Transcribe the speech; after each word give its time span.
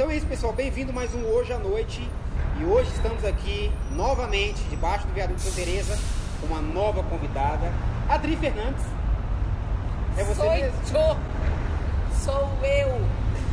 Então 0.00 0.10
é 0.10 0.16
isso, 0.16 0.24
pessoal. 0.24 0.54
Bem-vindo 0.54 0.94
mais 0.94 1.14
um 1.14 1.22
Hoje 1.26 1.52
à 1.52 1.58
Noite. 1.58 2.08
E 2.58 2.64
hoje 2.64 2.90
estamos 2.94 3.22
aqui 3.22 3.70
novamente, 3.94 4.58
debaixo 4.70 5.06
do 5.06 5.12
viaduto 5.12 5.38
Santa 5.42 5.56
Teresa, 5.56 5.98
com 6.40 6.46
uma 6.46 6.62
nova 6.62 7.02
convidada, 7.02 7.70
Adri 8.08 8.34
Fernandes. 8.34 8.82
É 10.16 10.24
você 10.24 10.40
Sou 10.40 10.50
mesmo? 10.50 10.72
eu. 10.94 11.16
Sou 12.14 12.48
eu. 12.64 13.06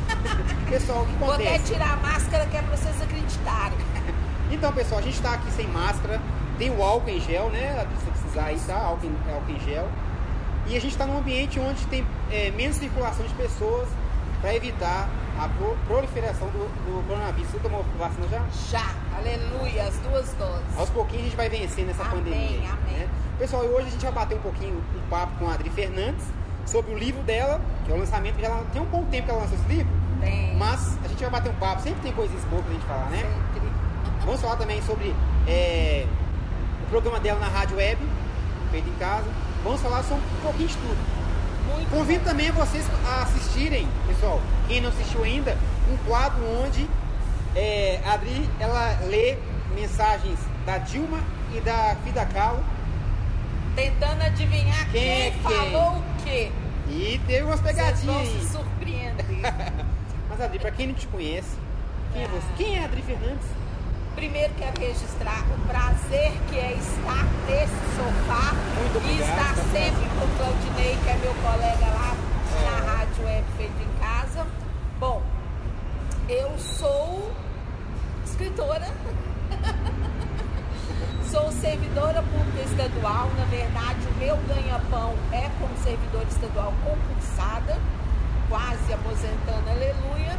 Pessoal, 0.71 1.01
o 1.03 1.05
que 1.05 1.13
Vou 1.15 1.33
até 1.33 1.49
acontece? 1.49 1.73
tirar 1.73 1.91
a 1.91 1.97
máscara 1.97 2.45
que 2.45 2.55
é 2.55 2.61
pra 2.61 2.77
vocês 2.77 3.01
acreditarem. 3.01 3.77
Então, 4.49 4.71
pessoal, 4.71 5.01
a 5.01 5.03
gente 5.03 5.15
está 5.15 5.33
aqui 5.33 5.51
sem 5.51 5.67
máscara, 5.67 6.21
tem 6.57 6.69
o 6.69 6.81
álcool 6.81 7.09
em 7.09 7.19
gel, 7.19 7.49
né? 7.49 7.85
Se 7.99 8.05
você 8.05 8.11
precisar 8.11 8.45
aí, 8.45 8.57
tá? 8.65 8.77
Álcool 8.77 9.07
em, 9.07 9.33
álcool 9.33 9.51
em 9.51 9.59
gel. 9.59 9.89
E 10.65 10.77
a 10.77 10.79
gente 10.79 10.93
está 10.93 11.05
num 11.05 11.17
ambiente 11.17 11.59
onde 11.59 11.85
tem 11.87 12.07
é, 12.31 12.51
menos 12.51 12.77
circulação 12.77 13.25
de 13.25 13.33
pessoas 13.33 13.89
para 14.39 14.55
evitar 14.55 15.09
a 15.39 15.47
pro- 15.49 15.77
proliferação 15.87 16.47
do, 16.49 16.59
do 16.85 17.07
coronavírus. 17.07 17.51
Você 17.51 17.59
tomou 17.59 17.83
vacina 17.97 18.27
já? 18.29 18.41
Já. 18.71 18.91
Aleluia. 19.17 19.83
As 19.83 19.95
duas 19.99 20.33
doses. 20.33 20.77
Aos 20.77 20.89
pouquinhos 20.89 21.23
a 21.23 21.25
gente 21.27 21.37
vai 21.37 21.49
vencendo 21.49 21.89
essa 21.89 22.03
Amém, 22.03 22.15
pandemia. 22.23 22.69
amém. 22.71 22.97
né? 22.99 23.07
Pessoal, 23.39 23.63
e 23.65 23.67
hoje 23.67 23.87
a 23.87 23.89
gente 23.91 24.03
vai 24.03 24.11
bater 24.13 24.37
um 24.37 24.41
pouquinho 24.41 24.75
um 24.95 25.09
papo 25.09 25.33
com 25.39 25.47
a 25.49 25.53
Adri 25.53 25.69
Fernandes 25.69 26.25
sobre 26.65 26.91
o 26.93 26.97
livro 26.97 27.21
dela, 27.23 27.61
que 27.85 27.91
é 27.91 27.95
o 27.95 27.99
lançamento, 27.99 28.43
ela 28.43 28.63
tem 28.73 28.81
um 28.81 28.85
bom 28.85 29.03
tempo 29.05 29.25
que 29.25 29.31
ela 29.31 29.41
lançou 29.41 29.57
esse 29.57 29.67
livro, 29.69 29.87
Tem. 30.19 30.55
mas 30.57 30.97
a 31.03 31.07
gente 31.07 31.21
vai 31.21 31.29
bater 31.29 31.49
um 31.49 31.55
papo, 31.55 31.81
sempre 31.81 32.01
tem 32.01 32.11
coisas 32.11 32.43
boas 32.45 32.63
pra 32.65 32.73
gente 32.73 32.85
falar, 32.85 33.05
né? 33.09 33.17
Sempre. 33.53 33.69
Vamos 34.25 34.41
falar 34.41 34.55
também 34.57 34.81
sobre 34.81 35.15
é, 35.47 36.05
o 36.85 36.89
programa 36.89 37.19
dela 37.21 37.39
na 37.39 37.47
rádio 37.47 37.77
web, 37.77 37.97
feito 38.71 38.89
em 38.89 38.93
casa. 38.95 39.25
Vamos 39.63 39.79
falar 39.81 40.03
sobre 40.03 40.23
um 40.25 40.41
pouquinho 40.41 40.67
de 40.67 40.75
tudo. 40.75 41.16
Muito 41.73 41.89
Convido 41.89 42.23
também 42.23 42.51
vocês 42.51 42.85
a 43.05 43.23
assistirem, 43.23 43.87
pessoal, 44.07 44.41
quem 44.67 44.81
não 44.81 44.89
assistiu 44.89 45.23
ainda, 45.23 45.57
um 45.91 45.97
quadro 46.07 46.43
onde 46.63 46.87
é, 47.55 47.99
a 48.05 48.13
Adri 48.13 48.49
ela 48.59 48.97
lê 49.07 49.37
mensagens 49.75 50.39
da 50.65 50.77
Dilma 50.79 51.19
e 51.55 51.59
da 51.61 51.95
Frida 52.03 52.25
Kahlo 52.25 52.63
Tentando 53.75 54.21
adivinhar 54.23 54.89
Quem 54.91 55.01
quem, 55.01 55.27
é 55.27 55.31
falou 55.43 55.97
o 55.99 56.03
quê. 56.23 56.51
e 56.89 57.21
teve 57.27 57.43
umas 57.43 57.59
Vocês 57.61 57.75
vão 57.77 57.85
pegadinhas 57.85 58.43
se 58.43 58.49
surpreender. 58.51 59.25
Mas 60.29 60.41
Adri, 60.41 60.59
pra 60.59 60.71
quem 60.71 60.87
não 60.87 60.93
te 60.95 61.05
conhece, 61.07 61.55
quem 62.11 62.23
é 62.23 62.25
Ah. 62.25 62.29
você? 62.29 62.47
Quem 62.63 62.77
é 62.77 62.81
a 62.81 62.85
Adri 62.85 63.01
Fernandes? 63.03 63.45
Primeiro 64.17 64.51
quero 64.55 64.81
registrar 64.81 65.43
o 65.43 65.67
prazer 65.67 66.31
que 66.49 66.57
é 66.57 66.73
estar 66.73 67.23
nesse 67.45 67.75
sofá 67.95 68.51
Muito 68.79 68.95
e 68.95 68.97
obrigado, 68.97 69.29
estar 69.29 69.53
tá 69.53 69.61
sempre 69.71 70.09
com 70.09 70.25
o 70.25 70.37
Claudinei, 70.37 70.97
que 71.03 71.09
é 71.09 71.17
meu 71.17 71.35
colega 71.35 71.85
lá 71.85 72.15
É. 72.57 72.81
na 72.81 72.93
Rádio 72.93 73.23
Web 73.23 73.45
Feito 73.57 73.79
em 73.79 73.99
Casa. 73.99 74.47
Bom, 74.99 75.21
eu 76.27 76.57
sou 76.57 77.31
escritora, 78.25 78.87
sou 81.29 81.51
servidora 81.51 82.23
pública 82.23 82.63
estadual. 82.65 83.29
Na 83.37 83.45
verdade, 83.45 83.99
o 84.09 84.17
meu 84.17 84.35
ganha-pão 84.47 85.13
é 85.31 85.47
como 85.59 85.77
servidora 85.83 86.25
estadual 86.27 86.73
concursada, 86.83 87.77
quase 88.49 88.91
aposentando, 88.91 89.69
aleluia. 89.69 90.35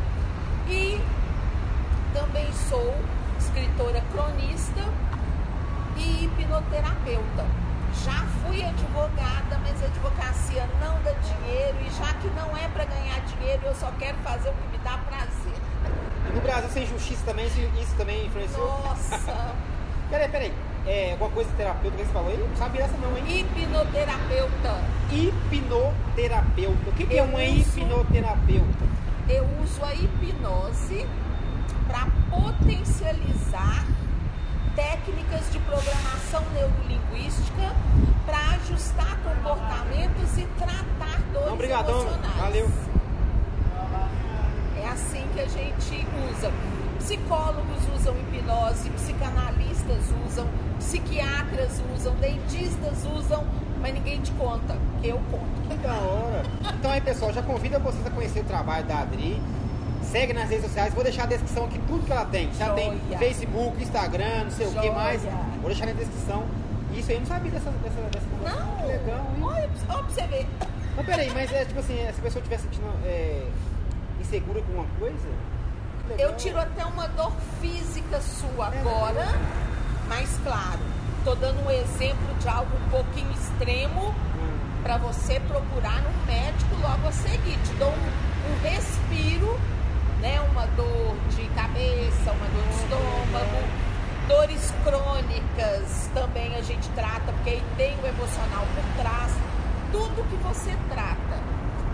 E 0.69 1.01
também 2.13 2.53
sou 2.69 2.92
escritora 3.39 4.03
cronista 4.12 4.83
e 5.97 6.25
hipnoterapeuta. 6.25 7.45
Já 8.05 8.25
fui 8.45 8.62
advogada, 8.64 9.58
mas 9.62 9.83
a 9.83 9.86
advocacia 9.86 10.69
não 10.80 11.00
dá 11.03 11.12
dinheiro 11.12 11.77
e 11.86 11.91
já 11.91 12.12
que 12.14 12.28
não 12.28 12.56
é 12.56 12.69
para 12.69 12.84
ganhar 12.84 13.20
dinheiro, 13.20 13.62
eu 13.64 13.75
só 13.75 13.91
quero 13.98 14.17
fazer 14.19 14.50
o 14.50 14.53
que 14.53 14.77
me 14.77 14.84
dá 14.84 14.98
prazer. 14.98 15.58
No 16.34 16.41
Brasil 16.42 16.69
sem 16.70 16.86
justiça 16.86 17.22
também, 17.25 17.47
isso, 17.47 17.95
também 17.97 18.27
influenciou? 18.27 18.67
Nossa, 18.84 19.19
Peraí, 20.11 20.28
peraí. 20.28 20.52
É, 20.86 21.12
alguma 21.12 21.30
coisa 21.30 21.50
terapeuta 21.56 21.97
que 21.98 22.05
você 22.05 22.12
falou 22.12 22.30
aí? 22.30 22.39
Não 22.39 22.56
sabia 22.56 22.83
essa 22.84 22.97
não, 22.97 23.14
hein? 23.19 23.25
hipnoterapeuta. 23.55 24.77
Hipnoterapeuta. 25.13 26.90
O 26.90 26.92
que, 26.95 27.07
que 27.07 27.18
é 27.18 27.23
uma 27.23 27.39
uso- 27.40 27.79
hipnoterapeuta? 27.80 28.84
Eu 29.29 29.46
uso 29.63 29.84
a 29.84 29.92
hipnose 29.95 31.07
para 31.89 32.07
potencializar 32.31 33.85
técnicas 34.77 35.51
de 35.51 35.59
programação 35.61 36.45
neurolinguística 36.53 37.75
para 38.25 38.39
ajustar 38.57 39.19
comportamentos 39.25 40.39
e 40.39 40.47
tratar 40.59 41.21
dores 41.33 41.53
obrigadão. 41.53 42.01
emocionais. 42.03 42.37
Valeu. 42.37 42.71
É 44.81 44.89
assim 44.89 45.27
que 45.35 45.41
a 45.41 45.49
gente 45.49 46.07
usa. 46.31 46.53
Psicólogos 46.99 47.83
usam 47.97 48.15
hipnose, 48.20 48.91
psicanalistas 48.91 50.05
usam, 50.27 50.47
psiquiatras 50.79 51.81
usam, 51.97 52.15
dentistas 52.17 53.05
usam, 53.17 53.45
mas 53.81 53.95
ninguém 53.95 54.20
te 54.20 54.31
conta. 54.33 54.77
Eu 55.03 55.19
conto. 55.31 55.69
Que 55.69 55.77
da 55.77 55.95
hora. 55.95 56.43
Então 56.75 56.91
aí, 56.91 57.01
pessoal, 57.01 57.33
já 57.33 57.43
convido 57.43 57.81
vocês 57.81 58.07
a 58.07 58.11
conhecer 58.11 58.41
o 58.41 58.45
trabalho 58.45 58.85
da 58.85 59.01
Adri. 59.01 59.41
Segue 60.11 60.33
nas 60.33 60.48
redes 60.48 60.64
sociais. 60.64 60.95
Vou 60.95 61.02
deixar 61.05 61.24
a 61.24 61.27
descrição 61.27 61.64
aqui 61.64 61.79
tudo 61.86 62.05
que 62.05 62.13
ela 62.13 62.24
tem. 62.27 62.52
Já 62.55 62.73
tem 62.74 62.98
Joia. 63.07 63.19
Facebook, 63.19 63.83
Instagram, 63.83 64.45
não 64.45 64.51
sei 64.51 64.67
o 64.67 64.70
que 64.70 64.77
Joia. 64.77 64.92
mais. 64.92 65.23
Vou 65.23 65.67
deixar 65.69 65.86
na 65.86 65.92
descrição. 65.92 66.45
Isso 66.95 67.11
aí 67.11 67.17
eu 67.17 67.20
não 67.20 67.27
sabia 67.27 67.51
dessa, 67.52 67.70
dessa, 67.70 68.01
dessa 68.11 68.57
Não, 68.57 68.77
Que 68.77 68.86
legal, 68.86 69.19
hein? 69.36 69.42
olha, 69.42 69.70
olha 69.91 70.02
pra 70.02 70.02
você 70.02 70.27
ver. 70.27 70.46
Mas 70.96 71.07
peraí, 71.07 71.30
mas 71.33 71.52
é 71.52 71.64
tipo 71.64 71.79
assim, 71.80 71.96
se 71.96 72.08
a 72.08 72.23
pessoa 72.23 72.41
estiver 72.42 72.58
sentindo 72.58 72.86
é, 73.05 73.46
insegura 74.20 74.61
com 74.63 74.69
alguma 74.80 74.86
coisa. 74.98 75.29
legal. 76.08 76.29
Eu 76.30 76.36
tiro 76.36 76.58
até 76.58 76.85
uma 76.86 77.07
dor 77.08 77.33
física 77.61 78.20
sua 78.20 78.75
É, 78.75 78.79
agora, 78.80 79.27
mas 80.08 80.29
claro, 80.42 80.80
tô 81.25 81.35
dando 81.35 81.64
um 81.67 81.70
exemplo 81.70 82.35
de 82.40 82.48
algo 82.48 82.70
um 82.85 82.89
pouquinho 82.90 83.30
extremo 83.33 84.08
Hum. 84.39 84.58
para 84.83 84.96
você 84.96 85.39
procurar 85.40 86.01
um 86.02 86.27
médico 86.27 86.75
logo 86.80 87.07
a 87.08 87.13
seguir. 87.13 87.58
Te 87.64 87.73
dou 87.79 87.90
um, 87.90 87.92
um 87.92 88.63
respiro, 88.69 89.61
né? 90.20 90.40
Uma 90.52 90.67
dor 90.68 91.17
de 91.30 91.46
cabeça, 91.51 92.33
uma 92.33 92.46
dor 92.48 92.62
de 92.68 92.74
estômago, 92.74 93.68
dores 94.29 94.73
crônicas 94.84 96.11
também 96.14 96.55
a 96.56 96.62
gente 96.62 96.89
trata, 96.90 97.33
porque 97.33 97.51
aí 97.51 97.62
tem 97.77 97.96
o 98.02 98.06
emocional 98.06 98.64
por 98.74 99.02
trás. 99.02 99.33
Tudo 99.92 100.28
que 100.28 100.36
você 100.36 100.77
trata 100.90 101.39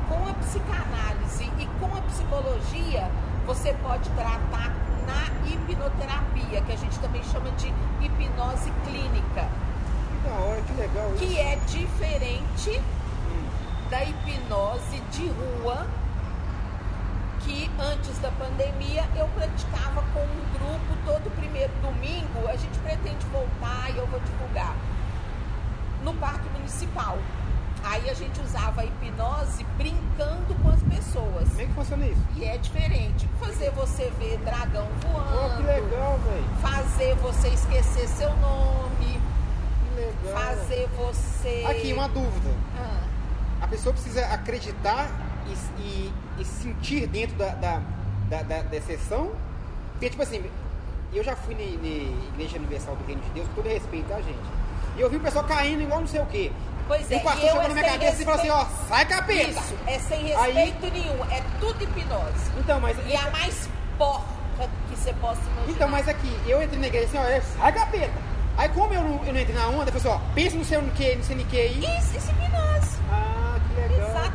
com 0.08 0.28
a 0.28 0.34
psicanálise 0.34 1.44
e 1.58 1.66
com 1.78 1.86
a 1.96 2.00
psicologia, 2.02 3.10
você 3.46 3.72
pode 3.82 4.08
tratar 4.10 4.72
na 5.06 5.48
hipnoterapia, 5.48 6.60
que 6.62 6.72
a 6.72 6.76
gente 6.76 6.98
também 6.98 7.22
chama 7.24 7.50
de 7.52 7.72
hipnose 8.00 8.72
clínica, 8.84 9.48
Que 10.22 10.28
da 10.28 10.34
hora, 10.36 10.60
que 10.62 10.72
legal 10.74 11.08
isso. 11.14 11.18
que 11.26 11.38
é 11.38 11.56
diferente 11.66 12.80
Hum. 13.30 13.88
da 13.90 14.02
hipnose 14.04 15.00
de 15.12 15.28
rua 15.28 15.86
que 17.44 17.70
antes 17.78 18.18
da 18.18 18.30
pandemia 18.32 19.04
eu 19.16 19.26
praticava 19.28 20.02
com 20.12 20.20
um 20.20 20.44
grupo 20.52 20.96
todo 21.04 21.30
primeiro 21.36 21.72
domingo. 21.82 22.48
A 22.48 22.56
gente 22.56 22.78
pretende 22.78 23.24
voltar 23.26 23.90
e 23.94 23.98
eu 23.98 24.06
vou 24.06 24.20
divulgar 24.20 24.74
no 26.02 26.14
Parque 26.14 26.48
Municipal. 26.50 27.18
Aí 27.84 28.08
a 28.08 28.14
gente 28.14 28.40
usava 28.40 28.80
a 28.80 28.84
hipnose 28.86 29.62
brincando 29.76 30.54
com 30.62 30.70
as 30.70 30.82
pessoas. 30.84 31.48
Como 31.50 31.60
é 31.60 31.66
que 31.66 31.72
funciona 31.74 32.06
isso? 32.06 32.20
E 32.34 32.44
é 32.44 32.56
diferente. 32.56 33.28
Fazer 33.38 33.70
você 33.72 34.10
ver 34.18 34.38
dragão 34.38 34.88
Oh, 34.90 35.00
que 35.00 35.06
voando, 35.08 35.66
legal, 35.66 36.18
velho. 36.20 36.44
fazer 36.62 37.14
você 37.16 37.48
esquecer 37.48 38.08
seu 38.08 38.34
nome, 38.36 39.20
Que 39.90 40.00
legal. 40.00 40.32
fazer 40.42 40.88
você. 40.96 41.66
Aqui, 41.70 41.92
uma 41.92 42.08
dúvida. 42.08 42.50
Ah. 42.78 43.00
A 43.60 43.66
pessoa 43.68 43.92
precisa 43.92 44.24
acreditar 44.28 45.10
e, 45.46 45.80
e- 45.82 46.12
e 46.38 46.44
sentir 46.44 47.06
dentro 47.06 47.36
da, 47.36 47.48
da, 47.50 47.80
da, 48.28 48.42
da, 48.42 48.62
da 48.62 48.80
sessão. 48.80 49.30
Porque, 49.92 50.10
tipo 50.10 50.22
assim, 50.22 50.44
eu 51.12 51.22
já 51.22 51.36
fui 51.36 51.54
na 51.54 51.62
Igreja 51.62 52.56
Universal 52.58 52.96
do 52.96 53.04
Reino 53.06 53.22
de 53.22 53.30
Deus, 53.30 53.46
com 53.48 53.54
todo 53.62 53.68
respeito, 53.68 54.08
tá, 54.08 54.16
gente? 54.16 54.38
E 54.96 55.00
eu 55.00 55.08
vi 55.10 55.16
o 55.16 55.20
pessoal 55.20 55.44
caindo 55.44 55.82
igual 55.82 56.00
não 56.00 56.06
sei 56.06 56.20
o 56.20 56.26
quê. 56.26 56.50
Pois 56.86 57.10
E 57.10 57.14
é, 57.14 57.16
o 57.16 57.20
pastor 57.22 57.42
e 57.44 57.46
chegou 57.48 57.62
na 57.62 57.68
minha 57.70 57.84
cabeça 57.84 58.22
e 58.22 58.24
falou 58.24 58.40
assim, 58.40 58.50
ó, 58.50 58.66
sai 58.88 59.06
capeta! 59.06 59.50
Isso, 59.60 59.74
é 59.86 59.98
sem 60.00 60.34
Aí- 60.34 60.52
respeito 60.52 60.92
nenhum, 60.92 61.24
é 61.30 61.42
tudo 61.60 61.82
hipnose. 61.82 62.50
Então, 62.58 62.78
mas... 62.80 62.96
E 63.06 63.16
a 63.16 63.30
mais 63.30 63.68
porca 63.96 64.24
que 64.58 64.96
você 64.96 65.12
possa 65.14 65.40
imaginar. 65.40 65.70
Então, 65.70 65.88
mas 65.88 66.08
aqui, 66.08 66.36
eu 66.46 66.62
entrei 66.62 66.78
na 66.80 66.86
igreja 66.88 67.06
assim, 67.06 67.18
ó, 67.18 67.22
é, 67.22 67.40
sai 67.40 67.72
capeta! 67.72 68.12
Aí 68.56 68.68
como 68.68 68.92
eu 68.94 69.02
não, 69.02 69.24
eu 69.24 69.32
não 69.32 69.40
entrei 69.40 69.54
na 69.56 69.66
onda, 69.68 69.90
eu 69.90 69.98
falei 69.98 69.98
assim, 69.98 70.08
ó, 70.08 70.18
pensa 70.34 70.56
no 70.56 70.64
seu 70.64 70.80
no 70.82 70.90
que, 70.92 71.16
no 71.16 71.24
seu 71.24 71.36
que 71.38 71.56
aí. 71.58 71.78
Isso, 71.98 72.16
isso 72.16 72.30
é 72.30 72.44
hipnose. 72.44 72.63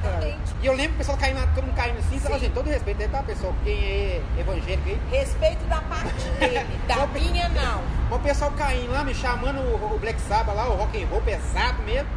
Cara. 0.01 0.37
E 0.61 0.65
eu 0.65 0.73
lembro 0.73 0.93
o 0.95 0.97
pessoal 0.97 1.17
caindo, 1.17 1.55
todo 1.55 1.63
mundo 1.65 1.75
caindo 1.75 1.99
assim, 1.99 2.19
fala, 2.19 2.39
gente, 2.39 2.53
todo 2.53 2.67
respeito, 2.67 2.97
né, 2.99 3.07
tá, 3.07 3.23
pessoal? 3.23 3.53
Quem 3.63 3.73
é 3.83 4.21
evangélico 4.37 4.89
aí. 4.89 4.99
Respeito 5.11 5.63
da 5.65 5.81
parte 5.81 6.23
dele, 6.39 6.65
da 6.87 7.07
minha 7.07 7.49
não. 7.49 7.81
Mas 8.09 8.19
o 8.19 8.23
pessoal 8.23 8.51
caindo 8.51 8.91
lá, 8.91 9.03
me 9.03 9.13
chamando 9.13 9.59
o, 9.59 9.95
o 9.95 9.99
Black 9.99 10.19
Sabbath 10.21 10.55
lá, 10.55 10.67
o 10.67 10.75
rock 10.75 11.01
and 11.01 11.07
roll 11.07 11.21
pesado 11.21 11.81
mesmo. 11.83 12.09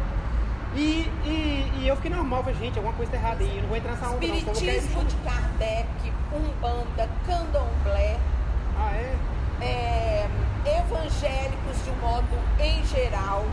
E, 0.74 1.06
e, 1.24 1.72
e 1.80 1.86
eu 1.88 1.96
fiquei 1.96 2.10
normal, 2.10 2.42
falei, 2.42 2.58
gente, 2.58 2.76
alguma 2.78 2.94
coisa 2.94 3.12
tá 3.12 3.18
errada 3.18 3.44
aí, 3.44 3.56
eu 3.56 3.62
não 3.62 3.68
vou 3.68 3.76
entrar 3.76 3.92
nessa 3.92 4.06
onda 4.06 4.14
não. 4.14 4.20
cair 4.20 4.44
no 4.44 4.52
Espiritismo 4.52 5.04
de 5.04 5.16
Kardec, 5.16 6.12
Umbanda, 6.32 7.08
Candomblé, 7.26 8.16
Ah, 8.78 8.92
é? 8.94 9.16
é, 9.60 10.28
evangélicos 10.64 11.84
de 11.84 11.90
um 11.90 11.96
modo 12.00 12.26
em 12.58 12.82
geral, 12.86 13.44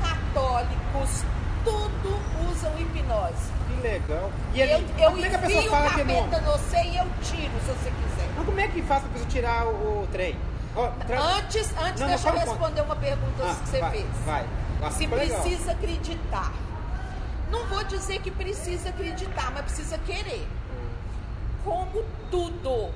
católicos, 0.00 1.24
tudo 1.64 2.18
usam 2.50 2.72
hipnose. 2.78 3.52
Legal. 3.92 4.30
E 4.54 4.60
Eu, 4.60 4.76
ali, 4.76 4.86
eu 4.98 5.10
como 5.12 5.24
é 5.24 5.28
que 5.28 5.34
a 5.36 5.38
pessoa 5.38 5.62
fala 5.70 5.90
que 5.90 6.04
não? 6.04 6.26
no 6.26 6.40
você 6.52 6.76
e 6.82 6.96
eu 6.96 7.06
tiro, 7.22 7.52
se 7.60 7.66
você 7.66 7.90
quiser. 7.90 8.28
Mas 8.36 8.46
como 8.46 8.60
é 8.60 8.68
que 8.68 8.82
faz 8.82 9.02
pra 9.02 9.10
pessoa 9.12 9.30
tirar 9.30 9.66
o, 9.66 10.02
o 10.02 10.08
trem? 10.12 10.36
Tra- 11.06 11.20
Antes, 11.20 11.72
antes 11.78 12.00
Não, 12.00 12.08
deixa 12.08 12.28
eu 12.28 12.34
responder 12.38 12.80
uma 12.82 12.96
pergunta 12.96 13.42
Ah, 13.44 13.54
que 13.62 13.68
você 13.70 13.80
vai, 13.80 13.90
fez. 13.92 14.06
Vai. 14.26 14.46
Ah, 14.82 14.90
Se 14.90 14.98
ficou 14.98 15.16
legal. 15.18 15.40
precisa 15.40 15.72
acreditar. 15.72 16.52
Não 17.50 17.64
vou 17.66 17.82
dizer 17.84 18.20
que 18.20 18.30
precisa 18.30 18.88
acreditar, 18.90 19.50
mas 19.52 19.62
precisa 19.64 19.96
querer. 19.98 20.46
Como 21.64 22.04
tudo 22.30 22.90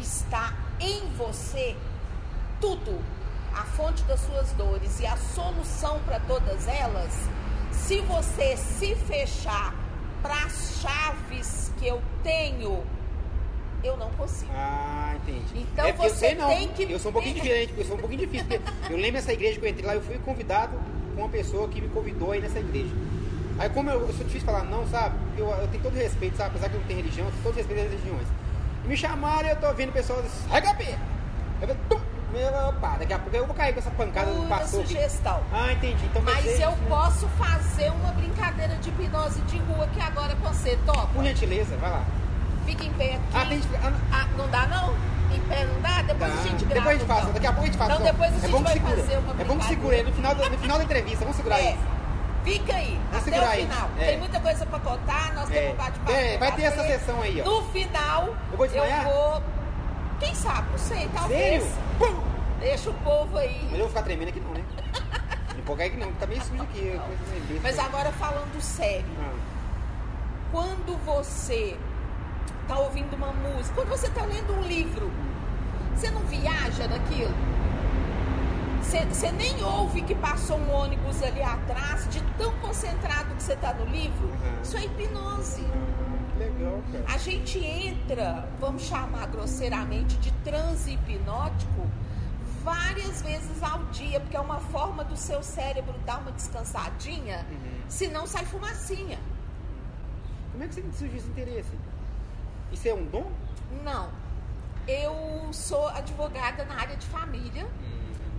está 0.00 0.52
em 0.80 1.08
você, 1.16 1.76
tudo, 2.60 3.00
a 3.54 3.62
fonte 3.62 4.02
das 4.04 4.20
suas 4.20 4.50
dores 4.52 4.98
e 5.00 5.06
a 5.06 5.16
solução 5.16 6.00
para 6.06 6.18
todas 6.20 6.66
elas, 6.66 7.12
se 7.70 8.00
você 8.00 8.56
se 8.56 8.94
fechar 8.96 9.72
para 10.24 10.44
as 10.46 10.80
chaves 10.80 11.70
que 11.78 11.86
eu 11.86 12.00
tenho, 12.22 12.82
eu 13.82 13.94
não 13.98 14.08
consigo. 14.12 14.50
Ah, 14.54 15.14
entendi. 15.16 15.66
Então 15.70 15.84
é 15.86 15.92
você 15.92 16.06
eu 16.06 16.14
sei, 16.14 16.34
não. 16.34 16.48
tem 16.48 16.68
que- 16.68 16.90
Eu 16.90 16.98
sou 16.98 17.10
um 17.10 17.12
pouquinho 17.12 17.34
diferente, 17.34 17.68
porque 17.68 17.82
eu 17.82 17.86
sou 17.86 17.96
um 17.96 18.00
pouquinho 18.00 18.20
difícil. 18.26 18.46
eu 18.88 18.96
lembro 18.96 19.12
dessa 19.12 19.34
igreja 19.34 19.60
que 19.60 19.66
eu 19.66 19.70
entrei 19.70 19.84
lá, 19.86 19.94
eu 19.94 20.00
fui 20.00 20.18
convidado 20.24 20.72
com 21.14 21.20
uma 21.20 21.28
pessoa 21.28 21.68
que 21.68 21.78
me 21.78 21.88
convidou 21.88 22.32
aí 22.32 22.40
nessa 22.40 22.58
igreja. 22.58 22.94
Aí 23.58 23.68
como 23.68 23.90
eu, 23.90 24.00
eu 24.00 24.14
sou 24.14 24.24
difícil 24.24 24.46
falar 24.46 24.64
não, 24.64 24.88
sabe? 24.88 25.14
Eu, 25.36 25.46
eu 25.50 25.68
tenho 25.68 25.82
todo 25.82 25.92
respeito, 25.94 26.38
sabe? 26.38 26.50
Apesar 26.52 26.70
que 26.70 26.74
eu 26.76 26.80
não 26.80 26.86
tenho 26.86 27.00
religião, 27.00 27.26
eu 27.26 27.30
tenho 27.32 27.44
todo 27.44 27.54
respeito 27.56 27.82
às 27.84 27.90
religiões. 27.90 28.26
E 28.82 28.88
me 28.88 28.96
chamaram 28.96 29.46
e 29.46 29.50
eu 29.50 29.56
tô 29.60 29.70
vendo 29.74 29.92
pessoal 29.92 30.22
disse, 30.22 30.48
regapi! 30.48 30.88
Eu 31.60 31.68
falei! 31.68 32.03
Meu, 32.34 32.68
opa, 32.68 32.96
daqui 32.98 33.12
a 33.12 33.18
pouco 33.18 33.36
eu 33.36 33.46
vou 33.46 33.54
cair 33.54 33.72
com 33.72 33.78
essa 33.78 33.90
pancada 33.92 34.30
do 34.32 34.42
pastor. 34.48 34.80
aqui. 34.80 34.88
sugestão. 34.92 35.40
Ah, 35.52 35.72
entendi. 35.72 36.04
Então, 36.06 36.20
Mas 36.22 36.42
dizer, 36.42 36.64
eu 36.64 36.70
né? 36.72 36.76
posso 36.88 37.28
fazer 37.38 37.90
uma 37.90 38.12
brincadeira 38.12 38.74
de 38.76 38.88
hipnose 38.90 39.40
de 39.42 39.58
rua 39.58 39.84
aqui 39.84 40.00
agora 40.00 40.34
com 40.36 40.48
você, 40.52 40.76
topa? 40.84 41.06
Por 41.14 41.22
gentileza, 41.24 41.76
vai 41.76 41.90
lá. 41.90 42.02
Fica 42.66 42.84
em 42.84 42.92
pé 42.94 43.14
aqui. 43.14 43.22
Ah, 43.34 43.46
tem 43.46 43.60
que... 43.60 43.76
ah, 43.76 43.90
não. 43.90 44.00
Ah, 44.12 44.26
não 44.36 44.48
dá 44.48 44.66
não? 44.66 44.94
Em 45.34 45.40
pé 45.48 45.64
não 45.64 45.80
dá? 45.80 46.02
Depois 46.02 46.32
Tá. 46.32 46.38
a 46.40 46.42
gente 46.42 46.64
grava. 46.64 46.74
Depois 46.74 46.86
a 46.96 46.98
gente 46.98 47.06
faz, 47.06 47.20
então. 47.20 47.32
daqui 47.34 47.46
a 47.46 47.52
pouco 47.52 47.62
a 47.62 47.66
gente 47.66 47.78
faz. 47.78 47.90
Então 47.92 48.04
depois 48.04 48.30
a 48.32 48.36
é 48.36 48.40
gente 48.40 48.50
bom 48.50 48.58
que 48.58 48.64
vai 48.64 48.72
segura. 48.74 48.96
fazer 48.96 49.16
uma 49.18 49.30
É 49.30 49.44
bom 49.44 49.58
que 49.58 49.66
brincadeira. 49.66 49.96
aí 49.96 50.02
no 50.04 50.12
final, 50.12 50.34
da, 50.34 50.50
no 50.50 50.58
final 50.58 50.78
da 50.78 50.84
entrevista. 50.84 51.18
Vamos 51.20 51.36
segurar 51.36 51.58
É. 51.60 51.68
aí. 51.68 51.78
Fica 52.44 52.74
aí, 52.74 53.00
Vamos 53.10 53.28
até 53.28 53.40
o 53.40 53.50
final. 53.52 53.90
É. 53.98 54.04
Tem 54.06 54.18
muita 54.18 54.40
coisa 54.40 54.66
pra 54.66 54.78
contar, 54.80 55.32
nós 55.34 55.50
É. 55.50 55.54
temos 55.54 55.72
um 55.72 55.76
bate-papo. 55.76 56.12
É, 56.12 56.36
vai 56.38 56.52
ter 56.52 56.62
essa 56.64 56.82
sessão 56.82 57.22
aí, 57.22 57.40
ó. 57.40 57.44
No 57.44 57.62
final, 57.70 58.34
Eu 58.50 58.56
vou 58.58 58.66
desmaiar? 58.66 59.04
vou... 59.04 59.42
Quem 60.20 60.34
sabe? 60.34 60.68
Não 60.70 60.78
sei, 60.78 61.08
talvez. 61.14 61.62
Sério? 61.62 61.83
Pum! 61.98 62.34
Deixa 62.60 62.90
o 62.90 62.94
povo 62.94 63.36
aí. 63.36 63.60
Mas 63.64 63.72
eu 63.72 63.78
vou 63.78 63.88
ficar 63.88 64.02
tremendo 64.02 64.28
aqui 64.28 64.40
não, 64.40 64.52
né? 64.52 64.64
Empolgar 65.58 65.86
aqui 65.86 65.96
não, 65.96 66.12
tá 66.14 66.26
meio 66.26 66.42
sujo 66.42 66.62
aqui. 66.62 66.80
besta 66.82 67.60
Mas 67.62 67.78
agora 67.78 68.10
falando 68.12 68.60
sério. 68.60 69.04
Ah, 69.20 69.32
quando 70.50 70.96
você 71.04 71.76
está 72.62 72.78
ouvindo 72.78 73.14
uma 73.14 73.32
música, 73.32 73.74
quando 73.74 73.88
você 73.88 74.06
está 74.06 74.24
lendo 74.24 74.52
um 74.54 74.62
livro, 74.62 75.10
você 75.94 76.10
não 76.10 76.20
viaja 76.22 76.88
naquilo? 76.88 77.34
Você, 78.82 79.32
nem 79.32 79.64
ouve 79.64 80.02
que 80.02 80.14
passou 80.14 80.58
um 80.58 80.70
ônibus 80.70 81.22
ali 81.22 81.42
atrás, 81.42 82.08
de 82.08 82.20
tão 82.38 82.52
concentrado 82.58 83.34
que 83.34 83.42
você 83.42 83.54
está 83.54 83.72
no 83.72 83.86
livro? 83.86 84.26
Uhum. 84.26 84.62
Isso 84.62 84.76
é 84.76 84.84
hipnose. 84.84 85.62
cara. 85.62 86.03
A 87.06 87.18
gente 87.18 87.58
entra, 87.58 88.48
vamos 88.60 88.82
chamar 88.82 89.26
grosseiramente, 89.28 90.16
de 90.18 90.32
transe 90.44 90.92
hipnótico 90.92 91.88
várias 92.62 93.20
vezes 93.22 93.62
ao 93.62 93.84
dia, 93.86 94.20
porque 94.20 94.36
é 94.36 94.40
uma 94.40 94.58
forma 94.60 95.04
do 95.04 95.16
seu 95.16 95.42
cérebro 95.42 95.94
dar 96.06 96.18
uma 96.20 96.32
descansadinha, 96.32 97.44
Uhum. 97.50 97.82
senão 97.88 98.26
sai 98.26 98.44
fumacinha. 98.46 99.18
Como 100.52 100.64
é 100.64 100.68
que 100.68 100.74
você 100.74 100.82
surgiu 100.92 101.18
esse 101.18 101.28
interesse? 101.28 101.70
Isso 102.72 102.88
é 102.88 102.94
um 102.94 103.04
dom? 103.06 103.30
Não. 103.84 104.08
Eu 104.86 105.48
sou 105.52 105.88
advogada 105.88 106.64
na 106.64 106.76
área 106.80 106.96
de 106.96 107.06
família. 107.06 107.66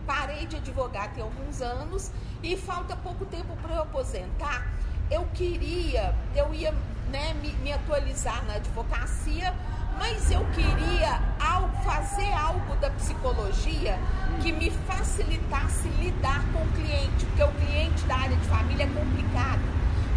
Parei 0.06 0.45
de 0.45 0.57
advogar 0.57 1.12
tem 1.13 1.24
alguns 1.24 1.62
anos 1.62 2.12
e 2.44 2.56
falta 2.56 2.95
pouco 2.95 3.25
tempo 3.25 3.56
para 3.62 3.75
eu 3.75 3.81
aposentar. 3.81 4.68
Eu 5.10 5.25
queria, 5.36 6.16
eu 6.36 6.54
ia 6.54 6.74
né, 7.12 7.36
me, 7.42 7.52
me 7.63 7.72
atualizar 7.72 8.44
na 8.46 8.56
advocacia, 8.56 9.54
mas 10.00 10.31
eu 10.31 10.44
queria 10.48 11.22
ao 11.40 11.69
fazer 11.84 12.31
algo 12.34 12.75
da 12.78 12.90
psicologia 12.90 14.00
que 14.42 14.52
me 14.52 14.72
facilitasse 14.72 15.88
lidar 16.00 16.44
com 16.52 16.60
o 16.60 16.68
cliente, 16.72 17.25
porque 17.25 17.44
o 17.44 17.52
cliente 17.52 18.04
da 18.06 18.16
área 18.16 18.36
de 18.36 18.48
família 18.48 18.84
é 18.84 18.88
complicado. 18.88 19.62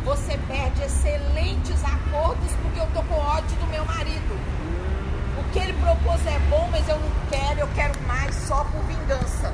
Você 0.04 0.38
perde 0.48 0.82
excelentes 0.82 1.84
acordos 1.84 2.50
porque 2.62 2.80
eu 2.80 2.86
tô 2.94 3.02
com 3.02 3.14
ódio 3.14 3.56
do 3.58 3.66
meu 3.66 3.84
marido. 3.84 4.38
O 5.38 5.52
que 5.52 5.58
ele 5.58 5.74
propôs 5.74 6.26
é 6.26 6.38
bom, 6.48 6.66
mas 6.72 6.88
eu 6.88 6.98
não 6.98 7.10
quero, 7.28 7.60
eu 7.60 7.68
quero 7.74 8.00
mais 8.06 8.34
só 8.34 8.64
por 8.64 8.80
vingança. 8.84 9.52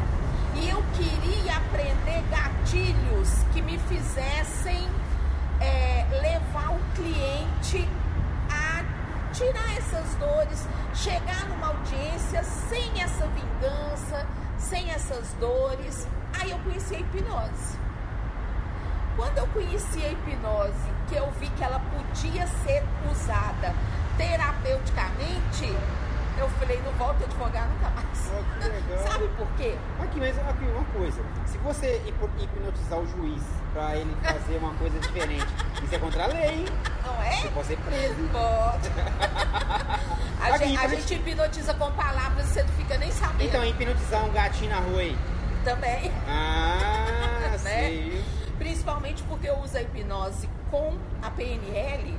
E 0.54 0.68
eu 0.68 0.82
queria 0.94 1.56
aprender 1.56 2.22
gatilhos 2.30 3.30
que 3.52 3.60
me 3.60 3.76
fizessem 3.78 4.88
é, 5.60 6.06
levar 6.20 6.70
o 6.72 6.80
cliente 6.94 7.88
a 8.50 8.84
tirar 9.32 9.76
essas 9.76 10.14
dores, 10.14 10.66
chegar 10.94 11.48
numa 11.48 11.68
audiência 11.68 12.42
sem 12.42 13.02
essa 13.02 13.26
vingança, 13.28 14.26
sem 14.58 14.90
essas 14.90 15.34
dores. 15.40 16.06
Aí 16.40 16.50
eu 16.50 16.58
conheci 16.58 16.94
a 16.96 17.00
hipnose. 17.00 17.78
Quando 19.16 19.38
eu 19.38 19.46
conheci 19.48 20.04
a 20.04 20.12
hipnose, 20.12 20.92
que 21.08 21.14
eu 21.14 21.30
vi 21.32 21.48
que 21.50 21.62
ela 21.62 21.80
podia 21.80 22.46
ser 22.46 22.84
usada 23.10 23.74
terapeuticamente, 24.16 25.72
eu 26.38 26.48
falei, 26.50 26.80
não 26.84 26.92
volto 26.92 27.22
a 27.22 27.24
advogar 27.24 27.68
nunca 27.68 27.90
mais. 27.90 28.30
Oh, 28.32 28.60
que 28.60 28.68
legal. 28.68 29.06
Sabe 29.12 29.28
por 29.36 29.46
quê? 29.56 29.74
Aqui, 30.02 30.18
mas 30.20 30.38
aqui, 30.38 30.64
uma 30.66 30.84
coisa. 30.86 31.22
Se 31.46 31.58
você 31.58 32.02
hipnotizar 32.06 32.98
o 32.98 33.06
juiz 33.06 33.42
pra 33.72 33.96
ele 33.96 34.14
fazer 34.22 34.56
uma 34.58 34.74
coisa 34.74 34.98
diferente, 35.00 35.46
isso 35.82 35.94
é 35.94 35.98
contra 35.98 36.24
a 36.24 36.26
lei, 36.28 36.48
hein? 36.60 36.64
Não 37.04 37.22
é? 37.22 37.32
Você 37.36 37.48
pode 37.48 37.66
ser 37.66 37.76
preso. 37.78 38.14
Pode. 38.32 38.90
A, 40.40 40.54
Aqui, 40.54 40.68
gente, 40.68 40.78
a 40.84 40.88
gente 40.88 41.14
hipnotiza 41.14 41.74
com 41.74 41.90
palavras 41.92 42.46
e 42.46 42.52
você 42.52 42.62
não 42.62 42.68
fica 42.70 42.98
nem 42.98 43.10
sabendo. 43.10 43.44
Então, 43.44 43.64
hipnotizar 43.64 44.24
um 44.24 44.32
gatinho 44.32 44.70
na 44.70 44.80
rua 44.80 45.00
aí. 45.00 45.16
Também. 45.64 46.12
Ah, 46.28 47.50
Né? 47.54 47.58
sei. 47.58 48.24
Principalmente 48.58 49.22
porque 49.24 49.48
eu 49.48 49.58
uso 49.60 49.76
a 49.76 49.82
hipnose 49.82 50.48
com 50.70 50.94
a 51.22 51.30
PNL. 51.30 52.14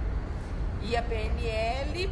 E 0.82 0.96
a 0.98 1.02
PNL, 1.04 2.10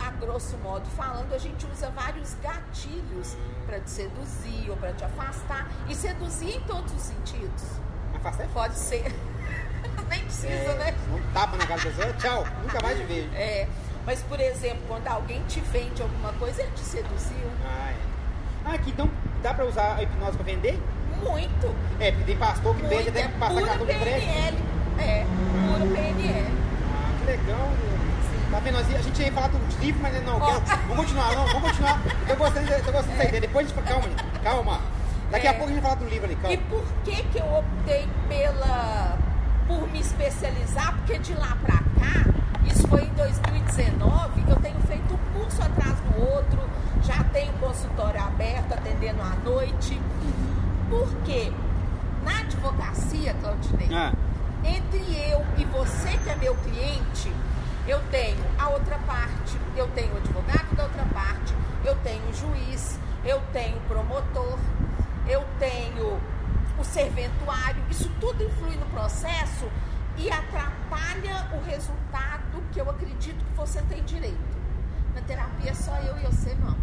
a 0.00 0.10
grosso 0.10 0.56
modo 0.58 0.86
falando, 0.90 1.32
a 1.34 1.38
gente 1.38 1.66
usa 1.66 1.90
vários 1.90 2.34
gatilhos 2.42 3.36
para 3.66 3.80
te 3.80 3.90
seduzir 3.90 4.70
ou 4.70 4.76
para 4.76 4.92
te 4.92 5.04
afastar. 5.04 5.68
E 5.88 5.94
seduzir 5.94 6.56
em 6.56 6.60
todos 6.60 6.92
os 6.94 7.02
sentidos. 7.02 7.64
Afastar 8.14 8.44
é 8.44 8.48
Pode 8.48 8.74
ser. 8.74 9.14
Nem 10.08 10.24
precisa, 10.24 10.48
É, 10.52 10.74
né? 10.74 10.94
Um 11.12 11.32
tapa 11.32 11.56
na 11.56 11.66
cara 11.66 11.80
da 11.80 11.90
pessoa, 11.90 12.12
tchau, 12.14 12.44
nunca 12.62 12.80
mais 12.82 12.98
te 12.98 13.04
vejo. 13.04 13.28
É. 13.34 13.68
Mas, 14.06 14.22
por 14.22 14.40
exemplo, 14.40 14.82
quando 14.88 15.06
alguém 15.06 15.42
te 15.44 15.60
vende 15.60 16.00
alguma 16.00 16.32
coisa, 16.34 16.62
ele 16.62 16.70
te 16.72 16.80
seduziu. 16.80 17.50
Ah, 17.66 17.90
é. 17.90 17.96
Ah, 18.64 18.72
aqui, 18.74 18.90
então 18.90 19.10
dá 19.42 19.52
pra 19.52 19.66
usar 19.66 19.96
a 19.96 20.02
hipnose 20.02 20.36
pra 20.36 20.44
vender? 20.44 20.80
Muito. 21.22 21.74
É, 22.00 22.10
porque 22.12 22.24
tem 22.24 22.36
pastor 22.38 22.74
que 22.74 22.82
vende 22.86 23.08
até 23.10 23.20
É 23.22 23.28
passar 23.28 23.52
pura 23.54 23.66
cartão 23.66 23.86
de 23.86 23.94
crédito. 23.94 24.26
PNL. 24.26 24.56
É, 24.98 25.26
pura 25.68 25.94
PNL. 25.94 26.46
Ah, 26.86 27.12
que 27.18 27.26
legal, 27.26 27.68
meu. 27.68 28.07
Tá 28.50 28.60
vendo? 28.60 28.78
A 28.78 28.82
gente 28.82 29.22
ia 29.22 29.32
falar 29.32 29.48
dos 29.48 29.76
livros, 29.76 30.00
mas 30.02 30.24
não, 30.24 30.40
quero, 30.40 30.60
vamos 30.88 30.96
continuar, 30.96 31.34
não, 31.34 31.46
vamos 31.46 31.62
continuar. 31.70 32.00
Eu 32.28 32.36
gostei, 32.36 32.62
gostei 32.64 32.92
dessa 32.92 33.24
ideia. 33.24 33.40
Depois 33.42 33.66
a 33.66 33.74
gente 33.74 33.84
calma, 33.86 34.08
calma. 34.42 34.80
Daqui 35.30 35.46
É. 35.46 35.50
a 35.50 35.54
pouco 35.54 35.70
a 35.70 35.74
gente 35.74 35.82
fala 35.82 35.96
do 35.96 36.04
livro 36.06 36.24
ali, 36.24 36.34
E 36.34 36.36
calma. 36.36 36.56
por 36.70 36.84
que 37.04 37.22
que 37.24 37.38
eu 37.38 37.44
optei 37.58 38.08
pela 38.28 39.18
por 39.66 39.86
me 39.92 40.00
especializar? 40.00 40.94
Porque 40.96 41.18
de 41.18 41.34
lá 41.34 41.56
pra 41.62 41.76
cá, 41.76 42.24
isso 42.66 42.88
foi 42.88 43.02
em 43.02 43.12
2019, 43.14 44.44
eu 44.48 44.56
tenho 44.56 44.80
feito 44.86 45.12
um 45.14 45.38
curso 45.38 45.60
atrás 45.62 45.94
do 46.00 46.20
outro, 46.32 46.58
já 47.02 47.22
tenho 47.24 47.52
consultório 47.54 48.22
aberto, 48.22 48.72
atendendo 48.72 49.20
à 49.20 49.36
noite. 49.44 50.00
Por 50.88 51.06
quê? 51.26 51.52
Na 52.24 52.40
advocacia, 52.40 53.34
Claudinei, 53.42 53.88
Ah, 53.94 54.12
entre 54.64 54.98
eu 55.30 55.44
e 55.58 55.64
você 55.66 56.16
que 56.24 56.30
é 56.30 56.36
meu 56.36 56.54
cliente, 56.56 57.30
eu 57.88 58.00
tenho 58.10 58.44
a 58.58 58.68
outra 58.68 58.98
parte, 58.98 59.58
eu 59.74 59.88
tenho 59.88 60.12
o 60.12 60.16
advogado 60.18 60.76
da 60.76 60.84
outra 60.84 61.04
parte, 61.06 61.54
eu 61.84 61.96
tenho 61.96 62.22
o 62.28 62.34
juiz, 62.34 62.98
eu 63.24 63.40
tenho 63.52 63.78
o 63.78 63.80
promotor, 63.80 64.58
eu 65.26 65.42
tenho 65.58 66.20
o 66.78 66.84
serventuário, 66.84 67.82
isso 67.90 68.10
tudo 68.20 68.44
influi 68.44 68.76
no 68.76 68.86
processo 68.86 69.68
e 70.18 70.30
atrapalha 70.30 71.48
o 71.54 71.64
resultado 71.64 72.62
que 72.72 72.80
eu 72.80 72.90
acredito 72.90 73.42
que 73.42 73.52
você 73.54 73.80
tem 73.82 74.02
direito. 74.04 74.58
Na 75.14 75.22
terapia 75.22 75.70
é 75.70 75.74
só 75.74 75.96
eu 75.96 76.18
e 76.18 76.20
você, 76.26 76.54
meu 76.56 76.68
amor. 76.68 76.78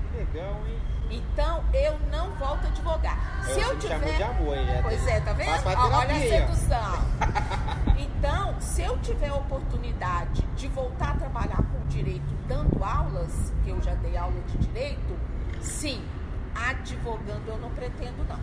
Que 0.00 0.18
legal, 0.18 0.60
hein? 0.66 0.80
Então 1.10 1.62
eu 1.72 1.98
não 2.10 2.32
volto 2.36 2.64
a 2.64 2.68
advogar. 2.68 3.44
Se 3.44 3.60
eu, 3.60 3.68
eu 3.68 3.78
tiver. 3.78 4.16
De 4.16 4.22
amor, 4.22 4.56
aí, 4.56 4.66
já 4.66 4.82
pois 4.82 5.06
é, 5.06 5.20
tá 5.20 5.32
vendo? 5.34 5.66
Olha 5.66 6.14
a 6.14 6.18
sedução. 6.18 7.85
Então, 7.98 8.60
se 8.60 8.82
eu 8.82 8.98
tiver 8.98 9.28
a 9.28 9.34
oportunidade 9.36 10.42
de 10.56 10.68
voltar 10.68 11.12
a 11.12 11.16
trabalhar 11.16 11.62
com 11.62 11.86
direito 11.88 12.26
dando 12.46 12.82
aulas, 12.82 13.52
que 13.64 13.70
eu 13.70 13.80
já 13.82 13.94
dei 13.94 14.16
aula 14.16 14.40
de 14.48 14.58
direito, 14.58 15.16
sim, 15.60 16.02
advogando 16.54 17.42
eu 17.46 17.58
não 17.58 17.70
pretendo 17.70 18.24
não. 18.28 18.38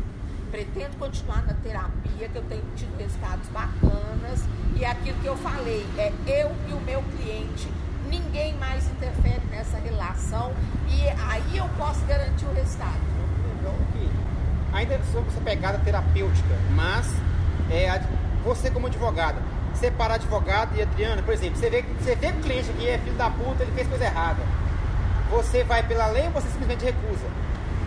Pretendo 0.52 0.98
continuar 0.98 1.44
na 1.46 1.54
terapia, 1.56 2.30
que 2.30 2.36
eu 2.36 2.44
tenho 2.44 2.64
tido 2.76 2.96
resultados 2.98 3.48
bacanas. 3.50 4.44
E 4.76 4.84
é 4.84 4.92
aquilo 4.92 5.20
que 5.20 5.26
eu 5.26 5.38
falei, 5.38 5.86
é 5.98 6.12
eu 6.28 6.52
e 6.70 6.74
o 6.74 6.80
meu 6.82 7.02
cliente. 7.04 7.68
Ninguém 8.08 8.56
mais 8.58 8.88
interfere 8.88 9.42
nessa 9.50 9.78
relação. 9.78 10.52
E 10.88 11.10
aí 11.10 11.58
eu 11.58 11.68
posso 11.78 12.06
garantir 12.06 12.46
o 12.46 12.54
resultado. 12.54 13.00
Legal, 13.58 13.74
ok. 13.90 14.10
Ainda 14.74 15.00
sobre 15.12 15.30
essa 15.30 15.42
pegada 15.42 15.80
terapêutica, 15.80 16.56
mas 16.76 17.08
é, 17.72 17.90
você 18.44 18.70
como 18.70 18.88
advogada, 18.88 19.42
separar 19.74 20.16
advogado 20.16 20.76
e 20.76 20.82
Adriana, 20.82 21.22
por 21.22 21.34
exemplo, 21.34 21.58
você 21.58 21.70
vê, 21.70 21.82
que- 21.82 21.94
você 22.04 22.16
vê 22.16 22.32
que 22.32 22.38
o 22.38 22.42
cliente 22.42 22.70
aqui 22.70 22.88
é 22.90 22.98
filho 22.98 23.16
da 23.16 23.30
puta, 23.30 23.64
ele 23.64 23.72
fez 23.72 23.88
coisa 23.88 24.06
errada. 24.06 24.42
Você 25.32 25.64
vai 25.64 25.82
pela 25.84 26.08
lei 26.08 26.26
ou 26.28 26.32
você 26.32 26.48
simplesmente 26.50 26.84
recusa? 26.86 27.26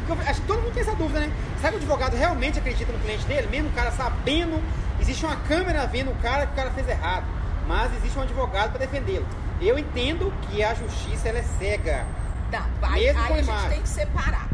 Porque 0.06 0.28
acho 0.28 0.40
que 0.40 0.46
todo 0.46 0.62
mundo 0.62 0.72
tem 0.72 0.82
essa 0.82 0.94
dúvida, 0.94 1.20
né? 1.20 1.32
Será 1.56 1.70
que 1.70 1.76
o 1.76 1.78
advogado 1.80 2.14
realmente 2.16 2.58
acredita 2.58 2.92
no 2.92 2.98
cliente 3.00 3.24
dele, 3.26 3.48
mesmo 3.48 3.68
o 3.68 3.72
cara 3.72 3.90
sabendo, 3.92 4.62
existe 5.00 5.24
uma 5.24 5.36
câmera 5.36 5.86
vendo 5.86 6.10
o 6.10 6.14
cara 6.16 6.46
que 6.46 6.52
o 6.52 6.56
cara 6.56 6.70
fez 6.70 6.88
errado, 6.88 7.24
mas 7.66 7.92
existe 7.96 8.18
um 8.18 8.22
advogado 8.22 8.70
para 8.70 8.78
defendê-lo. 8.80 9.26
Eu 9.60 9.78
entendo 9.78 10.32
que 10.42 10.62
a 10.62 10.74
justiça 10.74 11.28
ela 11.28 11.38
é 11.38 11.42
cega. 11.58 12.04
Tá, 12.50 12.66
vai, 12.80 13.00
Mesmo 13.00 13.24
com 13.26 13.34
aí 13.34 13.40
a 13.40 13.42
gente 13.42 13.68
tem 13.68 13.82
que 13.82 13.88
separar 13.88 14.46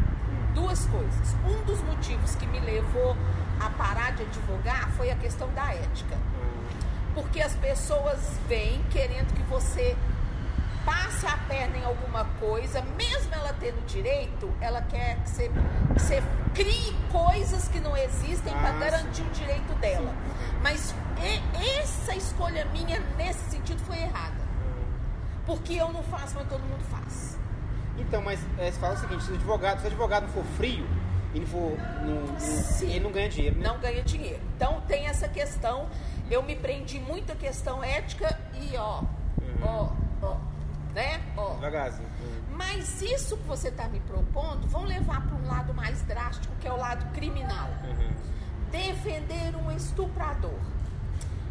duas 0.55 0.85
coisas. 0.85 1.35
Um 1.47 1.63
dos 1.65 1.81
motivos 1.83 2.35
que 2.35 2.47
me 2.47 2.59
levou 2.59 3.15
a 3.65 3.69
parar 3.71 4.13
de 4.13 4.23
advogar 4.23 4.89
foi 4.91 5.11
a 5.11 5.15
questão 5.15 5.49
da 5.53 5.73
ética. 5.73 6.17
Porque 7.13 7.41
as 7.41 7.53
pessoas 7.55 8.19
vêm 8.47 8.81
querendo 8.89 9.33
que 9.33 9.43
você 9.43 9.95
passe 10.85 11.25
a 11.25 11.37
perna 11.47 11.77
em 11.77 11.85
alguma 11.85 12.25
coisa, 12.39 12.81
mesmo 12.97 13.33
ela 13.33 13.53
tendo 13.59 13.85
direito, 13.85 14.51
ela 14.59 14.81
quer 14.81 15.17
que 15.23 15.29
você, 15.29 15.49
que 15.93 16.01
você 16.01 16.23
crie 16.53 16.93
coisas 17.11 17.67
que 17.69 17.79
não 17.79 17.95
existem 17.95 18.53
para 18.53 18.69
Ah, 18.69 18.79
garantir 18.79 19.21
o 19.21 19.29
direito 19.29 19.73
dela. 19.79 20.13
Mas 20.61 20.93
e- 21.21 21.79
essa 21.79 22.15
escolha 22.15 22.65
minha 22.65 22.99
nesse 23.17 23.51
sentido 23.51 23.79
foi 23.85 23.97
errada. 23.97 24.43
Porque 25.45 25.73
eu 25.73 25.91
não 25.91 26.03
faço, 26.03 26.35
mas 26.35 26.47
todo 26.47 26.61
mundo 26.61 26.83
faz. 26.89 27.37
Então, 27.97 28.21
mas 28.21 28.39
é, 28.57 28.71
você 28.71 28.79
fala 28.79 28.95
o 28.95 28.97
seguinte, 28.97 29.23
se 29.23 29.31
o 29.31 29.35
advogado, 29.35 29.79
se 29.79 29.83
o 29.83 29.87
advogado 29.87 30.23
não 30.23 30.29
for 30.33 30.43
frio, 30.57 30.85
e 31.33 31.39
não 31.39 31.47
for. 31.47 31.77
Não, 32.01 32.87
ele 32.89 32.99
não 32.99 33.11
ganha 33.11 33.29
dinheiro, 33.29 33.57
né? 33.57 33.67
não 33.67 33.79
ganha 33.79 34.03
dinheiro. 34.03 34.41
Então 34.55 34.81
tem 34.87 35.07
essa 35.07 35.27
questão. 35.27 35.87
Eu 36.29 36.41
me 36.43 36.55
prendi 36.55 36.99
muito 36.99 37.31
à 37.31 37.35
questão 37.35 37.83
ética 37.83 38.39
e 38.53 38.77
ó, 38.77 39.03
ó, 39.61 39.89
ó, 40.21 40.37
né? 40.93 41.21
Ó. 41.35 41.55
Devagarzinho. 41.55 42.09
Mas 42.51 43.01
isso 43.01 43.35
que 43.37 43.43
você 43.43 43.69
está 43.69 43.87
me 43.87 43.99
propondo, 44.01 44.67
vão 44.67 44.85
levar 44.85 45.25
para 45.25 45.35
um 45.35 45.47
lado 45.47 45.73
mais 45.73 46.01
drástico, 46.03 46.53
que 46.61 46.67
é 46.67 46.71
o 46.71 46.77
lado 46.77 47.11
criminal. 47.13 47.69
Uhum. 47.83 48.11
Defender 48.71 49.55
um 49.55 49.71
estuprador. 49.71 50.59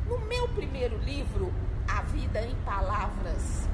No 0.06 0.18
meu 0.20 0.48
primeiro 0.48 0.96
livro, 0.98 1.52
A 1.88 2.02
Vida 2.02 2.40
em 2.42 2.54
Palavras, 2.64 3.68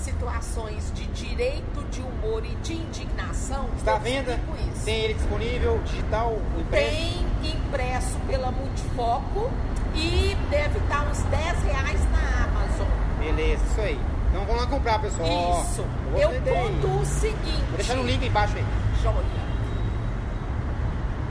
situações 0.00 0.92
de 0.94 1.06
direito, 1.06 1.84
de 1.90 2.00
humor 2.00 2.44
e 2.44 2.54
de 2.56 2.74
indignação, 2.74 3.68
Está 3.76 3.94
à 3.94 3.94
eu 3.96 4.00
venda? 4.00 4.40
Tem 4.84 5.04
ele 5.04 5.14
disponível, 5.14 5.80
digital, 5.84 6.38
impresso? 6.58 6.90
Tem 6.90 7.52
impresso 7.52 8.18
pela 8.26 8.50
Multifoco 8.50 9.50
e 9.94 10.36
deve 10.50 10.78
estar 10.78 11.02
uns 11.08 11.22
10 11.24 11.62
reais 11.64 12.00
na 12.10 12.44
Amazon. 12.44 12.88
Beleza, 13.18 13.62
isso 13.70 13.80
aí. 13.80 14.00
Então 14.30 14.44
vamos 14.44 14.62
lá 14.62 14.66
comprar, 14.68 15.00
pessoal. 15.00 15.64
Isso. 15.64 15.84
Eu 16.16 16.28
aí. 16.30 16.40
conto 16.40 17.00
o 17.00 17.04
seguinte. 17.04 17.64
Vou 17.68 17.76
deixar 17.76 17.94
no 17.96 18.04
link 18.04 18.22
aí 18.22 18.28
embaixo 18.28 18.56
aí. 18.56 18.64
Joia. 19.02 19.50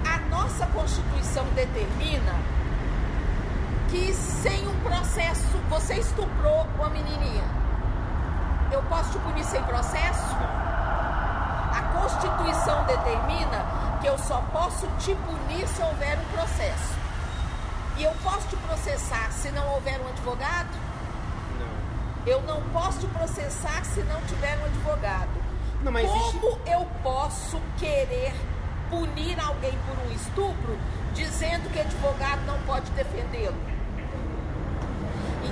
A 0.06 0.20
nossa 0.30 0.66
Constituição 0.68 1.46
determina 1.56 2.36
que 3.90 4.14
sem 4.14 4.68
um 4.68 4.80
processo, 4.82 5.58
você 5.70 5.96
estuprou 5.96 6.68
uma 6.78 6.90
menininha. 6.90 7.59
Eu 8.72 8.82
posso 8.84 9.12
te 9.12 9.20
punir 9.20 9.44
sem 9.44 9.62
processo? 9.64 10.36
A 11.72 11.82
Constituição 11.94 12.84
determina 12.86 13.66
que 14.02 14.08
eu 14.08 14.18
só 14.18 14.42
posso 14.52 14.88
te 15.00 15.14
punir 15.16 15.68
se 15.68 15.82
houver 15.82 16.18
um 16.20 16.26
processo. 16.36 16.98
E 17.98 18.04
eu 18.04 18.12
posso 18.24 18.48
te 18.48 18.56
processar 18.58 19.32
se 19.32 19.50
não 19.52 19.68
houver 19.74 20.00
um 20.02 20.08
advogado? 20.08 20.70
Não. 21.60 22.32
Eu 22.32 22.42
não 22.44 22.62
posso 22.70 23.00
te 23.00 23.08
processar 23.08 23.84
se 23.86 24.02
não 24.04 24.22
tiver 24.22 24.58
um 24.60 24.66
advogado. 24.66 25.30
Não, 25.82 25.92
mas 25.92 26.10
existe- 26.10 26.40
Como 26.40 26.60
eu 26.66 26.86
posso 27.04 27.62
querer 27.78 28.34
punir 28.90 29.38
alguém 29.40 29.78
por 29.88 29.98
um 30.08 30.12
estupro 30.14 30.78
dizendo 31.14 31.70
que 31.72 31.80
advogado 31.80 32.42
não 32.46 32.60
pode 32.62 32.90
defendê-lo? 32.92 33.56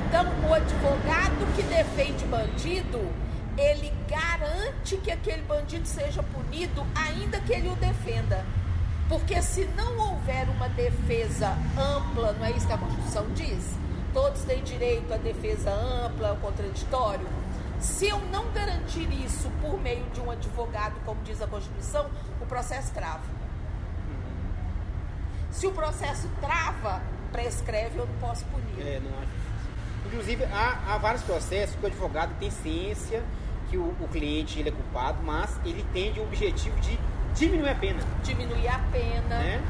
Então, 0.07 0.23
o 0.49 0.53
advogado 0.53 1.53
que 1.53 1.63
defende 1.63 2.23
bandido, 2.27 3.13
ele 3.57 3.93
garante 4.07 4.95
que 4.95 5.11
aquele 5.11 5.41
bandido 5.41 5.85
seja 5.85 6.23
punido, 6.23 6.87
ainda 6.95 7.41
que 7.41 7.51
ele 7.51 7.67
o 7.67 7.75
defenda. 7.75 8.45
Porque 9.09 9.41
se 9.41 9.65
não 9.75 9.99
houver 9.99 10.47
uma 10.47 10.69
defesa 10.69 11.57
ampla, 11.77 12.31
não 12.31 12.45
é 12.45 12.51
isso 12.51 12.65
que 12.65 12.71
a 12.71 12.77
Constituição 12.77 13.27
diz? 13.33 13.77
Todos 14.13 14.43
têm 14.43 14.63
direito 14.63 15.13
à 15.13 15.17
defesa 15.17 15.71
ampla, 15.71 16.29
ao 16.29 16.37
contraditório. 16.37 17.27
Se 17.77 18.07
eu 18.07 18.17
não 18.31 18.49
garantir 18.53 19.11
isso 19.25 19.51
por 19.61 19.77
meio 19.81 20.05
de 20.11 20.21
um 20.21 20.31
advogado, 20.31 20.95
como 21.05 21.21
diz 21.23 21.41
a 21.41 21.47
Constituição, 21.47 22.09
o 22.41 22.45
processo 22.45 22.93
trava. 22.93 23.25
Se 25.51 25.67
o 25.67 25.71
processo 25.73 26.29
trava, 26.39 27.01
prescreve, 27.33 27.97
eu 27.97 28.05
não 28.05 28.15
posso 28.19 28.45
punir. 28.45 28.87
É, 28.87 29.01
não 29.01 29.11
acho. 29.19 29.47
Inclusive, 30.07 30.43
há, 30.45 30.77
há 30.87 30.97
vários 30.97 31.21
processos 31.23 31.75
que 31.75 31.83
o 31.83 31.87
advogado 31.87 32.31
tem 32.39 32.49
ciência 32.49 33.21
que 33.69 33.77
o, 33.77 33.93
o 33.99 34.07
cliente 34.11 34.59
ele 34.59 34.69
é 34.69 34.71
culpado, 34.71 35.17
mas 35.23 35.59
ele 35.65 35.85
tem 35.93 36.11
o 36.17 36.23
objetivo 36.23 36.79
de 36.79 36.97
diminuir 37.35 37.69
a 37.69 37.75
pena, 37.75 37.99
Diminuir 38.23 38.67
a 38.69 38.79
pena. 38.91 39.21
né? 39.37 39.61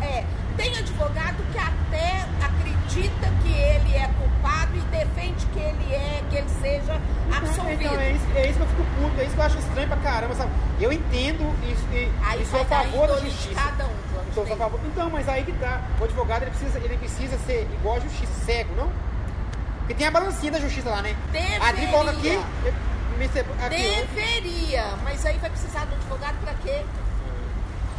É, 0.00 0.24
tem 0.56 0.76
advogado 0.78 1.36
que 1.52 1.58
até 1.58 2.24
acredita 2.44 3.28
que 3.42 3.52
ele 3.52 3.96
é 3.96 4.08
culpado 4.18 4.76
e 4.76 4.80
defende 4.96 5.46
que 5.46 5.58
ele 5.58 5.92
é, 5.94 6.22
que 6.30 6.36
ele 6.36 6.48
seja 6.60 7.00
absolvido. 7.36 7.82
Então, 7.82 8.00
é 8.00 8.12
isso, 8.12 8.24
é 8.36 8.46
isso 8.48 8.54
que 8.58 8.62
eu 8.62 8.68
fico 8.68 8.82
puto, 9.00 9.20
é 9.20 9.24
isso 9.24 9.34
que 9.34 9.40
eu 9.40 9.44
acho 9.44 9.58
estranho 9.58 9.88
pra 9.88 9.96
caramba, 9.98 10.34
sabe? 10.34 10.50
Eu 10.80 10.92
entendo 10.92 11.42
isso 11.70 11.84
e, 11.92 12.10
Aí 12.24 12.44
sou 12.46 12.60
a 12.60 12.64
favor 12.64 13.06
da 13.08 13.18
justiça. 13.20 13.54
cada 13.60 13.86
um, 13.86 13.90
Então, 14.30 14.46
sou 14.46 14.54
a 14.54 14.56
favor. 14.56 14.80
então, 14.86 15.10
mas 15.10 15.28
aí 15.28 15.44
que 15.44 15.52
tá. 15.52 15.80
O 16.00 16.04
advogado 16.04 16.42
ele 16.42 16.50
precisa, 16.52 16.78
ele 16.78 16.96
precisa 16.96 17.38
ser 17.38 17.62
igual 17.74 17.96
a 17.96 18.00
justiça, 18.00 18.32
cego, 18.44 18.74
não? 18.76 18.90
Porque 19.92 20.04
tem 20.04 20.06
a 20.06 20.10
balancinha 20.10 20.52
da 20.52 20.58
justiça 20.58 20.88
lá, 20.88 21.02
né? 21.02 21.14
Deveria. 21.30 21.62
A 21.62 21.68
aqui, 21.68 22.28
eu- 22.28 22.72
me 23.18 23.26
aqui. 23.26 23.76
Deveria, 23.76 24.84
mas 25.04 25.26
aí 25.26 25.36
vai 25.36 25.50
precisar 25.50 25.84
de 25.84 25.92
um 25.92 25.96
advogado 25.96 26.34
pra 26.42 26.54
quê? 26.62 26.82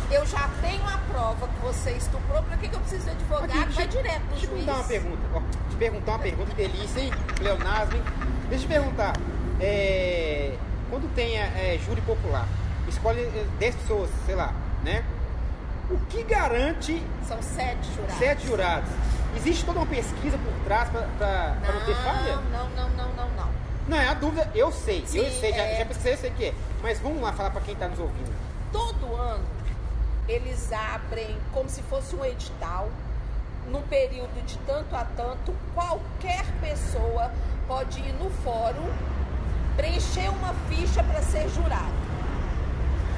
Eu 0.09 0.25
já 0.25 0.49
tenho 0.61 0.83
a 0.87 0.97
prova 1.11 1.47
que 1.47 1.59
você 1.61 1.91
estuprou, 1.91 2.41
pra 2.43 2.57
que, 2.57 2.67
que 2.67 2.75
eu 2.75 2.79
preciso 2.79 3.03
de 3.05 3.11
advogado? 3.11 3.61
Aqui, 3.61 3.73
vai 3.73 3.87
direto 3.87 4.21
no 4.23 4.29
Deixa 4.31 4.45
eu 4.45 4.49
juiz. 4.49 4.61
te 4.61 4.65
dar 4.65 4.73
uma 4.75 4.83
pergunta. 4.85 5.21
Ó, 5.35 5.39
te 5.69 5.75
perguntar 5.77 6.11
uma 6.13 6.19
pergunta, 6.19 6.53
delícia, 6.55 6.99
hein? 6.99 7.11
Pleonasmo, 7.35 7.95
hein? 7.95 8.03
Deixa 8.49 8.65
eu 8.65 8.67
te 8.69 8.73
perguntar. 8.73 9.13
É, 9.61 10.55
quando 10.89 11.13
tem 11.13 11.37
é, 11.37 11.79
júri 11.85 12.01
popular, 12.01 12.47
escolhe 12.87 13.21
é, 13.21 13.45
10 13.59 13.75
pessoas, 13.75 14.09
sei 14.25 14.33
lá, 14.35 14.51
né? 14.83 15.03
O 15.91 15.97
que 16.07 16.23
garante 16.23 17.03
São 17.27 17.39
sete 17.41 17.87
jurados. 17.95 18.17
sete 18.17 18.47
jurados? 18.47 18.89
Existe 19.35 19.63
toda 19.65 19.79
uma 19.79 19.85
pesquisa 19.87 20.37
por 20.37 20.52
trás 20.65 20.89
para 20.89 21.55
não, 21.55 21.85
ter 21.85 21.95
falha? 21.95 22.35
Não, 22.51 22.69
não, 22.69 22.89
não, 22.89 23.13
não, 23.13 23.29
não. 23.29 23.49
Não, 23.87 23.97
é 23.97 24.07
a 24.07 24.13
dúvida, 24.13 24.49
eu 24.55 24.71
sei, 24.71 25.01
eu 25.01 25.07
Sim, 25.07 25.39
sei, 25.39 25.51
já, 25.51 25.63
é. 25.63 25.79
já 25.79 25.85
pesquisei, 25.85 26.13
eu 26.13 26.17
sei 26.17 26.29
o 26.29 26.33
que 26.33 26.45
é. 26.45 26.53
Mas 26.81 26.99
vamos 26.99 27.21
lá 27.21 27.33
falar 27.33 27.49
para 27.49 27.61
quem 27.61 27.73
está 27.73 27.87
nos 27.87 27.99
ouvindo. 27.99 28.33
Todo 28.71 29.15
ano 29.15 29.43
eles 30.27 30.71
abrem 30.71 31.37
como 31.53 31.69
se 31.69 31.81
fosse 31.83 32.15
um 32.15 32.23
edital, 32.23 32.89
num 33.69 33.81
período 33.83 34.45
de 34.45 34.57
tanto 34.59 34.95
a 34.95 35.05
tanto, 35.17 35.53
qualquer 35.73 36.45
pessoa 36.61 37.31
pode 37.67 37.99
ir 37.99 38.13
no 38.13 38.29
fórum, 38.29 38.89
preencher 39.75 40.29
uma 40.29 40.53
ficha 40.69 41.03
para 41.03 41.21
ser 41.21 41.49
jurado. 41.49 42.03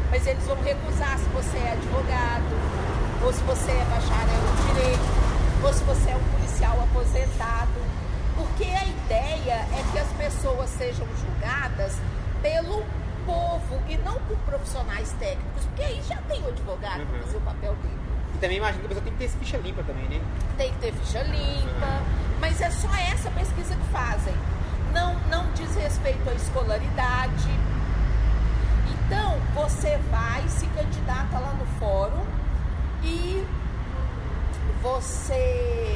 Mas 0.10 0.26
eles 0.26 0.44
vão 0.46 0.62
recusar 0.62 1.18
se 1.18 1.26
você 1.26 1.58
é 1.58 1.72
advogado, 1.74 3.24
ou 3.24 3.34
se 3.34 3.42
você 3.44 3.72
é 3.72 3.86
bacharel 3.86 4.42
em 4.52 4.74
direito, 4.74 5.64
ou 5.64 5.74
se 5.74 5.84
você 5.84 6.10
é 6.10 6.16
um 6.16 6.24
policial 6.56 6.82
aposentado. 6.84 7.96
Porque 8.36 8.64
a 8.64 8.86
ideia 8.86 9.54
é 9.54 9.84
que 9.92 10.00
as 10.00 10.08
pessoas 10.14 10.70
sejam 10.72 11.06
julgadas 11.22 11.98
pelo 12.42 12.84
povo 13.26 13.82
e 13.88 13.98
não 13.98 14.14
por 14.22 14.38
profissionais 14.40 15.12
técnicos, 15.20 15.66
porque 15.66 15.82
aí 15.84 16.02
já 16.08 16.18
tem 16.28 16.42
o 16.44 16.48
advogado 16.50 17.00
Uhum. 17.02 17.06
para 17.08 17.20
fazer 17.24 17.38
o 17.38 17.42
papel 17.42 17.76
dele. 17.76 17.98
E 18.36 18.38
também 18.38 18.58
imagino 18.58 18.80
que 18.82 18.86
a 18.86 18.90
pessoa 18.90 19.04
tem 19.06 19.14
que 19.14 19.20
ter 19.20 19.30
ficha 19.40 19.58
limpa 19.58 19.84
também, 19.84 20.08
né? 20.10 20.22
Tem 20.58 20.72
que 20.72 20.80
ter 20.80 20.94
ficha 20.94 21.24
limpa, 21.24 22.02
mas 22.40 22.60
é 22.62 22.70
só 22.70 22.90
essa 22.94 23.32
pesquisa 23.32 23.76
que 23.76 23.88
fazem. 23.92 24.34
Não, 24.94 25.16
não 25.30 25.52
diz 25.54 25.74
respeito 25.76 26.30
à 26.30 26.34
escolaridade. 26.34 27.50
Então, 28.92 29.38
você 29.54 29.98
vai, 30.12 30.48
se 30.50 30.68
candidata 30.68 31.40
lá 31.40 31.54
no 31.54 31.66
fórum 31.80 32.26
e 33.04 33.46
você. 34.82 35.95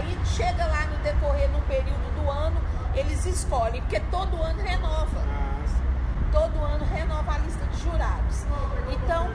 Aí 0.00 0.18
chega 0.24 0.64
lá 0.64 0.86
no 0.86 0.96
decorrer, 1.02 1.50
no 1.50 1.60
período 1.62 2.14
do 2.14 2.30
ano, 2.30 2.58
eles 2.94 3.26
escolhem, 3.26 3.82
porque 3.82 4.00
todo 4.10 4.42
ano 4.42 4.62
renova. 4.62 5.20
Ah. 5.28 5.50
Todo 6.32 6.64
ano 6.64 6.86
renova 6.86 7.34
a 7.34 7.38
lista 7.38 7.66
de 7.66 7.82
jurados. 7.82 8.46
Então, 8.90 9.30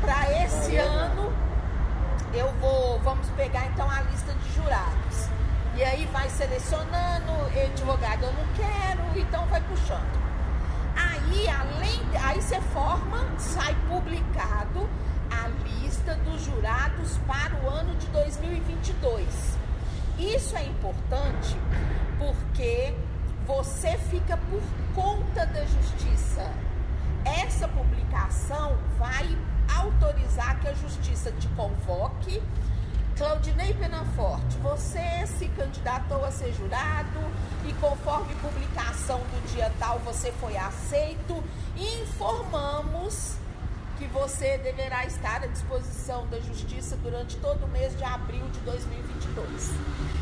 para 0.00 0.44
esse 0.44 0.76
ano, 0.76 1.32
eu 2.32 2.52
vou. 2.60 3.00
Vamos 3.00 3.28
pegar 3.30 3.66
então 3.66 3.90
a 3.90 4.02
lista 4.02 4.32
de 4.34 4.54
jurados. 4.54 5.28
E 5.74 5.82
aí 5.82 6.06
vai 6.12 6.28
selecionando, 6.30 7.32
advogado 7.72 8.22
eu 8.22 8.32
não 8.32 8.46
quero, 8.54 9.18
então 9.18 9.44
vai 9.46 9.60
puxando. 9.62 10.22
Aí, 10.94 11.48
além, 11.48 12.00
aí 12.22 12.40
você 12.40 12.60
forma, 12.60 13.26
sai 13.38 13.74
publicado 13.88 14.88
lista 15.92 16.14
dos 16.14 16.42
jurados 16.46 17.18
para 17.26 17.54
o 17.62 17.68
ano 17.68 17.94
de 17.96 18.06
2022. 18.06 19.58
Isso 20.18 20.56
é 20.56 20.64
importante 20.64 21.54
porque 22.18 22.94
você 23.46 23.98
fica 23.98 24.38
por 24.38 24.62
conta 24.94 25.44
da 25.44 25.62
justiça. 25.66 26.50
Essa 27.26 27.68
publicação 27.68 28.74
vai 28.98 29.36
autorizar 29.68 30.58
que 30.60 30.68
a 30.68 30.72
justiça 30.72 31.30
te 31.32 31.46
convoque. 31.48 32.42
Claudinei 33.18 33.74
Penaforte, 33.74 34.56
você 34.62 35.26
se 35.26 35.46
candidatou 35.48 36.24
a 36.24 36.30
ser 36.30 36.54
jurado 36.54 37.20
e 37.66 37.72
conforme 37.74 38.34
publicação 38.36 39.18
do 39.18 39.52
dia 39.52 39.70
tal 39.78 39.98
você 39.98 40.32
foi 40.32 40.56
aceito 40.56 41.44
informamos 41.76 43.41
que 43.98 44.06
você 44.06 44.58
deverá 44.58 45.04
estar 45.06 45.42
à 45.42 45.46
disposição 45.46 46.26
da 46.28 46.40
justiça 46.40 46.96
durante 47.02 47.36
todo 47.36 47.64
o 47.64 47.68
mês 47.68 47.96
de 47.96 48.04
abril 48.04 48.44
de 48.52 48.60
2022. 48.60 49.70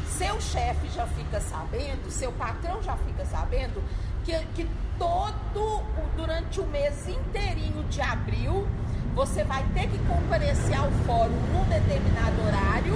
Seu 0.09 0.41
chefe 0.41 0.89
já 0.89 1.07
fica 1.07 1.41
sabendo, 1.41 2.11
seu 2.11 2.33
patrão 2.33 2.83
já 2.83 2.97
fica 2.99 3.25
sabendo 3.25 3.83
que, 4.25 4.37
que 4.55 4.69
todo 4.99 5.83
durante 6.17 6.61
o 6.61 6.67
mês 6.67 7.09
inteirinho 7.09 7.83
de 7.85 8.01
abril 8.01 8.67
você 9.15 9.43
vai 9.45 9.65
ter 9.75 9.89
que 9.89 9.99
comparecer 10.07 10.79
ao 10.79 10.91
fórum 11.07 11.33
num 11.53 11.65
determinado 11.65 12.43
horário, 12.47 12.95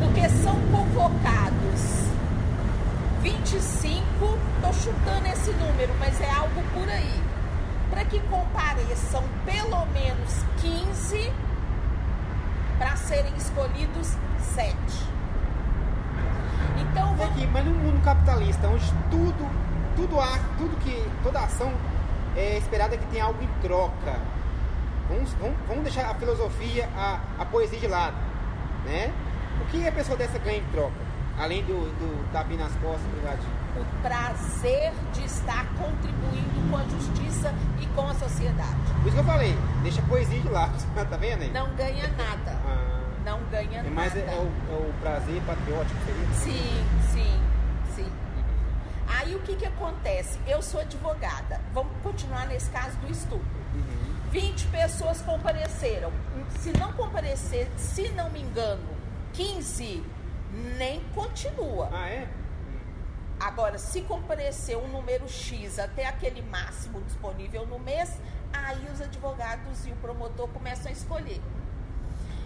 porque 0.00 0.28
são 0.42 0.54
convocados 0.70 2.08
25, 3.22 4.38
tô 4.62 4.72
chutando 4.72 5.26
esse 5.26 5.50
número, 5.52 5.94
mas 5.98 6.20
é 6.20 6.30
algo 6.30 6.62
por 6.72 6.88
aí, 6.88 7.22
para 7.90 8.04
que 8.04 8.20
compareçam 8.20 9.24
pelo 9.44 9.86
menos 9.86 10.44
15 10.60 11.32
para 12.78 12.96
serem 12.96 13.34
escolhidos 13.36 14.16
7. 14.54 14.76
Então, 16.80 17.10
Mas 17.10 17.18
vamos 17.18 17.32
aqui, 17.32 17.46
mas 17.48 17.64
no 17.64 17.74
mundo 17.74 18.02
capitalista, 18.04 18.68
onde 18.68 18.84
tudo, 19.10 19.50
tudo 19.96 20.20
há, 20.20 20.38
tudo 20.56 20.76
que, 20.78 21.04
toda 21.22 21.40
ação 21.40 21.72
é 22.36 22.56
esperada 22.58 22.96
que 22.96 23.06
tenha 23.06 23.24
algo 23.24 23.42
em 23.42 23.48
troca. 23.60 24.20
Vamos, 25.08 25.32
vamos, 25.34 25.56
vamos 25.66 25.82
deixar 25.82 26.10
a 26.10 26.14
filosofia, 26.14 26.88
a, 26.96 27.20
a 27.38 27.44
poesia 27.46 27.78
de 27.78 27.86
lado, 27.88 28.16
né? 28.84 29.12
O 29.60 29.64
que 29.70 29.86
a 29.86 29.92
pessoa 29.92 30.16
dessa 30.16 30.38
ganha 30.38 30.58
em 30.58 30.64
troca? 30.70 31.07
Além 31.38 31.62
do, 31.64 31.72
do 31.98 32.32
tapinha 32.32 32.64
nas 32.64 32.72
costas, 32.74 33.06
brigadinho. 33.12 33.52
o 33.76 34.02
prazer 34.02 34.92
de 35.12 35.24
estar 35.24 35.66
contribuindo 35.76 36.70
com 36.70 36.76
a 36.76 36.82
justiça 36.84 37.54
e 37.80 37.86
com 37.88 38.08
a 38.08 38.14
sociedade. 38.14 38.74
Por 39.02 39.06
isso 39.06 39.12
que 39.12 39.18
eu 39.20 39.24
falei, 39.24 39.56
deixa 39.82 40.00
a 40.00 40.04
poesia 40.04 40.40
de 40.40 40.48
lado, 40.48 40.72
tá 40.94 41.16
vendo 41.16 41.42
aí? 41.42 41.50
Não 41.52 41.72
ganha 41.76 42.08
nada. 42.08 42.58
Ah, 42.66 43.00
Não 43.24 43.40
ganha 43.50 43.82
é 43.82 43.86
é, 43.86 43.90
nada. 43.90 44.18
é 44.18 44.36
o, 44.36 44.72
é 44.74 44.88
o 44.88 44.92
prazer 45.00 45.40
patriótico, 45.42 45.96
seria? 46.04 46.34
Sim, 46.34 46.84
sim, 47.12 47.40
sim. 47.94 48.12
Aí 49.06 49.34
o 49.36 49.40
que 49.40 49.54
que 49.54 49.66
acontece? 49.66 50.38
Eu 50.46 50.60
sou 50.60 50.80
advogada. 50.80 51.60
Vamos 51.72 51.92
continuar 52.02 52.46
nesse 52.48 52.68
caso 52.70 52.96
do 52.98 53.10
estupro. 53.10 53.46
Uhum. 53.74 54.08
20 54.32 54.66
pessoas 54.66 55.22
compareceram. 55.22 56.12
Se 56.58 56.72
não 56.76 56.92
comparecer, 56.94 57.68
se 57.76 58.10
não 58.10 58.28
me 58.30 58.42
engano, 58.42 58.82
15 59.32 60.04
nem 60.52 61.00
continua. 61.14 61.90
Ah, 61.92 62.08
é? 62.08 62.28
Agora, 63.40 63.78
se 63.78 64.02
comparecer 64.02 64.76
um 64.76 64.88
número 64.88 65.28
X 65.28 65.78
até 65.78 66.06
aquele 66.06 66.42
máximo 66.42 67.00
disponível 67.02 67.66
no 67.66 67.78
mês, 67.78 68.20
aí 68.52 68.84
os 68.92 69.00
advogados 69.00 69.86
e 69.86 69.90
o 69.92 69.96
promotor 69.96 70.48
começam 70.48 70.88
a 70.88 70.92
escolher. 70.92 71.40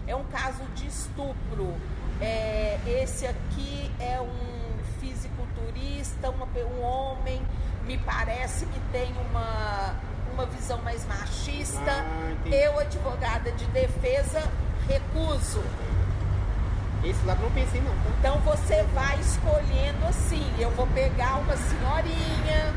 É 0.05 0.15
um 0.15 0.23
caso 0.25 0.63
de 0.75 0.85
estupro. 0.87 1.75
É, 2.21 2.79
esse 2.85 3.25
aqui 3.25 3.91
é 3.99 4.21
um 4.21 4.63
fisiculturista, 4.99 6.29
uma 6.29 6.45
um 6.45 6.81
homem, 6.81 7.41
me 7.85 7.97
parece 7.97 8.65
que 8.65 8.79
tem 8.91 9.11
uma, 9.29 9.95
uma 10.33 10.45
visão 10.45 10.79
mais 10.83 11.05
machista. 11.05 11.81
Ah. 11.91 12.47
Eu, 12.47 12.79
advogada 12.79 13.51
de 13.51 13.65
defesa, 13.67 14.41
recuso. 14.87 15.63
Esse 17.03 17.25
lado 17.25 17.41
eu 17.41 17.49
não 17.49 17.51
pensei 17.51 17.81
não, 17.81 17.91
tá? 17.91 18.09
Então 18.19 18.37
você 18.39 18.83
vai 18.93 19.19
escolhendo 19.19 20.05
assim. 20.07 20.49
Eu 20.57 20.69
vou 20.71 20.87
pegar 20.87 21.35
uma 21.35 21.55
senhorinha. 21.57 22.73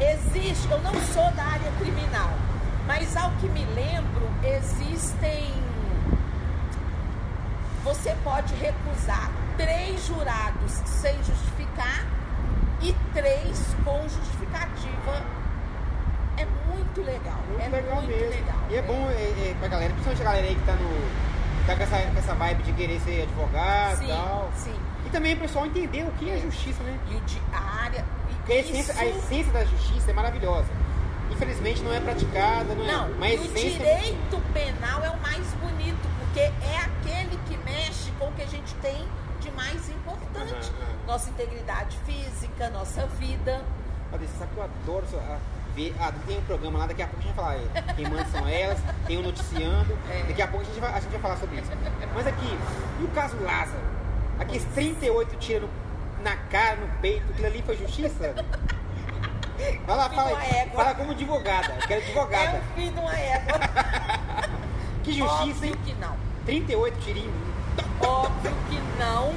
Existe, 0.00 0.68
eu 0.70 0.80
não 0.80 0.92
sou 1.12 1.30
da 1.32 1.44
área 1.44 1.70
criminal, 1.78 2.30
mas 2.86 3.16
ao 3.16 3.30
que 3.32 3.48
me 3.48 3.64
lembro, 3.66 4.28
existem. 4.42 5.54
Você 7.84 8.16
pode 8.24 8.54
recusar 8.56 9.30
três 9.56 10.06
jurados 10.06 10.72
sem 10.86 11.14
justificar 11.22 12.04
e 12.82 12.92
três 13.12 13.76
com 13.84 14.02
justificativa. 14.08 15.22
É 16.36 16.46
muito 16.72 17.02
legal. 17.02 17.38
Muito 17.48 17.62
é 17.62 17.68
legal 17.68 17.96
muito 17.96 18.08
mesmo. 18.08 18.30
legal. 18.30 18.56
E 18.70 18.74
é 18.76 18.82
bom 18.82 19.08
é, 19.10 19.50
é, 19.50 19.56
pra 19.60 19.68
galera, 19.68 19.92
principalmente 19.92 20.22
a 20.22 20.24
galera 20.24 20.46
aí 20.46 20.54
que 20.56 20.66
tá 20.66 20.72
no. 20.72 21.33
Tá 21.66 21.76
com 21.76 21.82
essa, 21.82 21.96
com 21.98 22.18
essa 22.18 22.34
vibe 22.34 22.62
de 22.62 22.72
querer 22.72 23.00
ser 23.00 23.22
advogado 23.22 24.02
e 24.02 24.08
tal. 24.08 24.50
sim. 24.56 24.74
E 25.06 25.10
também 25.10 25.34
o 25.34 25.38
pessoal 25.38 25.66
entender 25.66 26.04
o 26.04 26.10
que 26.12 26.30
é 26.30 26.38
justiça, 26.38 26.82
né? 26.82 26.98
E 27.10 27.14
o 27.14 27.20
de 27.20 27.40
área. 27.52 28.04
Porque 28.38 28.52
a 28.52 28.60
essência, 28.60 28.94
a 28.98 29.06
essência 29.06 29.52
da 29.52 29.64
justiça 29.64 30.10
é 30.10 30.14
maravilhosa. 30.14 30.68
Infelizmente 31.30 31.82
não 31.82 31.92
é 31.92 32.00
praticada, 32.00 32.74
não 32.74 32.84
é. 32.84 32.92
Não, 32.92 33.10
mas 33.18 33.32
a 33.32 33.34
e 33.34 33.38
o 33.38 33.44
essência 33.44 33.78
direito 33.78 34.42
penal 34.52 35.02
é 35.02 35.10
o 35.10 35.20
mais 35.20 35.46
bonito, 35.54 36.08
porque 36.20 36.40
é 36.40 36.78
aquele 36.78 37.38
que 37.48 37.56
mexe 37.64 38.10
com 38.18 38.28
o 38.28 38.32
que 38.32 38.42
a 38.42 38.46
gente 38.46 38.74
tem 38.76 39.06
de 39.40 39.50
mais 39.52 39.88
importante. 39.88 40.52
Aham. 40.52 41.06
Nossa 41.06 41.30
integridade 41.30 41.98
física, 42.06 42.70
nossa 42.70 43.06
vida. 43.06 43.62
Olha, 44.12 44.26
você 44.26 44.38
sabe 44.38 44.52
que 44.52 44.58
eu 44.58 44.64
adoro 44.64 45.06
ah, 45.14 45.38
ver. 45.74 45.94
Ah, 46.00 46.12
tem 46.26 46.38
um 46.38 46.42
programa 46.42 46.78
lá, 46.80 46.86
daqui 46.86 47.02
a 47.02 47.06
pouco 47.06 47.20
a 47.22 47.26
gente 47.26 47.34
vai 47.36 47.44
falar. 47.44 47.88
é, 47.88 47.92
Quem 47.94 48.08
manda 48.08 48.24
são 48.26 48.48
elas, 48.48 48.78
tem 49.06 49.18
um 49.18 49.22
noticiando. 49.22 49.98
É. 50.10 50.22
Daqui 50.28 50.42
a 50.42 50.48
pouco 50.48 50.64
a 50.64 50.68
gente, 50.68 50.80
vai, 50.80 50.90
a 50.92 51.00
gente 51.00 51.10
vai 51.10 51.20
falar 51.20 51.36
sobre 51.36 51.56
isso. 51.60 51.70
Mas 52.14 52.26
aqui, 52.26 52.58
e 53.00 53.04
o 53.04 53.08
caso 53.08 53.36
Lázaro? 53.42 53.82
Aqueles 54.38 54.64
38 54.74 55.36
tiros 55.36 55.68
na 56.22 56.36
cara, 56.36 56.76
no 56.76 56.88
peito, 57.00 57.24
aquilo 57.30 57.46
ali 57.46 57.62
foi 57.62 57.76
justiça? 57.76 58.34
Vai 59.86 59.96
lá, 59.96 60.10
fala, 60.10 60.36
fala 60.74 60.94
como 60.94 61.12
advogada. 61.12 61.74
Eu 61.80 61.86
quero 61.86 62.02
advogada. 62.02 62.56
É 62.56 62.60
o 62.60 62.74
fim 62.74 62.92
de 62.92 62.98
uma 62.98 63.14
égua. 63.16 63.60
Que 65.04 65.12
justiça, 65.12 65.66
hein? 65.66 65.72
Óbvio 65.76 65.76
que 65.84 66.00
não. 66.00 66.16
38 66.46 66.98
tirinhos. 67.00 67.34
Óbvio 68.00 68.52
que 68.70 68.80
não. 68.98 69.34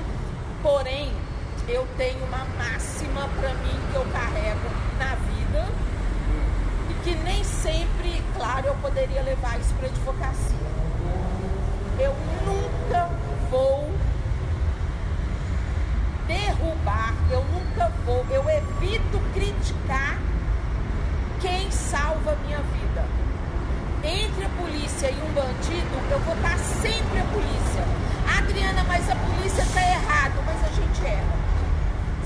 Porém, 0.64 1.12
eu 1.68 1.86
tenho 1.98 2.24
uma 2.24 2.46
máxima 2.58 3.28
pra 3.38 3.54
mim 3.56 3.78
que 3.92 3.96
eu 3.98 4.06
carrego 4.14 4.70
na 4.98 5.16
vida 5.16 5.68
que 7.08 7.16
nem 7.24 7.42
sempre, 7.42 8.22
claro, 8.36 8.68
eu 8.68 8.76
poderia 8.76 9.22
levar 9.22 9.58
isso 9.58 9.74
pra 9.76 9.88
advocacia. 9.88 10.68
Eu 11.98 12.14
nunca 12.46 13.10
vou 13.50 13.90
derrubar, 16.28 17.14
eu 17.32 17.46
nunca 17.46 17.90
vou, 18.06 18.26
eu 18.30 18.44
evito 18.50 19.22
criticar 19.34 20.20
quem 21.40 21.72
salva 21.72 22.34
a 22.34 22.46
minha 22.46 22.58
vida. 22.58 23.06
Entre 24.04 24.44
a 24.44 24.50
polícia 24.50 25.10
e 25.10 25.22
um 25.22 25.34
bandido, 25.34 26.12
eu 26.12 26.20
vou 26.20 26.36
estar 26.36 26.58
sempre 26.58 27.22
a 27.22 27.24
polícia. 27.24 27.84
Adriana, 28.38 28.84
mas 28.84 29.10
a 29.10 29.16
polícia 29.16 29.66
tá 29.74 29.82
errado, 29.82 30.44
mas 30.46 30.62
a 30.62 30.76
gente 30.76 31.06
erra. 31.06 31.47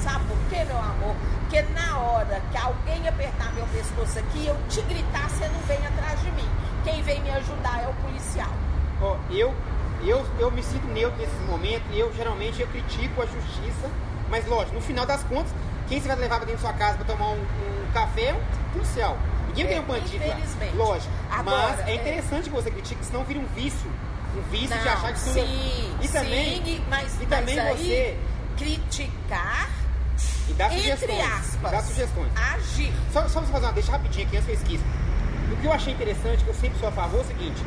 Sabe 0.03 0.25
por 0.25 0.37
quê, 0.49 0.63
meu 0.65 0.77
amor? 0.77 1.15
Porque 1.41 1.61
na 1.73 1.97
hora 1.99 2.41
que 2.51 2.57
alguém 2.57 3.07
apertar 3.07 3.51
meu 3.53 3.65
pescoço 3.67 4.19
aqui, 4.19 4.47
eu 4.47 4.55
te 4.69 4.81
gritar, 4.83 5.29
você 5.29 5.47
não 5.47 5.59
vem 5.61 5.77
atrás 5.85 6.19
de 6.21 6.31
mim. 6.31 6.49
Quem 6.83 7.01
vem 7.03 7.21
me 7.21 7.29
ajudar 7.31 7.83
é 7.83 7.87
o 7.87 7.93
policial. 7.95 8.49
Ó, 9.01 9.17
eu, 9.29 9.53
eu, 10.03 10.25
eu 10.39 10.49
me 10.51 10.63
sinto 10.63 10.87
neutro 10.87 11.17
nesse 11.19 11.35
momento 11.47 11.83
e 11.91 11.99
eu 11.99 12.11
geralmente 12.15 12.61
eu 12.61 12.67
critico 12.67 13.21
a 13.21 13.25
justiça, 13.25 13.89
mas 14.29 14.47
lógico, 14.47 14.75
no 14.75 14.81
final 14.81 15.05
das 15.05 15.23
contas, 15.23 15.51
quem 15.87 15.99
você 16.01 16.07
vai 16.07 16.17
levar 16.17 16.37
pra 16.37 16.45
dentro 16.45 16.61
da 16.63 16.69
sua 16.69 16.77
casa 16.77 16.95
pra 16.97 17.05
tomar 17.05 17.29
um, 17.29 17.41
um 17.41 17.91
café 17.93 18.27
é 18.29 18.33
um 18.33 18.71
policial. 18.73 19.17
Ninguém 19.49 19.65
É, 19.65 19.67
tem 19.67 19.79
um 19.79 19.83
bandido 19.83 20.25
lá. 20.25 20.33
infelizmente. 20.35 20.75
Lógico. 20.77 21.13
Agora, 21.29 21.75
mas 21.77 21.79
é 21.87 21.91
é- 21.91 21.95
interessante 21.95 22.43
que 22.49 22.55
você 22.55 22.71
critique, 22.71 23.05
senão 23.05 23.23
vira 23.25 23.39
um 23.39 23.45
vício. 23.53 23.91
Um 24.37 24.41
vício 24.49 24.69
de 24.77 24.85
Não, 24.85 24.93
achar 24.93 25.13
que 25.13 25.19
tudo 25.19 25.33
sim, 25.33 25.95
E 26.01 26.07
também, 26.07 26.63
sim, 26.63 26.85
mas, 26.89 27.21
e 27.21 27.25
também 27.25 27.55
mas 27.57 27.67
aí, 27.67 27.77
você 27.77 28.17
criticar, 28.57 29.69
e 30.49 30.53
dá 30.53 30.65
entre 30.65 30.79
sugestões. 30.79 31.33
aspas, 31.33 31.71
Dá 31.71 31.81
sugestões. 31.81 32.31
agir. 32.35 32.93
Só, 33.11 33.27
só 33.27 33.39
você 33.41 33.51
fazer 33.51 33.65
uma 33.65 33.73
deixa 33.73 33.91
rapidinho 33.91 34.27
aqui 34.27 34.37
antes 34.37 34.45
que 34.45 34.51
eu 34.51 34.55
esqueça. 34.55 34.83
O 35.51 35.57
que 35.57 35.65
eu 35.67 35.73
achei 35.73 35.93
interessante, 35.93 36.43
que 36.43 36.49
eu 36.49 36.53
sempre 36.55 36.79
sou 36.79 36.89
a 36.89 36.91
favor, 36.91 37.19
é 37.19 37.23
o 37.23 37.27
seguinte. 37.27 37.61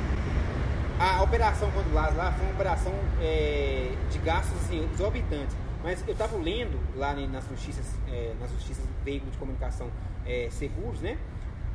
A 0.98 1.22
operação 1.22 1.70
quando 1.72 1.92
lá, 1.92 2.08
lá 2.10 2.32
foi 2.32 2.46
uma 2.46 2.54
operação 2.54 2.92
é, 3.20 3.90
de 4.10 4.18
gastos 4.18 4.56
assim, 4.64 4.88
exorbitantes. 4.92 5.56
Mas 5.82 6.02
eu 6.06 6.12
estava 6.12 6.36
lendo 6.38 6.80
lá 6.96 7.12
nas 7.14 7.48
notícias, 7.50 7.86
é, 8.08 8.32
nas 8.40 8.50
notícias 8.50 8.78
do 8.78 9.04
veículo 9.04 9.30
de 9.30 9.36
comunicação 9.36 9.90
é, 10.26 10.48
seguros, 10.50 11.00
né? 11.00 11.18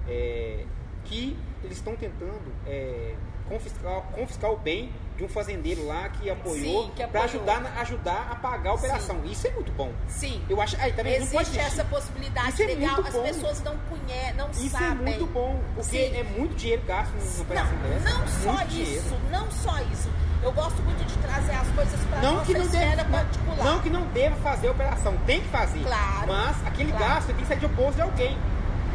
É, 0.08 0.66
que 1.06 1.38
eles 1.64 1.78
estão 1.78 1.96
tentando 1.96 2.52
é, 2.66 3.14
confiscar, 3.50 4.02
confiscar 4.14 4.52
o 4.52 4.58
bem 4.58 4.92
de 5.18 5.26
um 5.26 5.28
fazendeiro 5.28 5.86
lá 5.86 6.08
que 6.08 6.30
apoiou 6.30 6.86
Sim, 6.96 7.08
para 7.12 7.24
ajudar, 7.24 7.62
ajudar 7.80 8.28
a 8.32 8.36
pagar 8.36 8.70
a 8.70 8.74
operação. 8.76 9.20
Isso 9.26 9.48
é 9.48 9.52
muito 9.52 9.72
bom. 9.74 9.92
Sim. 10.08 10.42
Eu 10.50 10.62
acho. 10.62 10.80
Aí 10.80 10.94
também 10.94 11.20
não 11.20 11.28
pode 11.28 11.50
Existe 11.50 11.60
essa 11.60 11.84
possibilidade 11.84 12.50
Isso 12.52 12.62
é 12.64 12.66
legal, 12.68 12.94
muito 12.96 13.08
as 13.10 13.14
bom. 13.16 13.24
pessoas 13.24 13.64
não 13.64 13.76
conhecem, 13.90 14.34
não 14.36 14.50
Isso 14.52 14.70
sabem. 14.70 14.88
é 14.92 14.96
muito 14.96 15.26
bom, 15.26 15.60
porque 15.76 15.90
Sim. 16.10 16.16
é 16.18 16.24
muito 16.24 16.56
dinheiro 16.56 16.82
gasto 16.88 17.12
numa 17.12 17.42
operação 17.42 17.74
Não, 17.78 17.90
dessa. 17.90 18.10
não 18.10 18.28
só 18.28 18.52
muito 18.54 18.68
isso, 18.70 18.76
dinheiro. 18.86 19.30
não 19.32 19.52
só 19.52 19.80
isso. 19.92 20.10
Eu 20.42 20.54
gosto 20.54 20.82
muito 20.84 21.06
de 21.06 21.18
trazer 21.18 21.52
as 21.52 21.68
coisas 21.72 22.00
para 22.06 22.22
Não 22.22 22.34
nossa 22.36 22.46
que, 22.46 22.54
não 22.54 22.62
esfera 22.66 23.04
particular. 23.04 23.66
não 23.66 23.80
que 23.82 23.90
não 23.90 24.02
deva 24.14 24.36
fazer 24.38 24.70
a 24.70 24.72
operação, 24.72 25.18
tem 25.26 25.42
que 25.42 25.50
fazer. 25.50 25.84
Claro, 25.84 26.28
Mas 26.28 26.66
aquele 26.66 26.92
claro. 26.94 27.06
gasto 27.14 27.28
tem 27.28 27.36
que 27.36 27.46
sair 27.46 27.60
de 27.60 27.68
bolso 27.68 27.96
de 27.96 28.02
alguém. 28.04 28.38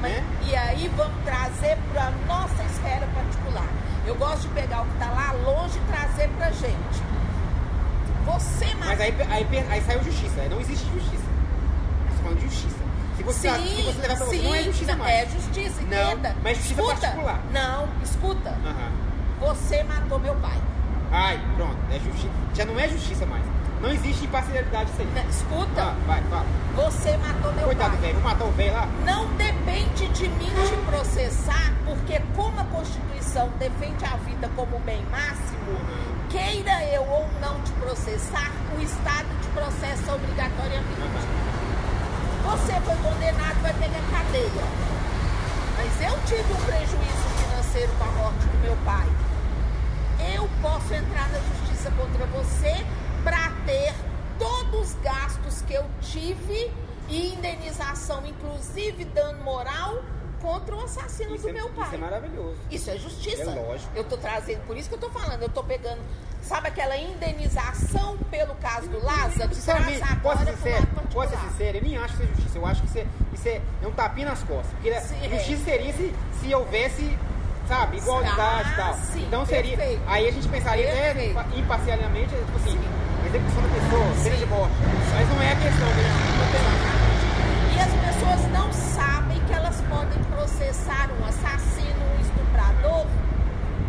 Mas- 0.00 0.12
né? 0.12 0.24
E 0.46 0.56
aí 0.56 0.88
vamos 0.96 1.22
trazer 1.22 1.76
para 1.92 2.10
nossa 2.26 2.62
esfera 2.64 3.06
particular. 3.14 3.68
Eu 4.06 4.14
gosto 4.16 4.42
de 4.42 4.48
pegar 4.48 4.82
o 4.82 4.84
que 4.86 4.92
está 4.92 5.10
lá 5.10 5.32
longe 5.32 5.78
e 5.78 5.80
trazer 5.92 6.28
pra 6.36 6.50
gente. 6.50 7.02
Você, 8.26 8.74
Mas 8.78 9.00
aí, 9.00 9.14
aí, 9.30 9.46
aí 9.70 9.80
saiu 9.82 10.02
justiça, 10.02 10.40
aí 10.40 10.48
não 10.48 10.60
existe 10.60 10.84
justiça. 10.92 11.24
Estou 12.08 12.22
falando 12.24 12.38
de 12.38 12.44
justiça. 12.48 12.76
Se 13.16 13.22
você, 13.22 13.50
sim, 13.50 13.76
se 13.76 13.82
você 13.82 14.00
levar 14.02 14.16
pra 14.16 14.26
você, 14.26 14.36
sim, 14.38 14.42
não 14.44 14.54
é 14.54 14.62
justiça 14.64 14.96
mais. 14.96 15.10
É 15.12 15.26
justiça, 15.26 15.82
Não, 15.82 16.12
entenda. 16.12 16.36
mas 16.42 16.56
justiça 16.56 16.80
escuta, 16.80 17.00
particular. 17.00 17.40
Não, 17.52 17.88
escuta. 18.02 18.50
Aham. 18.50 18.92
Você 19.40 19.82
matou 19.84 20.18
meu 20.18 20.34
pai. 20.36 20.58
Ai, 21.12 21.40
pronto, 21.56 21.76
é 21.90 22.00
justiça. 22.00 22.32
Já 22.54 22.64
não 22.64 22.78
é 22.80 22.88
justiça 22.88 23.24
mais. 23.26 23.44
Não 23.84 23.92
existe 23.92 24.24
imparcialidade 24.24 24.90
isso 24.92 25.02
aí. 25.02 25.06
Né, 25.08 25.26
Escuta, 25.28 25.82
Ah, 25.82 25.94
vai, 26.06 26.22
fala. 26.22 26.46
você 26.74 27.16
matou 27.18 27.52
meu 27.52 27.64
Coitado 27.66 27.90
do 27.90 27.96
pai. 27.98 28.00
velho, 28.00 28.14
vou 28.14 28.22
matar 28.32 28.44
o 28.46 28.50
velho 28.52 28.72
lá. 28.72 28.88
Não 29.04 29.26
depende 29.36 30.08
de 30.08 30.28
mim 30.30 30.48
te 30.66 30.76
processar, 30.90 31.70
porque 31.84 32.18
como 32.34 32.58
a 32.58 32.64
Constituição 32.64 33.50
defende 33.58 34.02
a 34.06 34.16
vida 34.16 34.50
como 34.56 34.78
bem 34.80 35.04
máximo, 35.10 35.76
queira 36.30 36.82
eu 36.84 37.02
ou 37.02 37.28
não 37.42 37.60
te 37.60 37.72
processar, 37.72 38.50
o 38.74 38.80
Estado 38.80 39.28
te 39.42 39.48
processa 39.48 40.14
obrigatoriamente. 40.14 41.04
Você 42.44 42.72
foi 42.80 42.96
condenado, 42.96 43.60
vai 43.60 43.74
pegar 43.74 44.00
cadeia. 44.10 44.64
Mas 45.76 46.00
eu 46.10 46.18
tive 46.24 46.52
um 46.54 46.64
prejuízo 46.64 47.28
financeiro 47.36 47.92
com 47.98 48.04
a 48.04 48.12
morte 48.22 48.46
do 48.46 48.58
meu 48.62 48.76
pai. 48.86 49.06
Eu 50.34 50.48
posso 50.62 50.94
entrar 50.94 51.28
na 51.28 51.38
justiça 51.38 51.90
contra 51.90 52.24
você 52.28 52.82
para 53.24 53.50
ter 53.66 53.94
todos 54.38 54.90
os 54.90 54.94
gastos 55.02 55.62
que 55.62 55.74
eu 55.74 55.84
tive 56.00 56.70
e 57.08 57.34
indenização, 57.34 58.24
inclusive 58.26 59.04
dano 59.06 59.42
moral, 59.42 60.02
contra 60.40 60.76
o 60.76 60.84
assassino 60.84 61.34
Isso 61.34 61.44
do 61.44 61.48
é, 61.48 61.52
meu 61.52 61.70
pai. 61.70 61.86
isso 61.86 61.94
é 61.94 61.98
maravilhoso. 61.98 62.56
Isso 62.70 62.90
é 62.90 62.98
justiça. 62.98 63.42
É 63.42 63.54
lógico. 63.54 63.90
Eu 63.96 64.04
tô 64.04 64.18
trazendo, 64.18 64.60
por 64.66 64.76
isso 64.76 64.90
que 64.90 64.94
eu 64.94 64.98
tô 64.98 65.08
falando, 65.08 65.42
eu 65.42 65.48
tô 65.48 65.64
pegando, 65.64 66.02
sabe 66.42 66.68
aquela 66.68 66.96
indenização 66.98 68.18
pelo 68.30 68.54
caso 68.56 68.88
do 68.88 69.02
Lázaro? 69.02 69.54
Sinceramente, 69.54 70.02
posso 70.22 70.44
ser 70.44 70.74
lado 70.74 71.08
posso 71.12 71.30
ser 71.30 71.38
sincero, 71.48 71.78
eu 71.78 71.82
nem 71.82 71.96
acho 71.96 72.16
que 72.16 72.22
isso 72.24 72.32
é 72.32 72.34
justiça. 72.36 72.58
Eu 72.58 72.66
acho 72.66 72.82
que 72.82 72.88
isso 72.88 72.98
é, 72.98 73.06
isso 73.32 73.48
é, 73.48 73.62
é 73.82 73.86
um 73.86 73.92
tapinha 73.92 74.28
nas 74.28 74.42
costas. 74.42 74.72
Porque 74.72 75.00
Sim, 75.00 75.24
é. 75.24 75.38
justiça 75.38 75.64
seria 75.64 75.92
se, 75.94 76.14
se 76.40 76.54
houvesse, 76.54 77.18
sabe, 77.68 77.96
igualdade 77.98 78.70
e 78.70 78.74
tal. 78.76 78.90
Ah, 78.90 78.94
sim, 78.94 79.24
então 79.26 79.46
seria. 79.46 79.76
perfeito. 79.76 80.02
Aí 80.06 80.28
a 80.28 80.32
gente 80.32 80.48
pensaria, 80.48 80.86
né, 80.86 81.14
Perfeito. 81.14 81.58
imparcialmente, 81.58 82.28
tipo 82.34 82.56
assim, 82.56 82.70
Sim. 82.70 82.80
a 83.22 83.26
execução 83.26 83.62
da 83.62 83.68
pessoa, 83.68 84.24
pena 84.24 84.36
de 84.36 84.46
morte. 84.46 84.74
Mas 85.14 85.28
não 85.28 85.42
é 85.42 85.52
a 85.52 85.56
questão, 85.56 85.88
né? 85.88 86.02
Não 86.38 86.52
tem 86.52 86.62
nada. 86.62 86.94
E 87.74 87.80
as 87.80 88.14
pessoas 88.14 88.52
não 88.52 88.72
sabem 88.72 89.40
que 89.46 89.52
elas 89.52 89.80
podem 89.88 90.22
processar 90.24 91.08
um 91.20 91.24
assassino, 91.26 92.00
um 92.16 92.20
estuprador, 92.20 93.06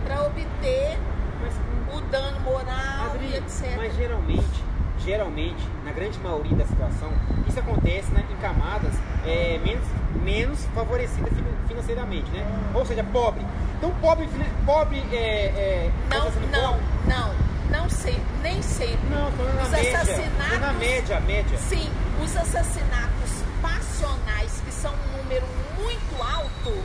para 0.05 0.21
obter 0.25 0.97
Mas, 1.41 1.53
o 1.95 2.01
dano 2.09 2.39
moral 2.41 3.11
Adri, 3.13 3.27
e 3.27 3.35
etc. 3.37 3.73
mas 3.77 3.95
geralmente, 3.95 4.63
geralmente, 5.05 5.67
na 5.83 5.91
grande 5.91 6.17
maioria 6.19 6.55
da 6.57 6.65
situação, 6.65 7.11
isso 7.47 7.59
acontece 7.59 8.11
né, 8.11 8.25
em 8.31 8.35
camadas 8.37 8.93
é, 9.25 9.59
menos, 9.63 9.85
menos 10.23 10.65
favorecidas 10.73 11.31
finan- 11.31 11.67
financeiramente, 11.67 12.29
né? 12.31 12.45
Ou 12.73 12.85
seja, 12.85 13.03
pobre. 13.03 13.45
Então, 13.77 13.91
pobre, 14.01 14.27
pobre 14.65 15.03
é, 15.13 15.17
é, 15.17 15.91
Não, 16.09 16.21
processando 16.21 16.47
não, 16.51 16.69
pobre. 16.73 16.85
não, 17.07 17.79
não 17.81 17.89
sempre, 17.89 18.23
nem 18.41 18.61
sempre. 18.61 18.97
Não, 19.09 19.29
na 19.53 19.63
Os 19.63 19.69
média. 19.69 19.99
assassinatos- 20.01 20.59
na 20.59 20.73
média, 20.73 21.19
média. 21.21 21.57
Sim, 21.59 21.89
os 22.23 22.35
assassinatos 22.35 23.43
passionais, 23.61 24.61
que 24.65 24.71
são 24.71 24.91
um 24.93 25.17
número 25.23 25.45
muito 25.77 26.23
alto, 26.23 26.83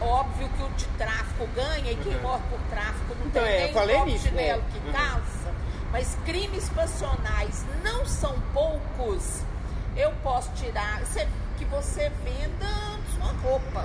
óbvio 0.00 0.48
que 0.56 0.62
o 0.62 0.68
de 0.76 0.84
tráfico 0.98 1.46
ganha 1.54 1.92
e 1.92 1.96
quem 1.96 2.14
Uhum. 2.16 2.22
morre 2.22 2.42
por 2.50 2.58
tráfico 2.70 3.14
não 3.18 3.26
Então, 3.26 3.42
tem 3.42 3.52
é, 3.52 3.64
nem 3.64 3.72
falei 3.72 4.00
nisso, 4.04 4.28
chinelo 4.28 4.60
é. 4.62 4.72
que 4.72 4.86
Uhum. 4.86 4.92
calça. 4.92 5.39
Mas 5.92 6.16
crimes 6.24 6.68
passionais 6.70 7.64
não 7.82 8.04
são 8.06 8.34
poucos. 8.52 9.42
Eu 9.96 10.12
posso 10.22 10.50
tirar, 10.52 11.00
você- 11.00 11.26
que 11.58 11.64
você 11.64 12.10
venda 12.24 12.66
sua 13.16 13.32
roupa. 13.42 13.84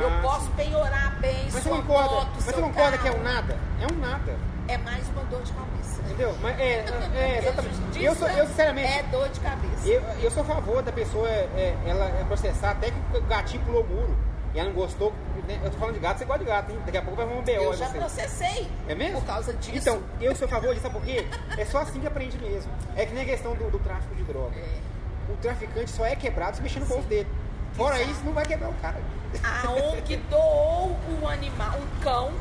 Eu 0.00 0.08
Ah, 0.08 0.20
posso 0.22 0.44
sim. 0.46 0.52
penhorar 0.56 1.18
bem 1.18 1.44
Mas 1.44 1.54
você 1.54 1.62
sua 1.68 1.78
concorda, 1.78 2.14
moto, 2.14 2.28
mas 2.34 2.44
você 2.44 2.52
concorda 2.52 2.98
que 2.98 3.08
é 3.08 3.10
um 3.12 3.22
nada? 3.22 3.56
É 3.80 3.92
um 3.92 3.96
nada. 3.98 4.36
É 4.68 4.78
mais 4.78 5.08
uma 5.08 5.24
dor 5.24 5.42
de 5.42 5.52
cabeça. 5.52 6.02
Entendeu? 6.02 6.36
Mas 6.40 6.60
é, 6.60 6.84
é, 7.16 7.38
exatamente. 7.38 8.04
Eu, 8.04 8.14
sou, 8.14 8.28
eu 8.28 8.46
sinceramente, 8.46 8.92
É 8.92 9.02
dor 9.04 9.28
de 9.30 9.40
cabeça. 9.40 9.86
Eu, 9.88 10.00
eu 10.22 10.30
sou 10.30 10.42
a 10.42 10.46
favor 10.46 10.82
da 10.82 10.92
pessoa 10.92 11.28
é, 11.28 11.74
ela 11.86 12.04
é 12.04 12.24
processar 12.24 12.72
até 12.72 12.90
que 12.90 13.16
o 13.16 13.22
gatinho 13.22 13.64
pulou 13.64 13.82
o 13.82 13.86
muro 13.88 14.16
e 14.54 14.58
ela 14.60 14.68
não 14.68 14.76
gostou. 14.76 15.12
Eu 15.62 15.70
tô 15.70 15.78
falando 15.78 15.94
de 15.94 16.00
gato, 16.00 16.18
você 16.18 16.24
gosta 16.24 16.44
de 16.44 16.50
gato, 16.50 16.72
hein? 16.72 16.78
Daqui 16.84 16.98
a 16.98 17.02
pouco 17.02 17.16
vai 17.16 17.24
arrumar 17.24 17.40
um 17.40 17.44
BO. 17.44 17.50
Eu 17.50 17.76
já 17.76 17.88
você. 17.88 17.98
processei. 17.98 18.68
É 18.88 18.94
mesmo? 18.94 19.20
Por 19.20 19.26
causa 19.26 19.52
disso. 19.54 19.76
Então, 19.76 20.02
eu 20.20 20.34
sou 20.34 20.46
a 20.46 20.48
favor 20.48 20.68
disso, 20.70 20.82
sabe 20.82 20.94
por 20.94 21.04
quê? 21.04 21.26
É 21.56 21.64
só 21.64 21.78
assim 21.78 22.00
que 22.00 22.06
aprende 22.06 22.38
mesmo. 22.38 22.70
É 22.96 23.06
que 23.06 23.14
nem 23.14 23.22
a 23.22 23.26
questão 23.26 23.54
do, 23.54 23.70
do 23.70 23.78
tráfico 23.78 24.14
de 24.14 24.22
droga. 24.24 24.56
É. 24.56 24.78
O 25.32 25.36
traficante 25.36 25.90
só 25.90 26.04
é 26.06 26.16
quebrado 26.16 26.56
se 26.56 26.62
mexer 26.62 26.80
no 26.80 26.86
bolso 26.86 27.06
dele. 27.06 27.28
Fora 27.74 27.96
Exato. 27.96 28.10
isso, 28.12 28.24
não 28.24 28.32
vai 28.32 28.44
quebrar 28.44 28.70
o 28.70 28.74
cara. 28.74 28.96
A 29.44 29.70
ONG 29.70 30.16
doou 30.30 30.96
um 31.20 31.28
animal, 31.28 31.78
um 31.78 32.00
cão, 32.02 32.32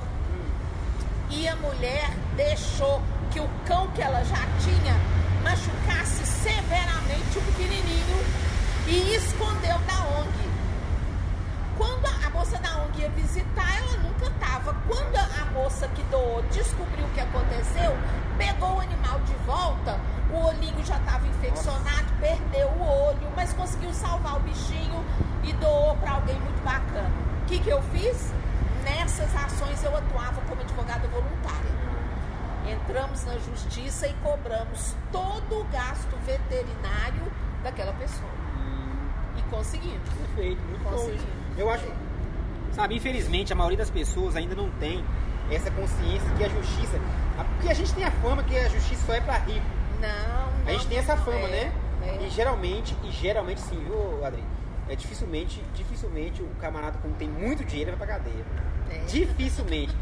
e 1.30 1.48
a 1.48 1.56
mulher 1.58 2.10
deixou 2.36 3.02
que 3.32 3.39
o 3.39 3.50
cão 3.65 3.88
que 3.91 4.02
ela 4.02 4.24
já 4.24 4.38
tinha 4.63 4.96
machucasse 5.43 6.26
severamente 6.26 7.38
o 7.38 7.41
pequenininho 7.41 8.26
e 8.88 9.15
escondeu 9.15 9.78
da 9.80 10.20
ONG. 10.20 10.57
Quando 11.78 12.06
a, 12.06 12.30
moça 12.32 12.58
da 12.58 12.78
ONG 12.78 13.02
ia 13.02 13.10
visitar, 13.10 13.78
ela 13.78 13.98
nunca 13.98 14.26
estava. 14.26 14.74
Quando 14.88 15.16
a, 15.16 15.46
moça 15.52 15.88
que 15.90 16.04
doou 16.04 16.42
descobriu 16.52 17.06
o 17.06 17.10
que 17.10 17.20
aconteceu, 17.20 17.96
pegou 18.38 18.78
o 18.78 18.80
animal 18.80 19.20
de 19.22 19.34
volta, 19.46 20.00
o 20.32 20.46
olhinho 20.46 20.84
já 20.86 20.98
estava 20.98 21.26
infeccionado, 21.28 22.08
perdeu 22.20 22.68
o 22.68 23.08
olho, 23.08 23.32
mas 23.36 23.54
conseguiu 23.54 23.94
salvar 23.94 24.38
o 24.38 24.40
bichinho 24.40 25.04
e 25.44 25.54
doou 25.54 25.96
para 25.98 26.12
alguém 26.12 26.40
muito 26.40 26.63
bacana. 26.63 27.12
O 27.44 27.46
que, 27.46 27.60
que 27.60 27.70
eu 27.70 27.82
fiz? 27.84 28.32
Nessas 28.84 29.36
ações 29.36 29.84
eu 29.84 29.96
atuava 29.96 30.42
como 30.42 30.62
advogada 30.62 31.08
voluntária. 31.08 31.78
Entramos 32.68 33.24
na 33.26 33.38
justiça 33.38 34.08
e 34.08 34.13
cobramos 34.16 34.96
todo 35.12 35.62
o 35.62 35.63
gasto 35.66 36.16
veterinário 36.26 37.24
daquela 37.63 37.94
pessoa. 37.94 38.30
E 39.38 39.42
conseguimos. 39.50 40.10
Perfeito, 40.10 40.62
muito 40.63 40.84
bom. 40.84 41.47
Eu 41.58 41.70
acho, 41.70 41.86
sabe, 42.74 42.96
infelizmente 42.96 43.52
a 43.52 43.56
maioria 43.56 43.78
das 43.78 43.89
pessoas 43.89 44.36
ainda 44.36 44.56
não 44.56 44.70
tem 44.72 45.04
essa 45.52 45.72
consciência 45.72 46.30
que 46.38 46.43
a 46.43 46.50
justiça. 46.50 47.00
a- 47.38 47.43
Porque 47.43 47.70
a 47.70 47.74
gente 47.74 47.93
tem 47.93 48.04
a 48.04 48.12
fama 48.12 48.43
que 48.43 48.58
a 48.58 48.67
justiça 48.70 49.06
só 49.06 49.13
é 49.13 49.22
pra 49.22 49.38
rico. 49.39 49.65
Não, 50.00 50.08
não. 50.63 50.67
A 50.67 50.72
gente 50.74 50.88
tem 50.88 50.98
essa 50.98 51.15
fama, 51.17 51.38
é, 51.39 51.48
né? 51.48 51.72
é. 52.22 52.26
E 52.26 52.30
geralmente, 52.30 52.96
e 53.04 53.12
geralmente 53.12 53.62
sim, 53.62 53.78
viu, 53.84 54.24
Adri? 54.26 54.43
É 54.89 54.96
dificilmente, 54.96 55.62
dificilmente 55.74 56.41
o 56.41 56.48
camarada 56.62 56.98
como 57.02 57.13
tem 57.15 57.28
muito 57.30 57.63
dinheiro 57.65 57.91
vai 57.98 58.08
pra 58.08 58.15
cadeia. 58.17 58.46
É. 58.89 59.00
Dificilmente. 59.06 59.96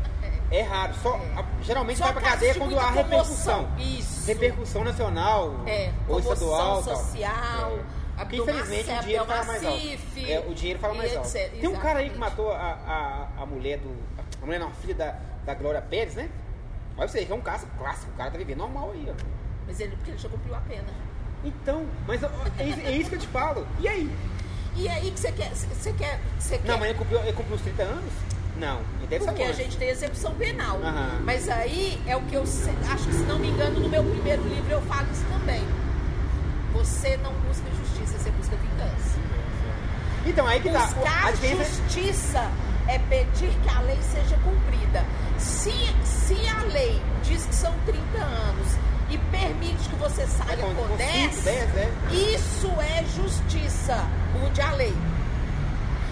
É 0.52 0.62
raro. 0.62 0.94
Só, 1.02 1.16
É. 1.16 1.40
a- 1.40 1.46
geralmente 1.64 1.98
Só 1.98 2.04
vai 2.06 2.14
pra 2.14 2.22
cadeia 2.22 2.54
de 2.54 2.60
quando 2.60 2.78
há 2.78 2.92
repercussão. 2.92 3.68
Isso. 3.80 4.28
Repercussão 4.28 4.84
nacional 4.84 5.56
É, 5.66 5.92
ou 6.08 6.20
estadual. 6.20 6.84
tal. 6.84 6.96
social, 6.98 7.72
É. 7.80 8.05
Porque 8.24 8.38
infelizmente 8.38 8.90
o 8.92 9.00
dinheiro 9.02 9.26
fala 9.26 9.44
mais 9.46 9.66
alto. 9.66 9.88
É, 10.26 10.40
o 10.48 10.54
dinheiro 10.54 10.80
fala 10.80 10.94
mais 10.94 11.16
alto. 11.16 11.32
Tem 11.32 11.68
um 11.70 11.76
cara 11.76 12.00
aí 12.00 12.10
que 12.10 12.18
matou 12.18 12.52
a, 12.52 13.28
a, 13.38 13.42
a 13.42 13.46
mulher 13.46 13.80
do. 13.80 13.90
A 14.42 14.46
mulher 14.46 14.60
não, 14.60 14.68
a 14.68 14.72
filha 14.72 14.96
da, 14.96 15.16
da 15.46 15.54
Glória 15.54 15.82
Pérez, 15.82 16.16
né? 16.16 16.30
Olha 16.98 17.08
você, 17.08 17.26
que 17.26 17.32
é 17.32 17.36
um 17.36 17.42
caso 17.42 17.68
clássico, 17.78 18.12
o 18.12 18.16
cara 18.16 18.32
tá 18.32 18.38
vivendo 18.38 18.60
normal 18.60 18.92
aí, 18.94 19.06
ó. 19.10 19.14
Mas 19.68 19.80
ele, 19.80 19.96
porque 19.98 20.12
ele 20.12 20.18
já 20.18 20.30
cumpriu 20.30 20.56
a 20.56 20.60
pena. 20.62 20.86
Então, 21.44 21.86
mas 22.08 22.24
é, 22.24 22.28
isso- 22.68 22.80
é 22.82 22.92
isso 22.92 23.10
que 23.10 23.16
eu 23.16 23.20
te 23.20 23.28
falo. 23.28 23.68
E 23.80 23.88
aí? 23.88 24.10
E 24.78 24.88
aí 24.88 25.12
que 25.12 25.20
você 25.20 25.32
quer. 25.32 25.50
Você 25.54 25.94
quer. 25.94 26.20
Você 26.40 26.58
quer 26.58 26.68
Não, 26.68 26.78
mas 26.78 26.90
ele 26.90 26.98
cumpriu, 27.00 27.20
ele 27.20 27.34
cumpriu 27.34 27.56
os 27.56 27.62
30 27.62 27.84
anos? 27.84 28.14
Não, 28.58 28.82
deve 29.10 29.26
porque 29.26 29.44
a 29.44 29.52
gente 29.52 29.76
tem 29.78 29.90
execução 29.90 30.34
penal. 30.36 30.78
Aham. 30.82 31.20
Mas 31.26 31.50
aí 31.50 32.02
é 32.08 32.16
o 32.16 32.22
que 32.22 32.36
eu 32.36 32.44
acho 32.44 33.06
que, 33.08 33.14
se 33.14 33.24
não 33.24 33.38
me 33.38 33.50
engano, 33.50 33.80
no 33.82 33.90
meu 33.90 34.02
primeiro 34.04 34.42
livro 34.44 34.72
eu 34.72 34.82
falo 34.84 35.12
isso 35.12 35.26
também. 35.26 35.62
Você 36.74 37.18
não 37.18 37.34
busca 37.34 37.70
justiça, 38.06 38.20
você 38.20 38.32
busca 38.32 38.56
vingança. 38.56 39.20
Então, 40.26 40.48
aí 40.48 40.60
que 40.60 40.70
tá. 40.70 40.84
A 40.84 40.88
Buscar 40.88 41.34
diferença 41.34 41.82
justiça 41.84 42.52
é 42.88 43.00
pedir 43.00 43.50
que 43.62 43.70
a 43.70 43.80
lei 43.82 44.00
seja 44.02 44.38
cumprida. 44.38 45.06
Se, 45.38 45.72
se 46.04 46.48
a 46.48 46.64
lei 46.64 47.02
diz 47.24 47.46
que 47.46 47.56
são 47.56 47.74
30 47.86 48.18
anos 48.18 48.68
e 49.10 49.18
permite 49.18 49.90
que 49.90 49.96
você 49.96 50.24
é 50.24 50.28
saia 50.28 50.58
com, 50.58 50.74
com 50.74 50.88
com 50.88 50.98
10, 50.98 51.34
5, 51.34 51.44
10, 51.44 51.74
né? 51.74 51.92
isso 52.12 52.72
é 52.80 53.04
justiça. 53.16 54.08
Mude 54.40 54.62
a 54.62 54.72
lei. 54.72 54.96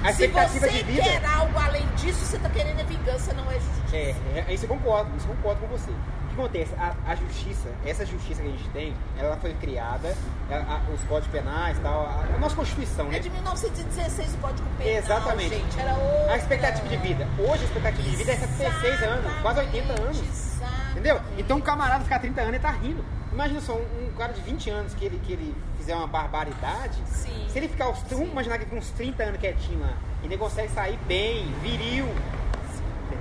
A 0.03 0.11
Se 0.11 0.27
você 0.27 0.83
quer 0.83 1.25
algo 1.25 1.57
além 1.57 1.87
disso, 1.95 2.25
você 2.25 2.35
está 2.35 2.49
querendo 2.49 2.81
a 2.81 2.83
vingança, 2.83 3.33
não 3.33 3.49
é 3.49 3.55
justiça. 3.55 3.95
É, 3.95 4.45
é, 4.47 4.53
isso 4.53 4.65
eu 4.65 4.69
concordo, 4.69 5.15
isso 5.15 5.27
eu 5.29 5.35
concordo 5.35 5.61
com 5.61 5.67
você. 5.67 5.91
O 6.33 6.35
que 6.35 6.41
acontece? 6.41 6.73
A, 6.79 6.95
a 7.11 7.15
justiça, 7.15 7.69
essa 7.85 8.03
justiça 8.05 8.41
que 8.41 8.47
a 8.47 8.51
gente 8.51 8.67
tem, 8.69 8.93
ela 9.19 9.37
foi 9.37 9.53
criada, 9.53 10.15
a- 10.49 10.55
a- 10.55 10.91
os 10.91 11.01
códigos 11.03 11.27
penais 11.31 11.77
e 11.77 11.81
tal, 11.81 12.07
a, 12.07 12.37
nossa 12.39 12.55
Constituição, 12.55 13.05
É 13.07 13.11
né? 13.11 13.19
de 13.19 13.29
1916 13.29 14.33
o 14.33 14.37
Código 14.39 14.67
Penal, 14.79 14.93
Exatamente. 14.97 15.49
gente. 15.55 15.79
Era 15.79 15.93
outra. 15.93 16.33
A 16.33 16.37
expectativa 16.37 16.87
de 16.87 16.97
vida. 16.97 17.27
Hoje 17.37 17.61
a 17.61 17.65
expectativa 17.65 18.09
de 18.09 18.15
vida 18.15 18.31
é 18.31 18.35
76 18.35 19.03
anos, 19.03 19.41
quase 19.43 19.59
80 19.59 20.01
anos. 20.01 20.19
Exatamente. 20.19 20.91
Entendeu? 20.91 21.21
Então 21.37 21.57
um 21.57 21.61
camarada 21.61 22.03
ficar 22.03 22.17
30 22.19 22.41
anos 22.41 22.55
e 22.55 22.59
tá 22.59 22.71
rindo. 22.71 23.05
Imagina 23.31 23.61
só, 23.61 23.73
um, 23.73 24.07
um 24.07 24.13
cara 24.17 24.33
de 24.33 24.41
20 24.41 24.69
anos 24.71 24.93
que 24.95 25.05
ele, 25.05 25.19
que 25.23 25.33
ele 25.33 25.55
fizer 25.77 25.95
uma 25.95 26.07
barbaridade. 26.07 26.97
Sim. 27.07 27.45
Se 27.49 27.57
ele 27.59 27.67
ficar 27.67 27.89
uns, 27.89 27.99
vamos 28.09 28.29
imaginar 28.31 28.57
que 28.57 28.65
fica 28.65 28.75
uns 28.77 28.89
30 28.91 29.23
anos 29.23 29.39
quietinho 29.39 29.79
lá, 29.81 29.93
ele 30.23 30.35
consegue 30.37 30.71
sair 30.71 30.97
bem, 31.07 31.45
viril. 31.61 32.07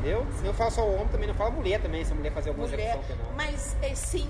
Entendeu? 0.02 0.26
Não 0.42 0.52
fala 0.52 0.70
só 0.72 0.82
o 0.84 0.94
homem, 0.96 1.06
também 1.08 1.28
não 1.28 1.34
fala 1.34 1.50
a 1.50 1.52
mulher 1.52 1.80
também, 1.80 2.04
se 2.04 2.10
a 2.10 2.14
mulher 2.16 2.32
fazer 2.32 2.48
alguma 2.48 2.66
mulher. 2.66 2.88
execução 2.96 3.16
penal. 3.16 3.32
Mas 3.36 3.76
é, 3.80 3.94
sim, 3.94 4.28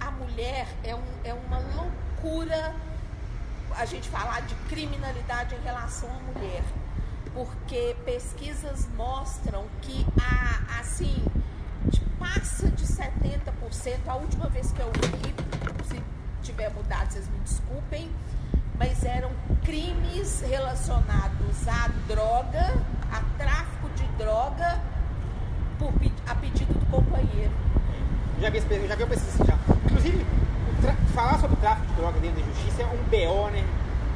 a 0.00 0.10
mulher 0.10 0.66
é, 0.82 0.94
um- 0.96 1.02
é 1.22 1.32
uma 1.32 1.58
loucura 1.60 2.74
a 3.76 3.84
gente 3.84 4.08
falar 4.08 4.42
de 4.42 4.54
criminalidade 4.68 5.54
em 5.54 5.60
relação 5.62 6.08
à 6.10 6.18
mulher. 6.38 6.62
Porque 7.32 7.94
pesquisas 8.04 8.88
mostram 8.96 9.64
que 9.80 10.04
a, 10.20 10.80
assim, 10.80 11.24
de- 11.86 12.00
passa 12.18 12.68
de 12.70 12.84
70%, 12.84 14.00
a 14.08 14.16
última 14.16 14.48
vez 14.48 14.72
que 14.72 14.80
eu 14.80 14.90
vi, 14.92 15.34
se 15.88 16.02
tiver 16.42 16.68
mudado, 16.70 17.12
vocês 17.12 17.28
me 17.28 17.38
desculpem, 17.38 18.10
mas 18.76 19.04
eram 19.04 19.30
crimes 19.64 20.40
relacionados 20.40 21.68
à 21.68 21.88
droga, 22.08 22.74
a 23.12 23.20
tráfico 23.38 23.88
de 23.94 24.04
droga, 24.18 24.80
por, 25.90 26.10
a 26.28 26.34
pedido 26.34 26.72
do 26.74 26.86
companheiro. 26.86 27.50
Já 28.40 28.50
vi, 28.50 28.58
esse 28.58 28.88
já 28.88 28.94
vi 28.94 29.06
pesquisa 29.06 29.42
assim 29.42 29.44
já. 29.46 29.74
Inclusive, 29.86 30.26
falar 31.14 31.38
sobre 31.38 31.54
o 31.54 31.56
tráfico 31.56 31.86
de 31.88 31.92
droga 31.94 32.18
dentro 32.20 32.40
da 32.40 32.46
justiça 32.52 32.82
é 32.82 32.86
um 32.86 33.02
BO, 33.08 33.50
né? 33.50 33.64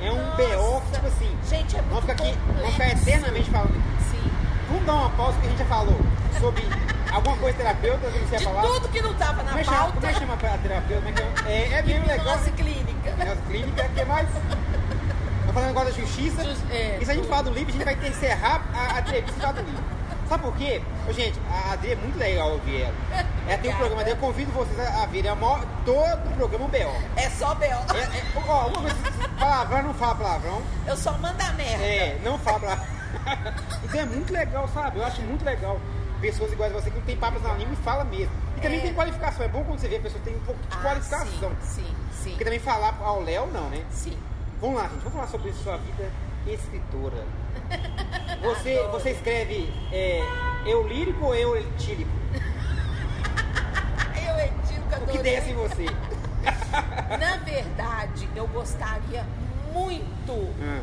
É 0.00 0.10
um 0.12 0.16
Nossa. 0.16 0.36
BO 0.36 0.80
que, 0.82 0.92
tipo 0.92 1.06
assim, 1.06 1.36
Gente, 1.48 1.76
é 1.76 1.82
vamos 1.82 2.04
muito 2.04 2.12
ficar 2.12 2.24
aqui, 2.24 2.38
vamos 2.58 2.72
ficar 2.72 2.88
eternamente 2.90 3.50
falando. 3.50 3.82
Sim. 4.10 4.30
Vamos 4.68 4.84
dar 4.86 4.92
uma 4.94 5.10
pausa 5.10 5.38
que 5.40 5.46
a 5.46 5.50
gente 5.50 5.58
já 5.58 5.64
falou 5.66 5.96
sobre 6.40 6.64
alguma 7.12 7.36
coisa 7.36 7.56
terapeuta 7.56 8.10
que 8.10 8.18
você 8.18 8.34
ia 8.34 8.40
falar. 8.40 8.62
tudo 8.62 8.88
que 8.88 9.00
não 9.00 9.12
estava 9.12 9.42
na 9.42 9.48
Como 9.50 9.58
é, 9.58 9.62
que 9.62 9.64
chama, 9.70 9.78
pauta. 9.78 9.92
como 9.94 10.06
é 10.06 10.12
que 10.12 10.18
chama 10.18 10.34
a 10.34 10.58
terapeuta? 10.58 11.08
É, 11.46 11.50
é? 11.52 11.72
é, 11.72 11.78
é 11.78 11.82
mesmo 11.82 12.06
legal. 12.06 12.26
Hipnose 12.26 12.50
clínica. 12.52 13.10
Hipnose 13.10 13.40
clínica, 13.48 13.88
que 13.94 14.00
é 14.00 14.04
mais. 14.04 14.28
Tô 15.46 15.52
falando 15.52 15.70
agora 15.70 15.90
da 15.90 15.96
justiça. 15.96 16.44
Jus- 16.44 16.58
é, 16.70 16.98
e 17.00 17.04
se 17.04 17.10
a 17.10 17.14
gente 17.14 17.28
falar 17.28 17.42
do 17.42 17.50
livro, 17.50 17.68
a 17.70 17.72
gente 17.72 17.84
vai 17.84 17.94
ter 17.94 18.02
que 18.02 18.08
encerrar 18.10 18.60
a, 18.74 18.96
a 18.96 19.00
entrevista 19.00 19.52
do 19.52 19.60
livro. 19.62 19.95
Sabe 20.28 20.42
por 20.42 20.56
quê? 20.56 20.82
Ô, 21.08 21.12
gente, 21.12 21.38
a 21.50 21.72
Adri 21.72 21.92
é 21.92 21.96
muito 21.96 22.18
legal 22.18 22.50
ouvir 22.52 22.82
ela. 22.82 22.94
Ela 23.48 23.58
tem 23.58 23.70
um 23.72 23.76
programa 23.76 24.02
dela, 24.04 24.16
eu 24.16 24.20
convido 24.20 24.50
vocês 24.52 24.78
a, 24.80 25.02
a 25.04 25.06
verem. 25.06 25.30
É 25.30 25.32
o 25.32 25.36
maior, 25.36 25.64
todo 25.84 26.30
o 26.30 26.34
programa 26.36 26.68
é 26.72 26.84
BO. 26.84 26.92
É 27.16 27.30
só 27.30 27.54
B.O. 27.54 27.94
É, 27.94 28.00
é, 28.02 28.24
ó, 28.48 28.66
uma 28.66 28.80
coisa, 28.80 28.96
palavrão 29.38 29.82
não 29.84 29.94
fala 29.94 30.14
palavrão. 30.16 30.62
Eu 30.86 30.96
só 30.96 31.12
mando 31.18 31.40
a 31.42 31.52
merda. 31.52 31.84
É, 31.84 32.18
não 32.24 32.38
fala 32.38 32.58
palavrão. 32.60 32.86
Então 33.84 34.00
é 34.00 34.04
muito 34.04 34.32
legal, 34.32 34.68
sabe? 34.74 34.98
Eu 34.98 35.04
acho 35.06 35.22
muito 35.22 35.44
legal. 35.44 35.80
Pessoas 36.20 36.52
iguais 36.52 36.74
a 36.74 36.80
você 36.80 36.90
que 36.90 36.96
não 36.98 37.04
tem 37.06 37.16
papas 37.16 37.40
na 37.42 37.52
língua 37.54 37.72
e 37.72 37.76
fala 37.84 38.04
mesmo. 38.04 38.32
E 38.56 38.60
também 38.60 38.78
É. 38.78 38.82
tem 38.82 38.94
qualificação. 38.94 39.44
É 39.44 39.48
bom 39.48 39.62
quando 39.64 39.78
você 39.78 39.86
vê 39.88 39.96
a 39.96 40.00
pessoa 40.00 40.20
tem 40.24 40.34
um 40.34 40.40
pouco 40.40 40.60
de 40.60 40.76
Ah, 40.76 40.80
qualificação. 40.82 41.50
Sim, 41.62 41.82
sim, 41.84 41.96
sim. 42.12 42.30
Porque 42.30 42.44
também 42.44 42.58
falar 42.58 42.98
ao 43.00 43.22
Léo, 43.22 43.46
não, 43.52 43.68
né? 43.70 43.84
Sim. 43.90 44.18
Vamos 44.60 44.76
lá, 44.76 44.82
gente. 44.88 44.98
Vamos 44.98 45.12
falar 45.12 45.28
sobre 45.28 45.52
sua 45.52 45.76
vida 45.76 46.10
escritora. 46.46 47.24
Você, 48.42 48.78
Adoro. 48.78 48.92
você 48.92 49.10
escreve 49.10 49.72
é, 49.92 50.20
eu 50.66 50.86
lírico 50.86 51.24
ou 51.24 51.34
eu 51.34 51.56
etílico? 51.56 52.10
Eu 54.14 54.36
que 54.88 54.94
eu 54.94 55.02
O 55.02 55.06
que 55.06 55.18
desce 55.18 55.50
em 55.50 55.54
você? 55.54 55.86
Na 57.18 57.36
verdade, 57.38 58.28
eu 58.36 58.46
gostaria 58.48 59.24
muito 59.72 60.54
Ah, 60.60 60.82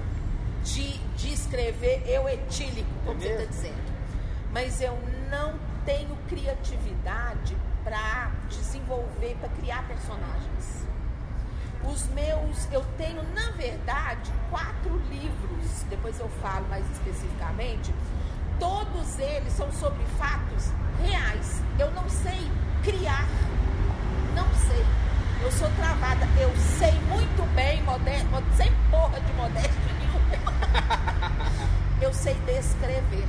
de, 0.64 0.98
de 1.16 1.34
escrever 1.34 2.04
eu 2.08 2.28
etílico, 2.28 2.90
como 3.06 3.18
É 3.20 3.22
você 3.22 3.30
está 3.30 3.46
dizendo. 3.46 3.94
Mas 4.52 4.82
eu 4.82 4.98
não 5.30 5.58
tenho 5.86 6.16
criatividade 6.30 7.56
para 7.84 8.32
desenvolver, 8.50 9.36
para 9.40 9.50
criar 9.50 9.88
personagens. 9.88 10.88
Os 11.92 12.08
meus, 12.10 12.72
eu 12.72 12.84
tenho, 12.98 13.22
na 13.34 13.52
verdade, 13.52 14.32
quatro 14.50 14.98
livros, 15.10 15.84
depois 15.90 16.20
eu 16.20 16.30
falo 16.42 16.68
mais 16.70 16.90
especificamente. 16.92 17.94
Todos 18.60 19.20
eles 19.20 19.54
são 19.54 19.72
sobre 19.72 20.04
fatos 20.18 20.72
reais. 21.04 21.62
Eu 21.78 21.92
não 21.92 22.08
sei 22.10 22.50
criar. 22.84 23.28
Não 24.36 24.48
sei. 24.56 24.86
Eu 25.42 25.52
sou 25.52 25.70
travada. 25.72 26.26
Eu 26.40 26.56
sei 26.56 26.94
muito 27.10 27.56
bem, 27.56 27.84
modesto, 27.84 28.28
sem 28.56 28.72
porra 28.90 29.20
de 29.20 29.34
modéstia 29.34 29.94
nenhuma. 30.00 30.24
eu 32.02 32.14
sei 32.14 32.36
descrever. 32.46 33.28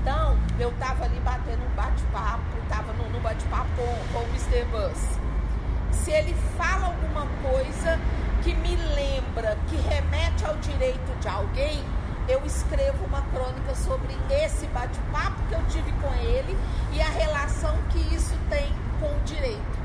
Então, 0.00 0.36
eu 0.58 0.72
tava 0.78 1.04
ali 1.04 1.20
batendo 1.20 1.62
um 1.62 1.74
bate-papo, 1.76 2.42
tava 2.68 2.92
no, 2.94 3.20
bate-papo 3.20 3.68
com, 3.76 4.12
com 4.12 4.24
o 4.24 4.28
Mr. 4.30 4.64
Buzz. 4.70 5.19
Se 5.92 6.10
ele 6.10 6.34
fala 6.56 6.86
alguma 6.86 7.26
coisa 7.42 7.98
que 8.42 8.54
me 8.54 8.76
lembra, 8.94 9.56
que 9.68 9.76
remete 9.76 10.44
ao 10.44 10.56
direito 10.56 11.18
de 11.20 11.28
alguém, 11.28 11.82
eu 12.28 12.40
escrevo 12.46 13.04
uma 13.06 13.22
crônica 13.22 13.74
sobre 13.74 14.16
esse 14.30 14.66
bate-papo 14.66 15.36
que 15.48 15.54
eu 15.54 15.62
tive 15.68 15.92
com 16.00 16.12
ele 16.14 16.56
e 16.92 17.00
a 17.02 17.08
relação 17.08 17.76
que 17.90 17.98
isso 18.14 18.34
tem 18.48 18.72
com 19.00 19.06
o 19.06 19.20
direito. 19.24 19.80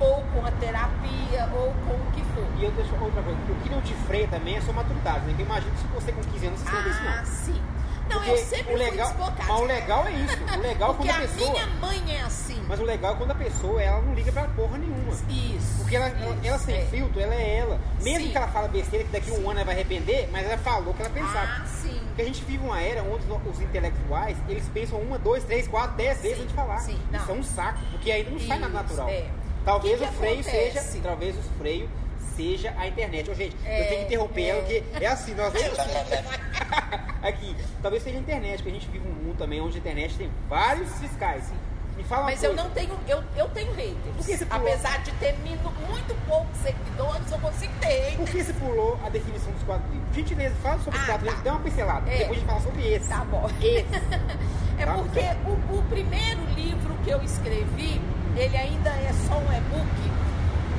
Ou 0.00 0.22
com 0.32 0.46
a 0.46 0.50
terapia, 0.52 1.48
ou 1.54 1.72
com 1.86 1.94
o 1.94 2.12
que 2.12 2.22
for. 2.34 2.46
e 2.58 2.64
eu 2.64 2.70
deixo 2.72 2.94
outra 3.00 3.20
coisa. 3.22 3.38
O 3.50 3.54
que 3.62 3.68
não 3.68 3.80
te 3.80 3.94
freia 4.06 4.28
também 4.28 4.54
é 4.54 4.58
a 4.58 4.62
sua 4.62 4.72
maturidade, 4.74 5.24
né? 5.26 5.34
Eu 5.36 5.44
imagino 5.44 5.72
que 5.72 5.80
se 5.80 5.86
você 5.88 6.12
com 6.12 6.20
15 6.22 6.46
anos 6.46 6.60
você 6.60 6.64
escreve 6.66 6.90
isso, 6.90 7.00
Ah, 7.02 7.16
não. 7.16 7.24
sim. 7.26 7.62
Não, 8.08 8.16
Porque 8.18 8.30
eu 8.30 8.36
sempre 8.38 8.74
o 8.74 8.76
legal. 8.78 9.14
Mas 9.18 9.60
o 9.60 9.64
legal 9.64 10.06
é 10.06 10.12
isso. 10.12 10.36
O 10.56 10.60
legal 10.60 10.90
é 10.92 10.94
Porque 10.94 11.10
a 11.10 11.16
a 11.16 11.20
pessoa. 11.20 11.50
minha 11.50 11.66
mãe 11.66 12.16
é 12.16 12.22
assim. 12.22 12.57
Mas 12.68 12.78
o 12.80 12.84
legal 12.84 13.14
é 13.14 13.16
quando 13.16 13.30
a 13.30 13.34
pessoa 13.34 13.82
ela 13.82 14.02
não 14.02 14.12
liga 14.14 14.30
pra 14.30 14.44
porra 14.48 14.76
nenhuma. 14.76 15.12
Isso. 15.28 15.78
Porque 15.78 15.96
ela, 15.96 16.08
ela, 16.08 16.34
isso, 16.36 16.46
ela 16.46 16.58
sem 16.58 16.76
é. 16.76 16.84
filtro, 16.84 17.18
ela 17.20 17.34
é 17.34 17.56
ela. 17.58 17.80
Mesmo 18.02 18.26
Sim. 18.26 18.30
que 18.30 18.36
ela 18.36 18.48
fala 18.48 18.68
besteira, 18.68 19.04
que 19.06 19.10
daqui 19.12 19.30
a 19.30 19.32
um 19.32 19.36
Sim. 19.36 19.42
ano 19.44 19.52
ela 19.52 19.64
vai 19.64 19.74
arrepender, 19.74 20.28
mas 20.30 20.46
ela 20.46 20.58
falou 20.58 20.90
o 20.90 20.94
que 20.94 21.00
ela 21.02 21.10
pensava. 21.10 21.62
Ah, 21.62 21.66
sim. 21.66 21.98
Porque 22.08 22.22
a 22.22 22.24
gente 22.26 22.44
vive 22.44 22.62
uma 22.64 22.80
era 22.80 23.02
onde 23.02 23.24
os- 23.48 23.60
intelectuais, 23.60 24.36
eles 24.48 24.68
pensam 24.68 24.98
uma, 25.00 25.18
dois, 25.18 25.44
três, 25.44 25.66
quatro, 25.66 25.96
dez 25.96 26.20
vezes 26.20 26.36
Sim, 26.36 26.42
antes 26.44 26.54
de 26.54 26.60
falar. 26.62 26.78
sim, 26.80 26.92
Isso 27.12 27.26
não. 27.26 27.34
é 27.34 27.38
um 27.38 27.42
saco, 27.42 27.78
porque 27.90 28.12
ainda 28.12 28.30
não 28.30 28.38
sai 28.40 28.58
nada 28.58 28.66
Isso, 28.66 28.82
natural. 28.82 29.08
é. 29.08 29.24
Talvez 29.64 29.98
Que 29.98 30.04
o 30.04 30.08
que 30.08 30.14
freio 30.14 30.40
acontece? 30.40 30.80
seja. 30.90 31.00
Talvez 31.02 31.36
o 31.36 31.42
freio 31.58 31.90
seja 32.36 32.74
a 32.76 32.86
internet. 32.86 33.30
Ô, 33.30 33.34
gente, 33.34 33.56
É, 33.64 33.80
eu 33.82 33.88
tenho 33.88 33.98
que 34.00 34.06
interromper 34.06 34.42
é. 34.42 34.48
ela, 34.48 34.60
porque 34.60 34.84
é 35.00 35.06
assim, 35.06 35.34
nós 35.34 35.52
Aqui, 37.22 37.56
talvez 37.82 38.02
seja 38.02 38.16
a 38.16 38.20
internet, 38.20 38.56
porque 38.62 38.70
a 38.70 38.72
gente 38.80 38.88
vive 38.88 39.06
um 39.08 39.12
mundo 39.12 39.36
também 39.38 39.60
onde 39.60 39.76
a 39.76 39.80
internet 39.80 40.14
tem 40.16 40.30
vários 40.48 40.90
fiscais. 40.98 41.44
Me 41.98 42.04
fala 42.04 42.24
Mas 42.26 42.42
eu 42.42 42.50
coisa. 42.50 42.62
não 42.64 42.70
tenho, 42.70 42.96
eu, 43.08 43.22
eu 43.36 43.48
tenho 43.48 43.72
haters. 43.74 43.96
Por 44.16 44.24
que 44.24 44.36
você 44.38 44.46
pulou? 44.46 44.68
Apesar 44.68 45.02
de 45.02 45.10
ter 45.12 45.32
muito 45.44 46.14
poucos 46.28 46.56
seguidores, 46.62 47.30
eu 47.32 47.38
consigo 47.40 47.72
ter 47.80 47.86
haters. 47.88 48.16
Por 48.16 48.28
que 48.28 48.44
você 48.44 48.52
pulou 48.54 49.00
a 49.04 49.08
definição 49.10 49.52
dos 49.52 49.62
quatro 49.64 49.90
livros? 49.92 50.14
Gentileza, 50.14 50.54
fala 50.62 50.78
sobre 50.78 50.96
os 50.98 51.02
Ah, 51.04 51.06
quatro 51.06 51.24
tá. 51.26 51.30
livros, 51.32 51.42
dá 51.44 51.50
uma 51.52 51.60
pincelada. 51.60 52.08
É. 52.10 52.18
Depois 52.18 52.30
a 52.30 52.34
gente 52.34 52.46
fala 52.46 52.60
sobre 52.60 52.94
esse. 52.94 53.08
Tá 53.08 53.24
bom. 53.24 53.50
Esse. 53.60 53.86
É 54.80 54.86
Tá, 54.86 54.92
porque 54.94 55.18
o, 55.44 55.78
o 55.78 55.82
primeiro 55.90 56.40
livro 56.54 56.94
que 57.02 57.10
eu 57.10 57.20
escrevi, 57.20 58.00
ele 58.36 58.56
ainda 58.56 58.90
é 58.90 59.12
só 59.26 59.34
um 59.34 59.52
e-book. 59.52 60.12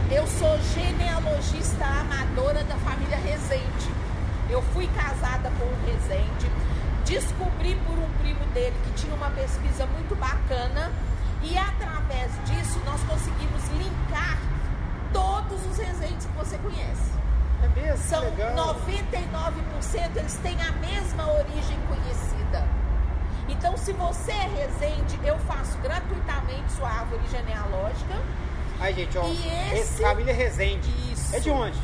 Eu 0.09 0.25
sou 0.25 0.57
genealogista 0.73 1.83
amadora 1.83 2.63
da 2.63 2.75
família 2.77 3.17
Rezende. 3.17 3.89
Eu 4.49 4.61
fui 4.73 4.87
casada 4.95 5.51
com 5.51 5.65
o 5.65 5.75
Rezende, 5.85 6.49
descobri 7.09 7.75
por 7.87 7.97
um 7.97 8.09
primo 8.21 8.45
dele 8.53 8.75
que 8.85 8.91
tinha 9.01 9.13
uma 9.15 9.29
pesquisa 9.31 9.85
muito 9.87 10.15
bacana 10.15 10.91
e 11.41 11.57
através 11.57 12.31
disso 12.45 12.79
nós 12.85 13.01
conseguimos 13.03 13.67
linkar 13.77 14.37
todos 15.11 15.65
os 15.65 15.77
Rezendes 15.77 16.25
que 16.27 16.31
você 16.37 16.57
conhece. 16.59 17.09
É 17.63 17.67
mesmo? 17.81 18.05
São 18.05 18.21
que 18.21 18.41
legal. 18.41 18.75
99%, 18.75 20.15
eles 20.17 20.33
têm 20.35 20.57
a 20.61 20.71
mesma 20.73 21.27
origem 21.33 21.79
conhecida. 21.87 22.65
Então, 23.47 23.75
se 23.75 23.91
você 23.93 24.31
é 24.31 24.47
Resende, 24.47 25.19
eu 25.23 25.37
faço 25.39 25.77
gratuitamente 25.79 26.71
sua 26.73 26.87
árvore 26.89 27.23
genealógica. 27.31 28.15
Aí, 28.79 28.93
gente, 28.93 29.17
ó. 29.17 29.25
E 29.25 29.73
esse- 29.79 30.01
Família 30.01 30.33
Resende. 30.33 30.87
Isso. 31.11 31.35
É 31.35 31.39
de 31.39 31.49
onde? 31.49 31.77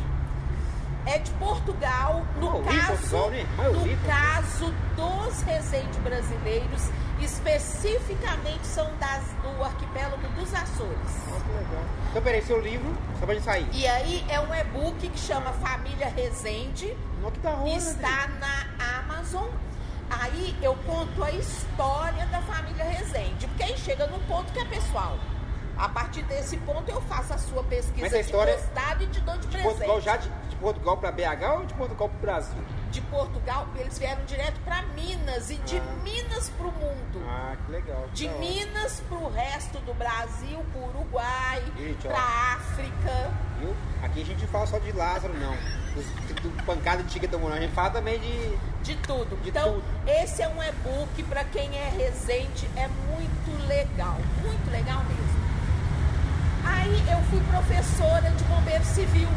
É 1.06 1.20
de 1.20 1.32
Portugal, 1.32 2.24
no 2.40 2.64
caso, 2.64 3.30
né? 3.30 3.46
No 3.58 4.08
caso 4.08 4.74
dos 4.96 5.42
Resende 5.44 6.00
brasileiros, 6.00 6.90
especificamente 7.22 8.66
são 8.66 8.90
das, 9.00 9.24
do 9.44 9.64
arquipélago 9.64 10.28
dos 10.30 10.54
Açores. 10.54 11.12
Ó, 11.32 11.40
que 11.40 11.52
legal. 11.52 11.84
Então, 12.10 12.22
peraí, 12.24 12.42
seu 12.42 12.60
livro, 12.60 12.96
só 13.20 13.26
pra 13.26 13.36
gente 13.36 13.44
sair. 13.44 13.68
E 13.72 13.88
aí 13.88 14.26
é 14.30 14.40
um 14.40 14.54
e-book 14.54 15.08
que 15.08 15.20
chama 15.20 15.52
Família 15.54 16.10
Resende. 16.10 16.96
Ó, 17.24 17.30
que 17.30 17.40
da 17.40 17.52
hora. 17.52 17.66
né? 17.66 17.76
está 17.76 18.28
na 18.40 19.00
Amazon. 19.00 19.50
Aí 20.10 20.56
eu 20.62 20.76
conto 20.86 21.24
a 21.24 21.32
história 21.32 22.26
da 22.28 22.42
família 22.42 22.84
Rezende. 22.84 23.48
Porque 23.48 23.64
aí 23.64 23.78
chega 23.78 24.08
num 24.08 24.20
ponto 24.28 24.52
que 24.54 24.60
é 24.60 24.66
pessoal. 24.66 25.18
A 25.78 25.90
partir 25.90 26.22
desse 26.24 26.56
ponto 26.58 26.90
eu 26.90 27.02
faço 27.02 27.34
a 27.34 27.38
sua 27.38 27.62
pesquisa 27.64 28.02
Mas 28.02 28.14
a 28.14 28.20
história 28.22 28.56
de 28.56 29.04
e 29.04 29.08
te 29.08 29.20
dou 29.22 29.36
de 29.36 29.42
De 29.42 29.48
presente. 29.48 29.74
Portugal 29.74 30.02
já 30.02 30.18
de, 30.56 30.62
Portugal 30.62 30.98
pra 30.98 31.12
BH 31.12 31.60
ou 31.60 31.66
de 31.66 31.74
Portugal 31.74 32.10
pro 32.10 32.20
Brasil? 32.20 32.56
De 32.92 33.02
Portugal, 33.02 33.68
eles 33.76 34.00
vieram 34.00 34.24
direto 34.26 34.60
para 34.64 34.82
Minas 34.84 35.50
e 35.50 35.56
de 35.58 35.78
Ah. 35.78 36.04
Minas 36.04 36.50
para 36.50 36.68
o 36.68 36.72
mundo. 36.72 37.24
Ah, 37.28 37.56
que 37.66 37.72
legal. 37.72 38.08
que 38.14 38.28
De. 38.28 38.30
Minas 38.40 39.02
para 39.08 39.18
o 39.18 39.30
resto 39.32 39.80
do 39.80 39.94
Brasil, 39.94 40.64
para 40.72 40.82
o 40.82 40.90
Uruguai, 40.90 41.64
para 42.02 42.56
África. 42.56 43.32
Viu? 43.60 43.76
Aqui 44.02 44.22
a 44.22 44.26
gente 44.26 44.42
não 44.42 44.48
fala 44.48 44.68
só 44.68 44.80
de 44.80 44.92
Lázaro, 44.92 45.34
não. 45.34 45.56
Do 45.96 46.66
pancada 46.66 47.04
de 47.04 47.10
Tica 47.10 47.38
Morão. 47.38 47.56
A 47.56 47.60
gente 47.60 47.74
fala 47.74 47.90
também 47.90 48.20
de. 48.20 48.58
De 48.84 48.96
tudo. 48.98 49.42
De 49.42 49.50
então, 49.50 49.74
tudo. 49.74 49.84
esse 50.08 50.42
é 50.42 50.48
um 50.48 50.62
e-book 50.62 51.24
para 51.24 51.44
quem 51.46 51.76
é 51.78 51.90
resente, 51.90 52.70
é 52.76 52.88
muito 52.88 53.68
legal, 53.68 54.18
muito 54.42 54.72
legal 54.72 55.04
mesmo. 55.06 55.46
Aí 56.66 57.04
eu 57.10 57.22
fui 57.30 57.40
professora 57.50 58.30
de 58.32 58.44
bombeiro 58.46 58.84
civil. 58.86 59.28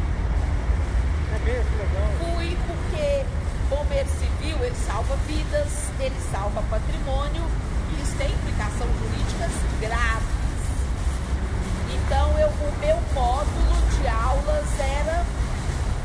Fui 2.19 2.57
porque 2.67 3.25
bombeiro 3.69 4.09
civil, 4.09 4.57
ele 4.65 4.77
salva 4.87 5.17
vidas, 5.27 5.91
ele 6.01 6.17
salva 6.33 6.63
patrimônio 6.71 7.43
e 7.93 8.03
isso 8.03 8.17
tem 8.17 8.31
implicações 8.31 8.91
jurídicas 8.99 9.53
graves. 9.81 10.39
Então, 11.95 12.39
eu, 12.39 12.49
o 12.49 12.79
meu 12.81 12.97
módulo 13.15 13.89
de 14.01 14.09
aulas 14.09 14.81
era 14.81 15.25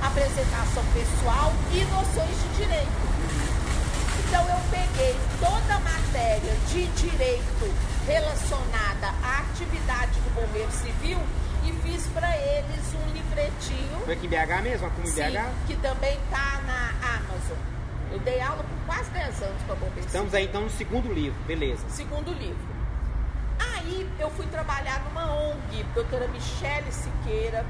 apresentação 0.06 0.84
pessoal 0.94 1.54
e 1.74 1.84
noções 1.86 2.36
de 2.42 2.64
direito. 2.64 3.14
Então 4.20 4.42
eu 4.48 4.60
peguei 4.70 5.16
toda 5.40 5.76
a 5.76 5.80
matéria 5.80 6.56
de 6.68 6.88
direito 6.88 7.74
relacionada 8.06 9.08
à 9.24 9.40
atividade 9.40 10.20
do 10.22 10.34
bombeiro 10.36 10.72
civil 10.72 11.20
e 11.65 11.73
fiz 11.82 12.06
para 12.08 12.36
eles 12.38 12.93
um 12.93 13.13
livretinho 13.13 13.99
Foi 14.06 14.13
aqui 14.13 14.26
em 14.26 14.30
BH 14.30 14.62
mesmo? 14.63 14.88
Aqui 14.88 15.02
em 15.02 15.06
sim, 15.08 15.21
BH? 15.21 15.67
que 15.67 15.76
também 15.78 16.17
está 16.23 16.62
na 16.65 16.89
Amazon. 17.15 17.58
Eu 18.12 18.19
dei 18.19 18.39
aula 18.41 18.63
por 18.63 18.86
quase 18.86 19.10
10 19.12 19.41
anos 19.43 19.62
para 19.63 19.76
bombeiro 19.76 19.93
civil. 19.95 20.06
Estamos 20.06 20.34
aí 20.34 20.45
então 20.45 20.62
no 20.62 20.69
segundo 20.69 21.12
livro, 21.12 21.39
beleza. 21.47 21.84
Segundo 21.89 22.32
livro. 22.34 22.73
Aí 23.60 24.08
eu 24.19 24.30
fui 24.32 24.45
trabalhar 24.47 24.99
numa 25.06 25.32
ONG, 25.34 25.84
doutora 25.95 26.28
Michele 26.28 26.91
Siqueira. 26.91 27.65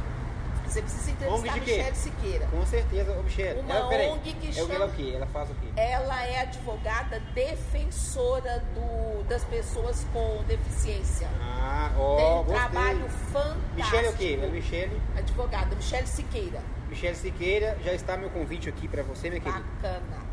Você 0.73 0.81
precisa 0.81 1.11
entrevistar 1.11 1.49
a 1.51 1.59
quê? 1.59 1.77
Michele 1.77 1.95
Siqueira. 1.95 2.47
Com 2.47 2.65
certeza, 2.65 3.11
ô 3.11 3.21
Michele. 3.21 3.59
Uma 3.59 3.75
ela, 3.75 3.89
peraí, 3.89 4.09
ONG 4.09 4.33
que 4.33 4.51
chama- 4.53 4.73
ela 4.73 4.85
o 4.87 4.91
quê? 4.91 5.13
Ela 5.15 5.27
faz 5.27 5.49
o 5.51 5.53
quê? 5.53 5.67
Ela 5.75 6.25
é 6.25 6.39
advogada 6.41 7.19
defensora 7.35 8.63
do- 8.73 9.23
das 9.25 9.43
pessoas 9.43 10.03
com 10.11 10.43
deficiência. 10.47 11.27
Ah, 11.39 11.91
Tem 11.93 12.03
ó, 12.03 12.41
um 12.41 12.43
gostei. 12.43 12.55
trabalho 12.55 13.09
fantástico. 13.31 13.59
Michele 13.75 14.07
é 14.07 14.09
o 14.09 14.13
quê? 14.13 14.39
Ela, 14.41 14.51
Michele, 14.51 15.01
Advogada, 15.15 15.75
Michele 15.75 16.07
Siqueira. 16.07 16.59
Michele 16.89 17.15
Siqueira, 17.15 17.77
já 17.85 17.93
está 17.93 18.17
meu 18.17 18.31
convite 18.31 18.67
aqui 18.67 18.87
pra 18.87 19.03
você, 19.03 19.29
minha 19.29 19.41
querida. 19.41 19.63
Bacana. 19.79 20.23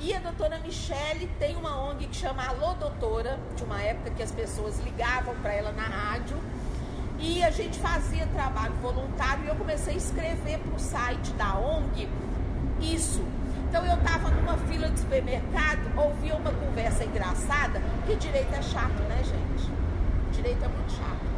E 0.00 0.14
a 0.14 0.20
doutora 0.20 0.58
Michele 0.60 1.28
tem 1.40 1.56
uma 1.56 1.76
ONG 1.90 2.06
que 2.06 2.14
chama 2.16 2.46
Alô 2.46 2.74
Doutora, 2.74 3.36
de 3.56 3.64
uma 3.64 3.82
época 3.82 4.10
que 4.10 4.22
as 4.22 4.30
pessoas 4.30 4.78
ligavam 4.78 5.34
para 5.42 5.52
ela 5.52 5.72
na 5.72 5.82
rádio. 5.82 6.36
E 7.18 7.42
a 7.42 7.50
gente 7.50 7.78
fazia 7.78 8.26
trabalho 8.28 8.74
voluntário 8.80 9.44
e 9.44 9.48
eu 9.48 9.56
comecei 9.56 9.94
a 9.94 9.96
escrever 9.96 10.58
para 10.58 10.74
o 10.74 10.78
site 10.78 11.32
da 11.32 11.54
ONG 11.58 12.08
isso. 12.80 13.22
Então 13.68 13.84
eu 13.84 13.96
estava 13.96 14.30
numa 14.30 14.56
fila 14.56 14.88
de 14.88 15.00
supermercado, 15.00 15.80
ouvia 15.96 16.34
uma 16.36 16.50
conversa 16.50 17.04
engraçada, 17.04 17.82
que 18.06 18.16
direito 18.16 18.54
é 18.54 18.62
chato, 18.62 19.02
né, 19.08 19.22
gente? 19.24 19.70
Direito 20.32 20.64
é 20.64 20.68
muito 20.68 20.92
chato. 20.92 21.28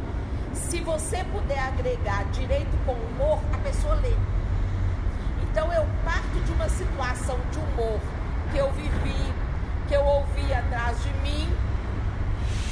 Se 0.53 0.79
você 0.81 1.23
puder 1.25 1.59
agregar 1.59 2.25
direito 2.31 2.77
com 2.85 2.93
humor, 2.93 3.39
a 3.53 3.57
pessoa 3.57 3.95
lê. 3.95 4.13
Então 5.43 5.73
eu 5.73 5.85
parto 6.05 6.39
de 6.45 6.51
uma 6.53 6.69
situação 6.69 7.37
de 7.51 7.57
humor 7.57 7.99
que 8.51 8.57
eu 8.57 8.71
vivi, 8.71 9.33
que 9.87 9.93
eu 9.93 10.03
ouvi 10.03 10.53
atrás 10.53 11.01
de 11.03 11.09
mim, 11.19 11.49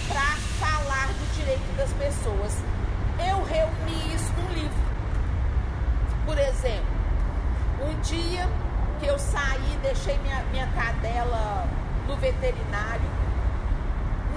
para 0.07 0.37
falar 0.59 1.07
do 1.07 1.35
direito 1.35 1.75
das 1.75 1.91
pessoas. 1.93 2.78
Eu 3.27 3.43
reuni 3.43 4.13
isso 4.13 4.31
num 4.33 4.53
livro. 4.53 4.89
Por 6.25 6.37
exemplo, 6.37 6.85
um 7.81 7.99
dia 8.01 8.47
que 8.99 9.07
eu 9.07 9.17
saí, 9.17 9.79
deixei 9.81 10.17
minha, 10.19 10.43
minha 10.51 10.67
cadela 10.67 11.67
no 12.07 12.15
veterinário. 12.17 13.09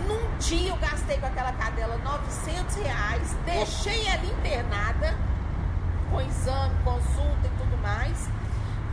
Num 0.07 0.37
dia 0.39 0.71
eu 0.71 0.77
gastei 0.77 1.19
com 1.19 1.27
aquela 1.27 1.53
cadela 1.53 1.97
900 1.99 2.77
reais, 2.77 3.37
deixei 3.45 4.07
ela 4.07 4.25
internada, 4.25 5.17
com 6.11 6.21
exame, 6.21 6.75
consulta 6.83 7.47
e 7.47 7.59
tudo 7.59 7.77
mais. 7.83 8.29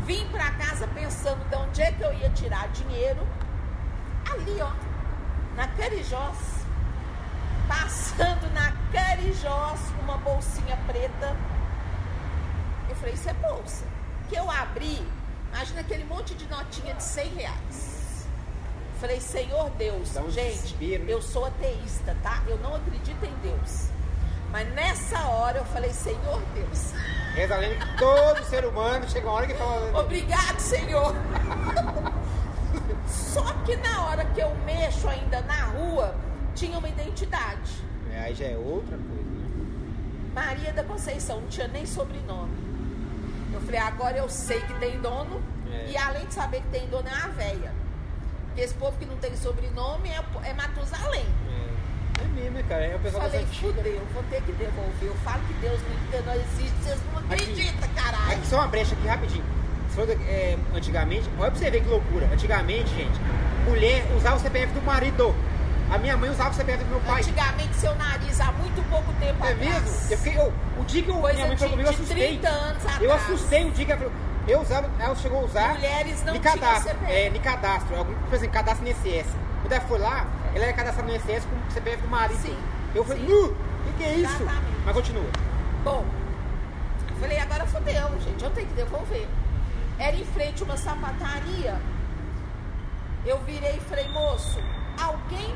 Vim 0.05 0.27
pra 0.29 0.51
casa 0.51 0.87
pensando 0.87 1.47
de 1.49 1.55
onde 1.55 1.81
é 1.81 1.91
que 1.91 2.01
eu 2.01 2.13
ia 2.13 2.29
tirar 2.29 2.67
dinheiro. 2.69 3.21
Ali, 4.31 4.59
ó, 4.61 4.71
na 5.55 5.67
Carijós. 5.67 6.58
Passando 7.69 8.51
na 8.53 8.73
Carijós, 8.91 9.79
uma 10.01 10.17
bolsinha 10.17 10.77
preta. 10.87 11.37
Eu 12.89 12.95
falei, 12.95 13.13
isso 13.13 13.29
é 13.29 13.33
bolsa. 13.33 13.85
Que 14.27 14.35
eu 14.35 14.49
abri, 14.49 15.01
imagina 15.53 15.81
aquele 15.81 16.03
monte 16.03 16.33
de 16.33 16.47
notinha 16.49 16.95
de 16.95 17.03
100 17.03 17.29
reais. 17.35 18.27
Falei, 18.99 19.21
Senhor 19.21 19.69
Deus, 19.77 20.17
um 20.17 20.29
gente, 20.29 20.73
desespero, 20.73 21.03
eu 21.07 21.21
sou 21.21 21.45
ateísta, 21.45 22.17
tá? 22.21 22.43
Eu 22.47 22.57
não 22.57 22.75
acredito 22.75 23.23
em 23.23 23.33
Deus. 23.35 23.85
Mas 24.51 24.67
nessa 24.73 25.19
hora 25.27 25.59
eu 25.59 25.65
falei, 25.65 25.93
Senhor 25.93 26.41
Deus, 26.55 26.93
Reza 27.35 27.55
a 27.55 27.59
que 27.59 27.97
todo 27.97 28.43
ser 28.45 28.65
humano 28.65 29.07
chega 29.07 29.27
uma 29.27 29.35
hora 29.35 29.47
que 29.47 29.53
fala. 29.53 29.99
Obrigado, 29.99 30.59
Senhor. 30.59 31.15
Só 33.07 33.43
que 33.65 33.75
na 33.77 34.07
hora 34.07 34.25
que 34.25 34.41
eu 34.41 34.53
mexo 34.65 35.07
ainda 35.07 35.41
na 35.41 35.65
rua, 35.65 36.15
tinha 36.59 36.77
uma 36.77 36.89
identidade. 36.89 37.71
É, 38.11 38.19
aí 38.19 38.35
já 38.35 38.45
é 38.45 38.57
outra 38.57 38.97
coisa, 38.97 39.23
né? 39.23 39.47
Maria 40.33 40.73
da 40.73 40.83
Conceição, 40.83 41.39
não 41.39 41.47
tinha 41.47 41.67
nem 41.69 41.85
sobrenome. 41.85 42.51
Eu 43.53 43.61
falei, 43.61 43.79
agora 43.79 44.17
eu 44.17 44.29
sei 44.29 44.59
que 44.59 44.73
tem 44.73 44.99
dono. 44.99 45.41
É. 45.71 45.91
E 45.91 45.97
além 45.97 46.25
de 46.25 46.33
saber 46.33 46.61
que 46.61 46.67
tem 46.67 46.87
dono, 46.87 47.07
é 47.07 47.13
uma 47.13 47.29
véia. 47.29 47.71
Porque 48.47 48.61
esse 48.61 48.73
povo 48.73 48.97
que 48.97 49.05
não 49.05 49.15
tem 49.17 49.35
sobrenome 49.37 50.09
é, 50.09 50.49
é 50.49 50.53
Matusalém. 50.53 51.25
É. 51.25 51.69
É 52.21 52.27
mesmo, 52.35 52.51
né, 52.51 52.65
cara? 52.67 52.85
É 52.85 52.95
o 52.95 52.99
pessoal 52.99 53.23
Falei, 53.23 53.39
das 53.39 53.49
antigas. 53.49 53.75
fudeu, 53.75 54.01
vou 54.13 54.23
ter 54.23 54.41
que 54.41 54.51
devolver. 54.51 55.07
Eu 55.07 55.15
falo 55.23 55.41
que 55.47 55.53
Deus 55.53 55.79
não, 55.81 56.21
não 56.25 56.33
existe, 56.33 56.77
vocês 56.83 56.99
não 57.13 57.19
acreditam, 57.19 57.89
caralho. 57.95 58.33
Aqui 58.33 58.47
só 58.47 58.57
uma 58.57 58.67
brecha 58.67 58.93
aqui 58.93 59.07
rapidinho. 59.07 59.45
É, 60.27 60.57
antigamente, 60.75 61.29
olha 61.37 61.51
pra 61.51 61.59
você 61.59 61.71
ver 61.71 61.81
que 61.81 61.89
loucura. 61.89 62.27
Antigamente, 62.31 62.89
gente, 62.95 63.19
mulher 63.65 64.05
usava 64.17 64.37
o 64.37 64.39
CPF 64.39 64.73
do 64.73 64.81
marido. 64.81 65.33
A 65.91 65.97
minha 65.97 66.15
mãe 66.15 66.29
usava 66.29 66.51
o 66.51 66.53
CPF 66.53 66.83
do 66.83 66.89
meu 66.91 66.99
pai. 67.01 67.21
Antigamente, 67.21 67.75
seu 67.75 67.95
nariz, 67.95 68.39
há 68.39 68.51
muito 68.51 68.87
pouco 68.89 69.11
tempo 69.13 69.43
É 69.43 69.51
atrás. 69.53 69.57
mesmo? 69.83 70.11
Eu 70.11 70.17
fiquei, 70.17 70.39
eu- 70.39 70.53
o 70.79 70.85
dia 70.85 71.01
que 71.03 71.09
eu, 71.09 71.15
Coisa 71.15 71.33
minha 71.35 71.47
mãe 71.47 71.57
falou 71.57 71.69
de- 71.69 71.83
comigo, 71.83 71.89
eu 71.89 71.93
assustei. 71.93 72.27
30 72.39 72.49
anos 72.49 72.83
Eu 73.01 73.13
assustei 73.13 73.65
o 73.65 73.71
dia 73.71 73.85
que 73.85 73.91
ela 73.91 74.01
falou. 74.01 74.13
Eu 74.47 74.61
usava, 74.61 74.89
ela 74.99 75.15
chegou 75.15 75.39
a 75.39 75.43
usar. 75.45 75.69
Mulheres 75.75 76.23
não 76.23 76.33
me 76.33 76.39
cadastro, 76.39 76.89
CPF. 76.91 77.11
É, 77.11 77.29
me 77.29 77.39
cadastro. 77.39 77.95
Algum, 77.97 78.13
por 78.13 78.33
exemplo, 78.35 78.53
cadastro 78.53 78.83
no 78.85 78.91
INSS. 78.91 79.27
Quando 79.61 79.71
ela 79.71 79.81
foi 79.81 79.99
lá, 79.99 80.27
ela 80.55 80.63
era 80.65 80.73
cadastrada 80.73 81.07
no 81.09 81.15
INSS 81.15 81.45
com 81.45 81.55
o 81.55 81.71
CPF 81.71 82.01
do 82.01 82.07
marido. 82.07 82.39
Sim, 82.41 82.57
Eu 82.95 83.03
falei, 83.05 83.21
nu, 83.23 83.45
o 83.45 83.55
que, 83.85 83.93
que 83.99 84.03
é 84.03 84.13
isso? 84.15 84.35
Exatamente. 84.41 84.77
Mas 84.85 84.93
continua. 84.95 85.29
Bom, 85.83 86.05
eu 87.09 87.15
falei, 87.17 87.37
agora 87.39 87.65
fodeu, 87.67 88.09
gente, 88.21 88.43
eu 88.43 88.49
tenho 88.51 88.67
que 88.67 88.73
devolver. 88.73 89.27
Era 89.99 90.15
em 90.15 90.25
frente 90.25 90.61
a 90.63 90.65
uma 90.65 90.77
sapataria. 90.77 91.79
Eu 93.25 93.37
virei 93.39 93.75
e 93.77 93.79
falei, 93.81 94.07
moço, 94.09 94.59
alguém 95.01 95.55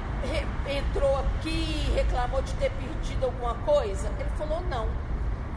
entrou 0.77 1.17
aqui 1.19 1.85
e 1.87 1.91
reclamou 1.95 2.41
de 2.41 2.53
ter 2.53 2.71
perdido 2.71 3.25
alguma 3.25 3.55
coisa? 3.55 4.07
Ele 4.19 4.29
falou, 4.37 4.61
não. 4.61 4.89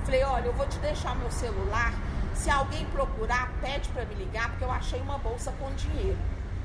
Falei, 0.05 0.23
olha, 0.25 0.47
eu 0.47 0.53
vou 0.53 0.67
te 0.67 0.79
deixar 0.79 1.17
meu 1.17 1.31
celular. 1.31 1.93
Se 2.35 2.51
alguém 2.51 2.85
procurar, 2.87 3.53
pede 3.61 3.89
para 3.89 4.05
me 4.05 4.15
ligar, 4.15 4.51
porque 4.51 4.65
eu 4.65 4.71
achei 4.71 5.01
uma 5.01 5.19
bolsa 5.19 5.53
com 5.53 5.73
dinheiro. 5.75 6.19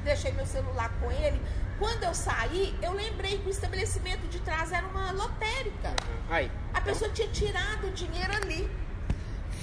Deixei 0.03 0.31
meu 0.33 0.45
celular 0.45 0.91
com 0.99 1.11
ele. 1.11 1.41
Quando 1.79 2.03
eu 2.03 2.13
saí, 2.13 2.77
eu 2.81 2.91
lembrei 2.93 3.39
que 3.39 3.47
o 3.47 3.49
estabelecimento 3.49 4.27
de 4.27 4.39
trás 4.39 4.71
era 4.71 4.85
uma 4.87 5.11
lotérica. 5.11 5.95
Aí. 6.29 6.51
A 6.73 6.81
pessoa 6.81 7.09
tinha 7.11 7.27
tirado 7.29 7.87
o 7.87 7.91
dinheiro 7.91 8.33
ali. 8.35 8.69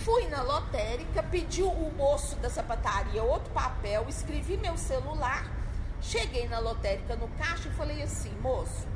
Fui 0.04 0.26
na 0.28 0.42
lotérica, 0.42 1.22
pedi 1.22 1.62
o 1.62 1.92
moço 1.96 2.34
da 2.36 2.48
sapataria 2.48 3.22
outro 3.22 3.52
papel, 3.52 4.06
escrevi 4.08 4.56
meu 4.56 4.76
celular, 4.76 5.44
cheguei 6.00 6.48
na 6.48 6.58
lotérica 6.58 7.16
no 7.16 7.28
caixa 7.28 7.68
e 7.68 7.72
falei 7.72 8.02
assim, 8.02 8.32
moço, 8.40 8.86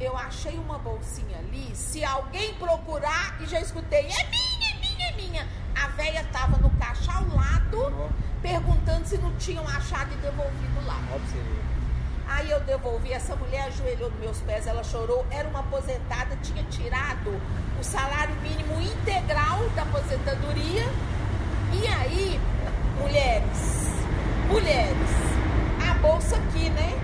eu 0.00 0.16
achei 0.16 0.56
uma 0.58 0.78
bolsinha 0.78 1.38
ali, 1.38 1.74
se 1.74 2.04
alguém 2.04 2.54
procurar, 2.54 3.36
e 3.40 3.46
já 3.46 3.60
escutei, 3.60 4.00
é 4.00 4.28
minha, 4.30 4.70
é 4.70 4.80
minha, 4.80 5.08
é 5.08 5.12
minha. 5.12 5.48
A 5.74 5.88
véia 5.88 6.24
tava 6.32 6.56
no 6.56 6.70
caixa 6.70 7.12
ao 7.12 7.26
lado, 7.28 8.10
perguntando 8.40 9.06
se 9.06 9.18
não 9.18 9.34
tinham 9.36 9.66
achado 9.68 10.12
e 10.12 10.16
devolvido 10.16 10.86
lá. 10.86 11.00
Aí 12.28 12.50
eu 12.50 12.60
devolvi, 12.60 13.12
essa 13.12 13.34
mulher 13.36 13.64
ajoelhou 13.64 14.08
nos 14.10 14.20
meus 14.20 14.38
pés, 14.38 14.66
ela 14.66 14.84
chorou, 14.84 15.26
era 15.30 15.48
uma 15.48 15.60
aposentada, 15.60 16.36
tinha 16.36 16.62
tirado 16.64 17.30
o 17.78 17.84
salário 17.84 18.34
mínimo 18.36 18.80
integral 18.80 19.68
da 19.70 19.82
aposentadoria. 19.82 20.86
E 21.72 21.86
aí, 21.86 22.40
mulheres, 23.00 24.04
mulheres, 24.48 25.19
bolsa 26.00 26.36
aqui, 26.36 26.68
né? 26.70 26.98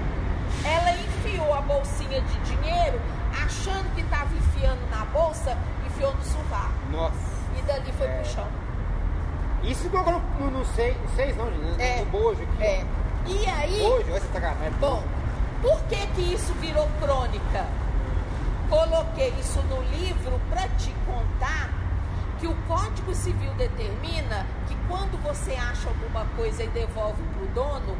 Ela 0.64 0.90
enfiou 0.92 1.55
a 1.55 1.61
bolsinha 1.61 2.20
de 2.20 2.38
dinheiro, 2.40 3.01
achando 3.44 3.94
que 3.94 4.01
estava 4.01 4.34
enfiando 4.34 4.80
na 4.90 5.05
bolsa, 5.07 5.57
enfiou 5.86 6.14
no 6.14 6.22
sovaco. 6.22 6.72
Nossa. 6.90 7.14
E 7.59 7.62
dali 7.62 7.92
foi 7.92 8.07
É. 8.07 8.20
pro 8.20 8.30
chão. 8.30 8.47
Isso 9.62 9.90
não, 9.92 10.51
não 10.51 10.64
sei, 10.64 10.97
seis 11.14 11.36
não, 11.36 11.47
gente. 11.51 11.80
É. 11.80 12.01
No 12.01 12.07
bojo 12.07 12.42
aqui. 12.42 12.62
É. 12.62 12.84
E 13.26 13.47
aí. 13.47 13.80
Bojo, 13.80 14.07
olha 14.09 14.16
essa 14.16 14.32
sacanagem. 14.32 14.70
Bom, 14.80 15.03
por 15.62 15.80
que 15.84 16.07
que 16.09 16.34
isso 16.34 16.53
virou 16.55 16.88
crônica? 17.01 17.66
Coloquei 18.68 19.32
isso 19.40 19.61
no 19.62 19.82
livro 19.97 20.40
para 20.51 20.68
te 20.76 20.92
contar 21.07 21.70
que 22.40 22.47
o 22.47 22.55
Código 22.68 23.14
Civil 23.14 23.53
determina 23.55 24.44
que 24.68 24.76
quando 24.88 25.20
você 25.22 25.53
acha 25.55 25.88
alguma 25.88 26.24
coisa 26.36 26.64
e 26.64 26.68
devolve 26.68 27.22
para 27.22 27.42
o 27.42 27.47
dono, 27.55 27.97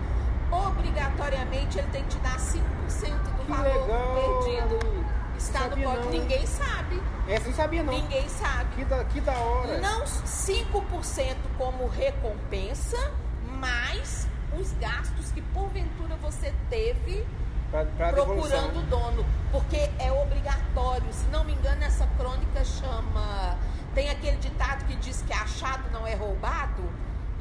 obrigatoriamente 0.51 1.79
ele 1.79 1.89
tem 1.89 2.03
que 2.05 2.11
te 2.11 2.19
dar 2.19 2.37
5% 2.37 2.61
do 2.61 3.45
Que 3.45 3.51
valor 3.51 3.83
legal, 3.83 4.45
perdido. 4.45 5.07
Está 5.37 5.69
no 5.69 5.77
não. 5.77 6.11
Ninguém 6.11 6.47
sabe. 6.47 7.03
Essa 7.29 7.49
não 7.49 7.55
sabia 7.55 7.83
não. 7.83 7.93
Ninguém 7.93 8.29
sabe. 8.29 8.77
Que 8.77 8.85
da, 8.85 9.05
que 9.05 9.21
da 9.21 9.33
hora. 9.33 9.79
Não 9.81 10.05
5% 10.05 11.37
como 11.59 11.87
recompensa, 11.89 13.13
mas 13.59 14.27
os 14.59 14.73
gastos 14.73 15.31
que 15.33 15.43
porventura 15.43 16.17
você 16.17 16.55
teve 16.71 17.27
Pra, 17.71 17.85
pra 17.85 18.13
procurando 18.13 18.79
o 18.79 18.83
dono, 18.83 19.27
porque 19.51 19.91
é 19.99 20.13
obrigatório. 20.13 21.13
Se 21.13 21.27
não 21.31 21.45
me 21.45 21.53
engano, 21.53 21.83
essa 21.83 22.07
crônica 22.17 22.65
chama. 22.65 23.59
Tem 23.95 24.09
aquele 24.09 24.37
ditado 24.37 24.85
que 24.85 24.95
diz 24.97 25.23
que 25.23 25.33
achado 25.33 25.91
não 25.91 26.07
é 26.07 26.15
roubado. 26.15 26.83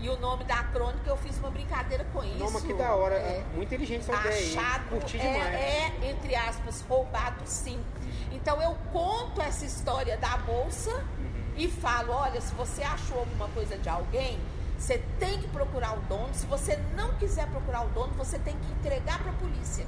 E 0.06 0.10
o 0.10 0.20
nome 0.20 0.43
da 0.43 0.62
crônica 0.66 1.10
eu 1.10 1.18
fiz 1.18 1.36
uma 1.39 1.49
brincadeira 1.49 2.06
com 2.14 2.24
isso. 2.24 2.38
Noma, 2.38 2.62
que 2.62 2.72
da 2.76 2.93
hora. 2.93 3.16
É, 3.16 3.43
Muito 3.56 3.70
inteligente 3.74 4.01
essa 4.01 4.14
ideia 4.14 4.60
achado 4.60 4.86
Curti 4.89 5.18
é, 5.18 5.20
demais. 5.34 5.56
é, 5.56 6.10
entre 6.12 6.36
aspas, 6.36 6.86
roubado 6.88 7.41
sim. 7.45 7.84
Então 8.32 8.62
eu 8.62 8.76
conto 8.93 9.41
essa 9.41 9.66
história 9.66 10.16
da 10.18 10.38
bolsa 10.38 10.91
Uhum. 10.91 11.53
e 11.58 11.68
falo, 11.68 12.14
olha, 12.14 12.39
se 12.39 12.53
você 12.53 12.84
achou 12.84 13.18
alguma 13.18 13.47
coisa 13.47 13.80
de 13.80 13.89
alguém, 13.89 14.39
você 14.78 14.99
tem 15.20 15.39
que 15.41 15.47
procurar 15.47 15.97
o 15.97 16.01
dono. 16.01 16.30
Se 16.36 16.45
você 16.45 16.78
não 16.95 17.16
quiser 17.16 17.47
procurar 17.47 17.82
o 17.86 17.89
dono, 17.89 18.14
você 18.14 18.38
tem 18.38 18.56
que 18.56 18.72
entregar 18.74 19.18
para 19.24 19.32
a 19.32 19.36
polícia. 19.36 19.88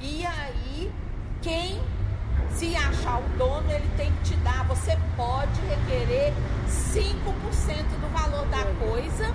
E 0.00 0.26
aí, 0.26 0.92
quem 1.42 1.80
se 2.50 2.74
achar 2.76 3.18
o 3.18 3.28
dono, 3.38 3.70
ele 3.70 3.88
tem 3.96 4.10
que 4.12 4.30
te 4.30 4.36
dar. 4.36 4.64
Você 4.68 4.96
pode 5.16 5.60
requerer 5.68 6.32
5% 6.66 7.14
do 8.00 8.08
valor 8.12 8.46
da 8.46 8.64
coisa, 8.86 9.32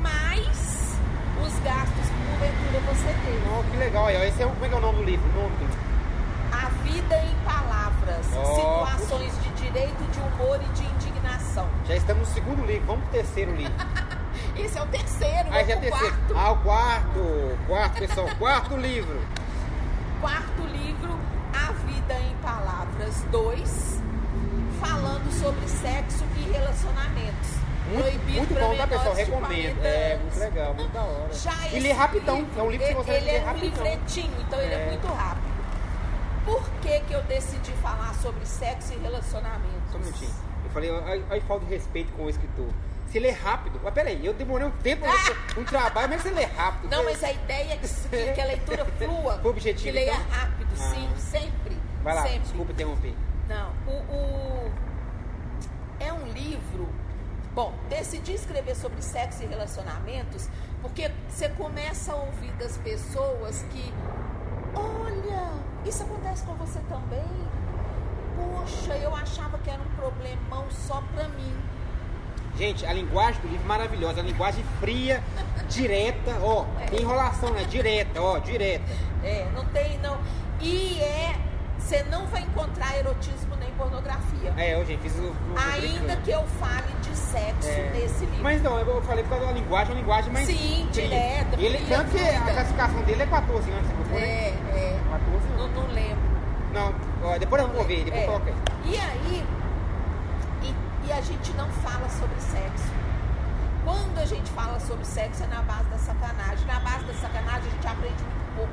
mais 0.00 0.96
os 1.42 1.52
gastos 1.64 2.06
que 2.08 2.26
porventura 2.28 2.80
você 2.94 3.12
teve. 3.24 3.42
Oh, 3.58 3.62
que 3.70 3.76
legal. 3.76 4.10
Esse 4.10 4.42
é, 4.42 4.46
o- 4.46 4.50
como 4.50 4.64
é 4.64 4.68
que 4.68 4.74
é 4.74 4.78
o 4.78 4.80
nome 4.80 4.98
do 4.98 5.04
livro? 5.04 5.26
Nome. 5.32 5.54
A 6.52 6.68
vida 6.84 7.16
em 7.16 7.34
palavras, 7.44 8.26
Ó. 8.36 8.54
situações 8.86 9.32
de 9.42 9.48
direito, 9.64 10.04
de 10.12 10.20
humor 10.20 10.60
e 10.62 10.68
de 10.72 10.84
indignação. 10.84 11.68
Já 11.86 11.96
estamos 11.96 12.28
no 12.28 12.34
segundo 12.34 12.64
livro. 12.64 12.86
Vamos 12.86 13.02
pro 13.04 13.12
terceiro 13.12 13.54
livro. 13.54 13.72
Esse 14.56 14.78
é 14.78 14.82
o 14.82 14.86
terceiro, 14.86 15.50
vamos 15.50 15.66
já 15.66 15.74
é 15.74 15.76
terceiro. 15.76 16.14
quarto. 16.16 16.34
Ah, 16.36 16.50
o 16.52 16.56
quarto. 16.58 17.58
Quarto, 17.66 17.98
pessoal. 17.98 18.28
Quarto 18.38 18.76
livro. 18.76 19.20
Quarto 20.20 20.62
livro, 20.62 20.73
Palavras 23.14 23.24
2, 23.30 24.00
falando 24.80 25.32
sobre 25.32 25.68
sexo 25.68 26.24
e 26.36 26.50
relacionamentos. 26.52 27.50
Muito, 27.92 28.24
muito 28.32 28.54
bom, 28.54 28.76
tá, 28.76 28.86
pessoal? 28.86 29.14
Recomendo. 29.14 29.76
40 29.78 29.86
É, 29.86 30.18
muito 30.18 30.38
legal, 30.38 30.74
muito 30.74 30.92
da 30.92 31.02
hora. 31.02 31.32
Já 31.32 31.68
e 31.70 31.80
lê 31.80 31.92
rapidão. 31.92 32.36
livro, 32.40 32.58
é 32.58 32.62
um 32.62 32.70
livro 32.70 32.86
que 32.86 32.94
você 32.94 33.10
ele 33.12 33.30
é 33.30 33.40
um 33.40 33.44
rapidão. 33.44 33.68
livretinho, 33.84 34.32
então 34.40 34.60
ele 34.60 34.74
é 34.74 34.78
É. 34.82 34.86
muito 34.88 35.06
rápido. 35.06 35.54
Por 36.44 36.62
que, 36.82 37.00
que 37.00 37.12
eu 37.14 37.22
decidi 37.22 37.72
falar 37.82 38.14
sobre 38.14 38.44
sexo 38.46 38.92
e 38.94 38.98
relacionamentos? 38.98 39.90
Só 39.92 39.96
um 39.98 40.00
minutinho. 40.00 40.34
Eu 40.64 40.70
falei, 40.70 40.90
aí, 41.30 41.40
falta 41.42 41.64
de 41.66 41.72
respeito 41.74 42.12
com 42.14 42.24
o 42.24 42.30
escritor. 42.30 42.68
Se 43.10 43.18
lê 43.20 43.30
rápido. 43.30 43.80
Mas 43.82 43.94
peraí, 43.94 44.24
eu 44.26 44.34
demorei 44.34 44.66
um 44.66 44.70
tempo 44.72 45.04
ler 45.06 45.36
um 45.56 45.64
trabalho, 45.64 46.08
mas 46.08 46.22
você 46.22 46.30
lê 46.30 46.44
rápido. 46.44 46.90
Não, 46.90 47.04
mas 47.04 47.22
a 47.22 47.30
ideia 47.30 47.74
é 47.74 47.76
que, 47.76 48.32
que, 48.34 48.40
a 48.40 48.44
leitura 48.46 48.84
flua. 48.98 49.38
Foi 49.42 49.50
objetivo, 49.52 49.84
Que 49.84 49.90
leia 49.92 50.14
então? 50.14 50.26
rápido, 50.30 50.68
Ah. 50.72 50.90
sim, 50.90 51.08
sempre. 51.18 51.63
Vai 52.04 52.14
lá, 52.14 52.22
sempre. 52.22 52.38
desculpa 52.40 52.72
interromper. 52.72 53.14
Não, 53.48 53.70
o, 53.86 53.90
o- 53.92 54.72
é 56.00 56.12
um 56.12 56.26
livro. 56.32 56.88
Bom, 57.54 57.72
decidi 57.88 58.32
escrever 58.34 58.74
sobre 58.74 59.00
sexo 59.00 59.42
e 59.44 59.46
relacionamentos 59.46 60.48
porque 60.82 61.10
você 61.28 61.48
começa 61.50 62.12
a 62.12 62.16
ouvir 62.16 62.50
das 62.54 62.76
pessoas 62.78 63.64
que, 63.70 63.92
olha, 64.74 65.50
isso 65.84 66.02
acontece 66.02 66.44
com 66.44 66.54
você 66.54 66.80
também. 66.88 67.24
Poxa, 68.36 68.94
eu 68.96 69.14
achava 69.14 69.56
que 69.58 69.70
era 69.70 69.80
um 69.80 69.96
problemão 69.96 70.64
só 70.70 71.02
pra 71.14 71.28
mim. 71.28 71.56
Gente, 72.56 72.84
a 72.86 72.92
linguagem 72.92 73.40
do 73.40 73.48
livro 73.48 73.64
é 73.64 73.68
maravilhosa. 73.68 74.20
A 74.20 74.22
linguagem 74.24 74.64
fria, 74.80 75.22
direta, 75.68 76.36
ó. 76.42 76.64
Tem 76.90 77.00
enrolação, 77.00 77.50
né? 77.50 77.64
Direta, 77.64 78.20
ó, 78.20 78.38
direta. 78.38 78.84
É, 79.22 79.48
não 79.54 79.64
tem, 79.66 79.98
não. 79.98 80.18
E 80.60 81.00
é, 81.00 81.34
você 81.84 82.02
não 82.04 82.26
vai 82.26 82.40
encontrar 82.42 82.96
erotismo 82.98 83.54
nem 83.56 83.70
pornografia. 83.72 84.52
É, 84.56 84.76
ó, 84.80 84.84
gente, 84.84 85.00
fiz 85.02 85.14
o. 85.16 85.34
Ainda 85.54 86.16
que 86.16 86.30
eu 86.30 86.42
fale 86.58 86.92
de 87.02 87.14
sexo 87.16 87.68
É. 87.68 87.90
nesse 87.92 88.24
livro. 88.24 88.42
Mas 88.42 88.62
não, 88.62 88.78
eu 88.78 89.02
falei 89.02 89.22
por 89.24 89.30
causa 89.30 89.46
da 89.46 89.52
linguagem, 89.52 89.92
uma 89.94 90.00
linguagem 90.00 90.32
mais. 90.32 90.46
Sim, 90.46 90.88
direta, 90.92 91.56
Ele, 91.60 91.78
fria, 91.78 91.98
tanto 91.98 92.10
que 92.10 92.18
a 92.24 92.40
classificação 92.40 93.02
dele 93.02 93.22
é 93.22 93.26
14 93.26 93.70
anos, 93.70 93.86
você 93.86 93.92
colocou, 93.94 94.18
né? 94.20 94.26
É, 94.26 94.48
é. 94.74 95.00
14 95.10 95.46
Não, 95.56 95.64
anos. 95.64 95.76
não 95.76 95.86
lembro. 95.94 96.34
Não, 96.72 97.38
depois 97.38 97.62
eu 97.62 97.68
vou 97.68 97.84
ver, 97.84 98.04
depois 98.04 98.26
É. 98.28 98.50
aí. 98.50 98.54
E 98.86 98.96
aí, 98.98 99.46
e, 100.62 100.74
e 101.08 101.12
a 101.12 101.20
gente 101.20 101.52
não 101.52 101.68
fala 101.68 102.08
sobre 102.08 102.40
sexo. 102.40 102.88
Quando 103.84 104.18
a 104.18 104.24
gente 104.24 104.50
fala 104.52 104.80
sobre 104.80 105.04
sexo 105.04 105.44
é 105.44 105.46
na 105.48 105.60
base 105.62 105.84
da 105.90 105.98
sacanagem. 105.98 106.66
Na 106.66 106.80
base 106.80 107.04
da 107.04 107.12
sacanagem 107.14 107.68
a 107.68 107.74
gente 107.74 107.86
aprende 107.86 108.24
muito 108.24 108.56
pouco. 108.56 108.72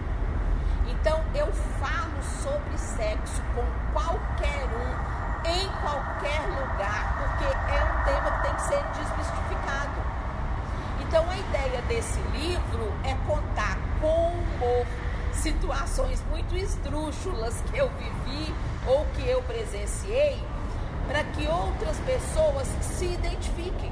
Então 1.01 1.19
eu 1.33 1.51
falo 1.79 2.21
sobre 2.43 2.77
sexo 2.77 3.41
com 3.55 3.65
qualquer 3.91 4.67
um, 4.67 5.49
em 5.49 5.67
qualquer 5.81 6.41
lugar, 6.41 7.17
porque 7.17 7.45
é 7.73 7.83
um 7.83 8.03
tema 8.05 8.31
que 8.37 8.43
tem 8.43 8.53
que 8.53 8.61
ser 8.61 8.83
desmistificado. 8.99 9.99
Então 10.99 11.27
a 11.27 11.37
ideia 11.39 11.81
desse 11.87 12.19
livro 12.37 12.93
é 13.03 13.15
contar 13.25 13.79
com 13.99 14.27
humor 14.29 14.85
situações 15.33 16.23
muito 16.29 16.55
esdrúxulas 16.55 17.63
que 17.71 17.79
eu 17.79 17.89
vivi 17.89 18.53
ou 18.85 19.03
que 19.15 19.27
eu 19.27 19.41
presenciei, 19.41 20.39
para 21.07 21.23
que 21.23 21.47
outras 21.47 21.97
pessoas 22.05 22.67
se 22.79 23.05
identifiquem. 23.05 23.91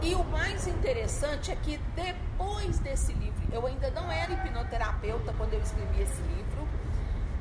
E 0.00 0.14
o 0.14 0.24
mais 0.24 0.66
interessante 0.66 1.50
é 1.50 1.56
que 1.56 1.78
depois 1.94 2.78
desse 2.78 3.12
livro, 3.12 3.42
eu 3.52 3.66
ainda 3.66 3.90
não 3.90 4.10
era 4.10 4.32
hipnoterapeuta 4.32 5.34
quando 5.36 5.54
eu 5.54 5.60
escrevi 5.60 6.02
esse 6.02 6.22
livro. 6.22 6.68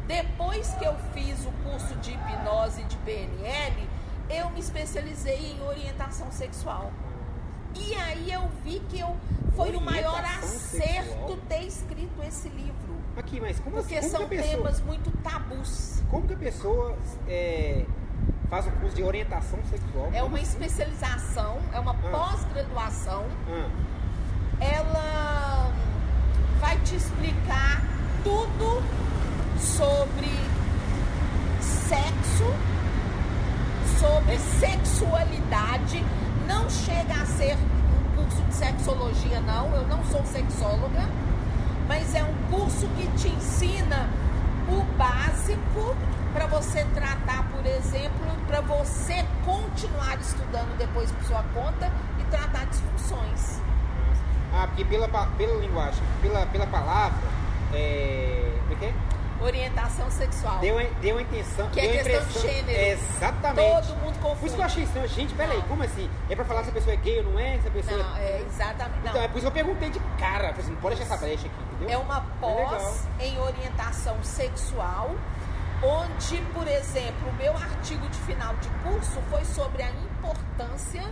Depois 0.07 0.73
que 0.75 0.85
eu 0.85 0.95
fiz 1.13 1.45
o 1.45 1.51
curso 1.63 1.95
de 1.95 2.11
hipnose 2.11 2.83
de 2.83 2.97
PNL, 2.97 3.87
eu 4.29 4.49
me 4.49 4.59
especializei 4.59 5.53
em 5.53 5.61
orientação 5.61 6.31
sexual. 6.31 6.91
E 7.75 7.93
aí 7.93 8.31
eu 8.31 8.49
vi 8.63 8.79
que 8.89 8.99
eu 8.99 9.15
foi 9.55 9.75
o 9.75 9.81
maior 9.81 10.23
acerto 10.23 11.07
sexual? 11.07 11.37
ter 11.49 11.63
escrito 11.63 12.23
esse 12.23 12.49
livro. 12.49 12.97
Aqui, 13.15 13.39
mas 13.39 13.59
como 13.59 13.77
Porque 13.77 13.95
como 13.99 14.09
são 14.09 14.27
pessoa, 14.27 14.55
temas 14.57 14.81
muito 14.81 15.11
tabus. 15.23 16.03
Como 16.09 16.27
que 16.27 16.33
a 16.33 16.37
pessoa 16.37 16.95
é, 17.27 17.85
faz 18.49 18.65
o 18.67 18.71
curso 18.71 18.95
de 18.95 19.03
orientação 19.03 19.59
sexual? 19.69 20.09
É 20.13 20.23
uma 20.23 20.39
especialização, 20.39 21.57
é 21.73 21.79
uma 21.79 21.91
Ah. 21.91 22.09
pós-graduação. 22.11 23.25
Ah, 23.49 23.69
Ela 24.59 25.71
vai 26.59 26.77
te 26.79 26.95
explicar 26.95 27.81
tudo 28.23 28.81
sobre 29.59 30.31
sexo, 31.61 32.53
sobre 33.99 34.37
sexualidade. 34.59 36.03
Não 36.47 36.67
chega 36.69 37.21
a 37.21 37.25
ser 37.25 37.55
um 37.55 38.15
curso 38.15 38.41
de 38.43 38.53
sexologia, 38.55 39.39
não. 39.41 39.73
Eu 39.75 39.87
não 39.87 40.03
sou 40.05 40.23
sexóloga, 40.25 41.07
mas 41.87 42.15
é 42.15 42.23
um 42.23 42.33
curso 42.49 42.87
que 42.97 43.07
te 43.17 43.27
ensina 43.29 44.09
o 44.69 44.81
básico 44.97 45.95
para 46.37 46.45
você 46.45 46.85
tratar, 46.93 47.49
por 47.49 47.65
exemplo, 47.65 48.27
para 48.45 48.61
você 48.61 49.25
continuar 49.43 50.19
estudando 50.19 50.77
depois 50.77 51.11
por 51.11 51.23
sua 51.23 51.43
conta 51.51 51.91
e 52.19 52.23
tratar 52.25 52.65
disfunções. 52.67 53.59
ah, 54.53 54.67
porque 54.67 54.85
pela, 54.85 55.07
pela 55.07 55.59
linguagem, 55.59 56.03
pela, 56.21 56.45
pela 56.45 56.67
palavra, 56.67 57.17
é, 57.73 58.51
como 58.61 58.73
é 58.73 58.75
que 58.75 58.85
é? 58.85 58.93
Orientação 59.43 60.09
sexual. 60.11 60.59
Deu, 60.59 60.77
a- 60.79 60.83
deu 61.01 61.17
a 61.17 61.21
intenção. 61.23 61.69
Que 61.69 61.79
é 61.79 61.83
deu 61.83 61.91
a 61.91 62.03
questão 62.03 62.19
de 62.21 62.29
impressão- 62.29 62.51
gênero. 62.51 62.79
Exatamente. 62.99 63.87
Todo 63.87 63.95
mundo 63.97 64.19
confunde. 64.19 64.39
Por 64.39 64.45
isso 64.47 64.55
que 64.55 64.61
eu 64.61 64.65
achei 64.65 64.83
estranho. 64.83 65.07
Gente, 65.07 65.33
peraí, 65.35 65.57
Não. 65.57 65.67
como 65.67 65.83
assim? 65.83 66.09
É 66.29 66.35
pra 66.35 66.45
falar 66.45 66.63
se 66.63 66.69
a 66.69 66.73
pessoa 66.73 66.93
é 66.93 66.97
gay 66.97 67.19
ou 67.19 67.31
não 67.31 67.39
é? 67.39 67.59
Se 67.59 67.67
a 67.67 67.71
pessoa 67.71 67.97
Não, 68.03 68.17
é 68.17 68.41
exatamente. 68.47 68.99
Não. 69.03 69.09
Então, 69.11 69.21
é 69.21 69.27
por 69.27 69.37
isso 69.37 69.41
que 69.51 69.59
eu 69.59 69.63
perguntei 69.65 69.89
de 69.91 69.99
cara. 70.19 70.49
Falei 70.49 70.61
assim, 70.61 70.71
não 70.71 70.81
pode 70.81 70.95
deixar 70.95 71.13
essa 71.15 71.23
brecha 71.25 71.45
aqui, 71.47 71.55
entendeu? 71.75 71.89
É 71.89 71.97
uma 72.03 72.17
É 72.17 72.21
pós 72.41 73.07
em 73.19 73.39
orientação 73.39 74.17
sexual, 74.23 75.15
onde, 75.83 76.41
por 76.53 76.67
exemplo, 76.67 77.29
o 77.29 77.33
meu 77.33 77.53
artigo 77.55 78.07
de 78.09 78.17
final 78.19 78.55
de 78.55 78.69
curso 78.83 79.19
foi 79.29 79.43
sobre 79.45 79.83
a 79.83 79.89
importância 79.89 81.03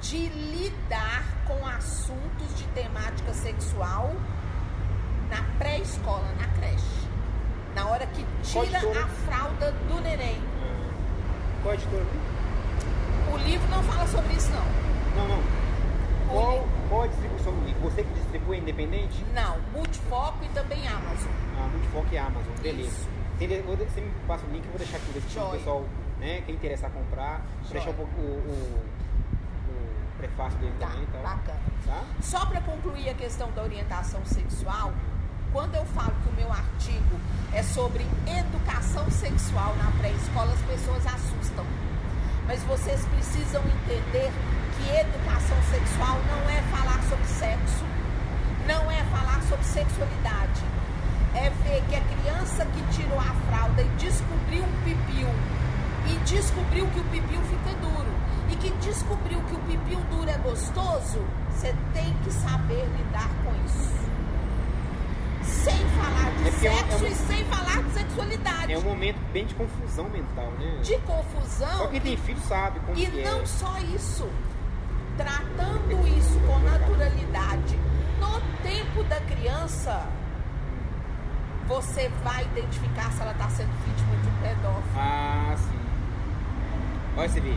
de 0.00 0.28
lidar 0.28 1.24
com 1.46 1.66
assuntos 1.66 2.54
de 2.56 2.64
temática 2.68 3.32
sexual 3.32 4.14
na 5.30 5.42
pré-escola, 5.58 6.26
na 6.38 6.46
creche. 6.58 7.08
Na 7.74 7.86
hora 7.88 8.06
que 8.06 8.24
tira 8.42 8.78
a 8.78 9.08
fralda 9.08 9.72
do 9.72 10.00
neném. 10.00 10.40
Qual 11.62 11.74
editora? 11.74 12.06
O 13.32 13.36
livro 13.38 13.68
não 13.68 13.82
fala 13.82 14.06
sobre 14.06 14.34
isso, 14.34 14.50
não. 14.50 15.22
Não, 15.22 15.36
não. 15.36 15.42
Qual, 16.28 16.68
qual 16.88 17.02
a 17.02 17.06
distribuição 17.06 17.52
do 17.52 17.64
livro? 17.64 17.80
Você 17.90 18.02
que 18.02 18.12
distribui 18.14 18.58
independente? 18.58 19.24
Não, 19.34 19.58
Multifoco 19.72 20.44
e 20.44 20.48
também 20.48 20.86
Amazon. 20.86 21.30
Ah, 21.58 21.68
Multifoco 21.72 22.06
e 22.12 22.18
Amazon, 22.18 22.52
beleza. 22.62 22.88
Isso. 22.88 23.17
Tem- 23.38 23.62
vou 23.62 23.76
Você 23.76 24.00
me 24.00 24.10
passa 24.26 24.44
o 24.46 24.50
link, 24.50 24.64
eu 24.64 24.70
vou 24.70 24.78
deixar 24.78 24.96
aqui 24.96 25.12
pro 25.12 25.30
Joia. 25.30 25.50
pessoal, 25.58 25.84
né, 26.18 26.42
quem 26.44 26.54
interessar 26.54 26.90
comprar. 26.90 27.40
Vou 27.62 27.72
deixar 27.72 27.90
um 27.90 27.94
pouco 27.94 28.20
o, 28.20 28.24
o, 28.24 28.82
o 29.70 30.18
prefácio 30.18 30.58
dele 30.58 30.72
Tá, 30.80 30.88
também, 30.88 31.06
tá? 31.06 31.18
bacana. 31.18 31.60
Tá? 31.86 32.02
Só 32.20 32.44
para 32.46 32.60
concluir 32.62 33.08
a 33.10 33.14
questão 33.14 33.50
da 33.52 33.62
orientação 33.62 34.24
sexual, 34.24 34.92
quando 35.52 35.74
eu 35.76 35.84
falo 35.86 36.12
que 36.22 36.28
o 36.28 36.32
meu 36.32 36.52
artigo 36.52 37.16
é 37.54 37.62
sobre 37.62 38.04
educação 38.26 39.08
sexual 39.10 39.74
na 39.76 39.90
pré-escola, 39.98 40.52
as 40.52 40.60
pessoas 40.62 41.06
assustam. 41.06 41.64
Mas 42.46 42.62
vocês 42.64 43.04
precisam 43.06 43.62
entender 43.62 44.30
que 44.76 44.90
educação 44.90 45.56
sexual 45.70 46.16
não 46.28 46.50
é 46.50 46.60
falar 46.74 47.00
sobre 47.08 47.24
sexo, 47.26 47.84
não 48.66 48.90
é 48.90 49.02
falar 49.04 49.40
sobre 49.42 49.64
sexualidade. 49.64 50.62
É 51.40 51.50
ver 51.50 51.82
que 51.88 51.94
a 51.96 52.00
criança 52.00 52.64
que 52.66 52.82
tirou 52.96 53.18
a 53.18 53.34
fralda 53.48 53.82
e 53.82 53.88
descobriu 53.98 54.64
um 54.64 54.82
pipiu 54.84 55.28
e 56.06 56.14
descobriu 56.24 56.86
que 56.88 57.00
o 57.00 57.04
pipiu 57.04 57.40
fica 57.42 57.74
duro 57.80 58.12
e 58.50 58.56
que 58.56 58.70
descobriu 58.84 59.40
que 59.42 59.54
o 59.54 59.58
pipiu 59.60 60.00
duro 60.10 60.28
é 60.30 60.38
gostoso, 60.38 61.20
você 61.50 61.74
tem 61.94 62.12
que 62.24 62.32
saber 62.32 62.84
lidar 62.96 63.28
com 63.44 63.52
isso. 63.66 63.98
Sem 65.44 65.76
falar 65.76 66.30
de 66.36 66.48
É 66.48 66.50
porque 66.50 66.66
é 66.66 66.70
um- 66.70 66.76
sexo 66.76 67.04
é 67.04 67.08
um- 67.08 67.12
e 67.12 67.14
sem 67.14 67.44
falar 67.44 67.82
de 67.82 67.90
sexualidade. 67.92 68.72
É 68.72 68.78
um 68.78 68.82
momento 68.82 69.18
bem 69.32 69.46
de 69.46 69.54
confusão 69.54 70.08
mental, 70.08 70.50
né? 70.58 70.78
De 70.82 70.96
confusão. 70.98 71.78
Só 71.78 71.86
quem 71.88 72.00
tem 72.00 72.16
filho 72.16 72.40
sabe 72.48 72.80
como 72.80 72.98
E 72.98 73.06
que 73.06 73.22
não 73.22 73.40
é. 73.42 73.46
só 73.46 73.78
isso, 73.94 74.28
tratando 75.16 76.18
isso 76.18 76.38
com 76.46 76.58
naturalidade 76.60 77.78
no 78.20 78.40
tempo 78.62 79.04
da 79.04 79.20
criança, 79.20 80.06
você 81.68 82.08
vai 82.24 82.44
identificar 82.44 83.12
se 83.12 83.20
ela 83.20 83.32
está 83.32 83.48
sendo 83.50 83.70
vítima 83.84 84.16
de 84.16 84.28
um 84.28 84.42
pedófilo. 84.42 84.96
Ah, 84.96 85.54
sim. 85.56 85.78
Olha, 87.16 87.28
você 87.28 87.40
vê. 87.40 87.54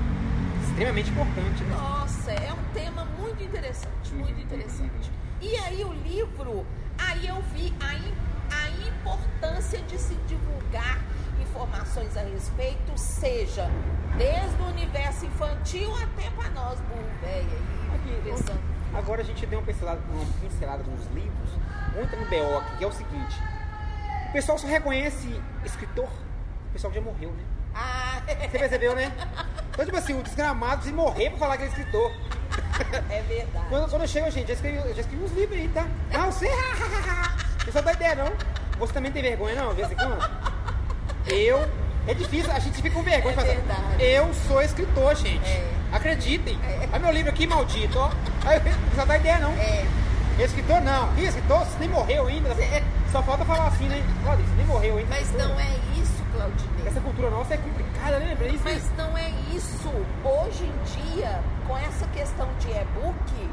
Extremamente 0.64 1.10
importante, 1.10 1.64
né? 1.64 1.76
Nossa, 1.76 2.32
é 2.32 2.54
um 2.54 2.74
tema 2.74 3.06
muito 3.18 3.42
interessante, 3.44 4.14
muito 4.14 4.40
interessante. 4.40 5.12
E 5.42 5.56
aí 5.58 5.84
o 5.84 5.94
livro, 5.94 6.66
aí 6.98 7.28
eu 7.28 7.42
vi 7.54 7.74
a, 7.80 7.88
a 8.56 8.70
importância 8.88 9.80
de 9.82 9.98
se 9.98 10.14
divulgar 10.28 11.00
informações 11.42 12.16
a 12.16 12.22
respeito, 12.22 12.92
seja 12.96 13.70
desde 14.18 14.62
o 14.62 14.66
universo 14.68 15.26
infantil 15.26 15.94
até 15.96 16.30
para 16.32 16.50
nós, 16.52 16.80
burro 16.82 17.10
velho 17.22 17.50
aí. 17.50 17.82
Agora 18.94 19.22
a 19.22 19.24
gente 19.24 19.46
deu 19.46 19.60
uma 19.60 19.66
pincelada, 19.66 20.02
uma 20.12 20.26
pincelada 20.42 20.84
nos 20.84 21.06
livros. 21.14 21.50
Entrar 21.98 22.20
no 22.20 22.26
BO 22.26 22.78
que 22.78 22.84
é 22.84 22.88
o 22.88 22.92
seguinte. 22.92 23.61
O 24.32 24.34
pessoal 24.34 24.58
só 24.58 24.66
reconhece 24.66 25.28
escritor, 25.66 26.06
o 26.06 26.72
pessoal 26.72 26.90
que 26.94 27.00
já 27.00 27.04
morreu, 27.06 27.32
né? 27.32 27.44
Ah, 27.76 28.22
Você 28.50 28.58
percebeu, 28.58 28.96
né? 28.96 29.12
Então, 29.72 29.84
tipo 29.84 29.98
assim, 29.98 30.18
o 30.18 30.24
desgramado 30.24 30.86
se 30.86 30.94
morrer 30.94 31.32
pra 31.32 31.40
falar 31.40 31.58
que 31.58 31.64
é 31.64 31.68
escritor. 31.68 32.10
é 33.10 33.22
verdade. 33.24 33.66
Quando, 33.68 33.90
quando 33.90 34.02
eu 34.04 34.08
chego, 34.08 34.32
gente, 34.32 34.48
já 34.48 34.54
escrevi, 34.54 34.78
eu 34.78 34.96
já 34.96 35.02
escrevi 35.02 35.22
uns 35.22 35.32
livros 35.34 35.58
aí, 35.60 35.68
tá? 35.68 35.86
Ah, 36.14 36.28
você? 36.28 36.48
Você 37.60 37.72
só 37.74 37.82
dá 37.82 37.92
ideia, 37.92 38.16
não? 38.16 38.32
Você 38.80 38.94
também 38.94 39.12
tem 39.12 39.22
vergonha, 39.22 39.56
não? 39.56 39.74
Em 39.74 39.96
quando? 39.96 40.32
Eu. 41.28 41.70
É 42.08 42.14
difícil, 42.14 42.50
a 42.54 42.60
gente 42.60 42.82
fica 42.82 42.96
com 42.96 43.04
vergonha. 43.04 43.36
É 43.36 43.38
assim, 43.38 43.48
verdade. 43.48 44.04
Eu 44.04 44.34
sou 44.48 44.62
escritor, 44.62 45.14
gente. 45.16 45.46
É. 45.46 45.70
Acreditem. 45.92 46.58
É. 46.64 46.88
Olha 46.90 47.00
meu 47.00 47.12
livro 47.12 47.32
aqui, 47.32 47.46
maldito, 47.46 48.00
ó. 48.00 48.08
Não 48.08 48.96
só 48.96 49.06
dá 49.06 49.18
ideia, 49.18 49.40
não. 49.40 49.52
É, 49.52 49.86
Escritor, 50.40 50.82
não. 50.82 51.16
Ih, 51.18 51.26
escritor, 51.28 51.60
você 51.60 51.80
nem 51.80 51.90
morreu 51.90 52.28
ainda. 52.28 52.50
É. 52.50 52.84
Só 53.12 53.22
falta 53.22 53.44
falar 53.46 53.68
assim, 53.68 53.88
né? 53.88 54.02
Olha, 54.26 54.38
você 54.38 54.56
nem 54.56 54.66
morreu 54.66 54.98
ainda. 54.98 55.10
mas 55.10 55.32
não 55.34 55.60
é 55.60 55.70
isso, 56.02 56.24
Claudinei. 56.34 56.88
Essa 56.88 57.02
cultura 57.02 57.30
nossa 57.30 57.54
é 57.54 57.58
complicada, 57.58 58.20
né? 58.20 58.36
Pra 58.36 58.48
isso, 58.48 58.64
Mas 58.64 58.92
não 58.98 59.18
é 59.18 59.30
isso. 59.54 59.90
Hoje 60.24 60.64
em 60.64 61.12
dia, 61.16 61.40
com 61.68 61.78
essa 61.78 62.08
questão 62.08 62.48
de 62.60 62.70
e-book, 62.72 63.50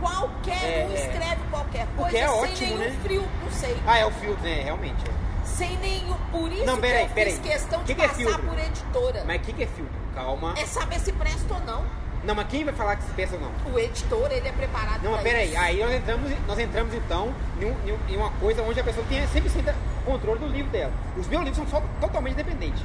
qualquer 0.00 0.80
É, 0.82 0.86
um 0.86 0.92
é. 0.92 0.94
escreve 1.06 1.40
qualquer 1.50 1.86
coisa 1.96 2.18
é 2.18 2.28
sem 2.28 2.38
ótimo, 2.40 2.78
nenhum 2.78 2.78
né? 2.78 2.98
frio, 3.02 3.24
não 3.44 3.50
sei. 3.52 3.76
Ah, 3.86 3.98
é 3.98 4.04
o 4.06 4.10
filtro, 4.10 4.42
né? 4.44 4.62
Realmente. 4.64 5.04
é. 5.08 5.46
Sem 5.46 5.76
nenhum. 5.78 6.16
Por 6.32 6.52
isso 6.52 6.66
Não, 6.66 6.74
que 6.74 6.80
peraí, 6.82 7.02
eu 7.04 7.08
peraí. 7.10 7.32
fiz 7.36 7.40
questão 7.52 7.78
de 7.80 7.86
Que 7.86 7.94
que 7.94 8.02
é 8.02 8.08
passar 8.08 8.16
filtro? 8.18 8.42
por 8.48 8.58
editora. 8.58 9.24
Mas 9.24 9.36
o 9.40 9.44
que, 9.44 9.52
que 9.52 9.62
é 9.62 9.66
filtro? 9.68 9.94
Calma. 10.14 10.54
É 10.58 10.66
saber 10.66 10.98
se 11.00 11.12
presta 11.12 11.54
ou 11.54 11.60
não. 11.60 11.84
Não, 12.24 12.34
mas 12.34 12.48
quem 12.48 12.64
vai 12.64 12.74
falar 12.74 12.96
que 12.96 13.04
se 13.04 13.10
pensa 13.12 13.34
ou 13.36 13.40
não? 13.40 13.72
O 13.72 13.78
editor, 13.78 14.30
ele 14.32 14.48
é 14.48 14.52
preparado 14.52 15.02
Não, 15.02 15.12
mas 15.12 15.22
peraí, 15.22 15.48
isso. 15.52 15.58
aí 15.60 15.78
nós 15.80 15.92
entramos, 15.94 16.32
nós 16.46 16.58
entramos 16.58 16.94
então 16.94 17.32
em, 17.60 17.66
em 17.88 18.16
um- 18.16 18.20
uma 18.20 18.30
coisa 18.32 18.62
onde 18.62 18.80
a 18.80 18.84
pessoa 18.84 19.06
tem 19.08 19.24
100% 19.28 19.72
controle 20.04 20.40
do 20.40 20.48
livro 20.48 20.70
dela. 20.72 20.92
Os 21.16 21.26
meus 21.28 21.44
livros 21.44 21.56
são 21.68 21.80
só- 21.80 21.86
totalmente 22.00 22.34
independentes. 22.34 22.82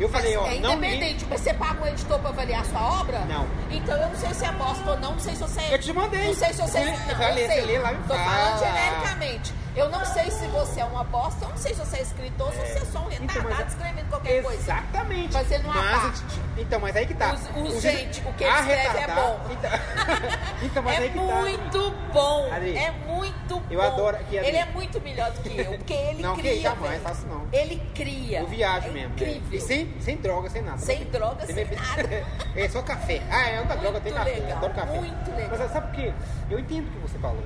Eu 0.00 0.08
Mas 0.08 0.20
falei, 0.22 0.36
ó, 0.36 0.46
é 0.46 0.58
não 0.60 0.74
independente, 0.74 1.26
mas 1.28 1.40
você 1.40 1.52
paga 1.52 1.82
um 1.82 1.86
editor 1.88 2.18
pra 2.20 2.30
avaliar 2.30 2.60
a 2.60 2.64
sua 2.64 3.00
obra? 3.00 3.18
Não. 3.24 3.46
Então 3.68 3.96
eu 3.96 4.08
não 4.08 4.14
sei 4.16 4.32
se 4.32 4.44
é 4.44 4.52
bosta 4.52 4.90
ou 4.90 4.96
não, 5.00 5.10
não 5.12 5.18
sei 5.18 5.34
se 5.34 5.42
você. 5.42 5.60
Eu 5.74 5.78
te 5.78 5.92
mandei. 5.92 6.24
Não 6.28 6.34
sei 6.34 6.52
se 6.52 6.60
você. 6.62 6.78
Lê- 6.78 6.90
Não, 6.92 7.22
eu 7.22 7.34
ler, 7.34 7.46
sei. 7.48 7.60
você 7.60 7.66
lê 7.66 7.78
lá 7.78 7.92
e 7.92 7.96
Tô 7.96 8.14
fala. 8.14 8.20
falando 8.24 8.58
genericamente. 8.60 9.54
Eu 9.78 9.88
não 9.90 10.04
sei 10.04 10.30
se 10.30 10.46
você 10.48 10.80
é 10.80 10.84
uma 10.84 11.04
bosta, 11.04 11.44
eu 11.44 11.50
não 11.50 11.56
sei 11.56 11.72
se 11.72 11.80
você 11.80 11.98
é 11.98 12.02
escritor, 12.02 12.50
se 12.52 12.58
você 12.58 12.78
é 12.78 12.84
só 12.86 12.98
um 12.98 13.10
Então, 13.12 13.26
retardado 13.26 13.54
mas- 13.64 13.68
escrevendo 13.72 14.08
qualquer 14.10 14.42
coisa. 14.42 14.60
Exatamente. 14.60 15.32
Fazendo 15.32 15.64
uma 15.66 15.74
mas, 15.74 16.02
parte. 16.02 16.22
Então, 16.56 16.80
mas 16.80 16.96
aí 16.96 17.06
que 17.06 17.14
tá. 17.14 17.34
Os- 17.34 17.74
os- 17.74 17.80
gente, 17.82 18.20
o 18.26 18.32
que 18.34 18.44
ele 18.44 18.52
escreve 18.58 18.98
é 18.98 19.06
bom. 19.14 19.40
Então, 19.50 19.70
então 20.62 20.82
mas 20.82 20.94
é 20.94 21.02
aí 21.02 21.10
que 21.10 21.18
tá. 21.18 21.22
muito 21.36 21.90
bom. 22.12 22.52
Adri, 22.52 22.76
é 22.76 22.90
muito 23.06 23.62
eu 23.70 23.78
bom. 23.78 23.86
adoro 23.86 24.16
que, 24.28 24.36
Adri- 24.38 24.48
ele 24.48 24.56
é 24.58 24.64
muito 24.66 25.00
melhor 25.00 25.30
do 25.30 25.40
que 25.42 25.58
eu, 25.60 25.72
porque 25.78 25.92
ele 25.94 26.22
Não, 26.22 26.34
que 26.34 26.42
cria. 26.42 26.60
jamais, 26.62 26.90
velho. 26.90 27.02
faço 27.02 27.26
não. 27.26 27.46
Ele 27.52 27.80
cria. 27.94 28.40
Eu 28.40 28.46
viajo 28.48 28.88
é 28.88 28.90
mesmo. 28.90 29.12
Incrível. 29.12 29.40
né? 29.42 29.48
E 29.56 29.60
sem, 29.60 29.94
sem 30.00 30.16
droga, 30.16 30.50
sem 30.50 30.62
nada. 30.62 30.78
Sem 30.78 31.04
droga, 31.04 31.46
sem 31.46 31.54
bebida. 31.54 31.80
nada. 31.96 32.26
é 32.56 32.68
só 32.68 32.82
café. 32.82 33.22
Ah, 33.30 33.48
é 33.48 33.60
outra 33.60 33.76
droga, 33.76 34.00
tem 34.00 34.12
café. 34.12 34.30
legal, 34.32 34.58
Adoro 34.58 34.74
café. 34.74 34.98
muito 35.00 35.30
legal. 35.36 35.56
Mas 35.56 35.70
sabe 35.70 35.86
por 35.86 35.94
quê? 35.96 36.12
Eu 36.50 36.58
entendo 36.58 36.88
o 36.88 36.90
que 36.90 36.98
você 36.98 37.18
falou. 37.18 37.44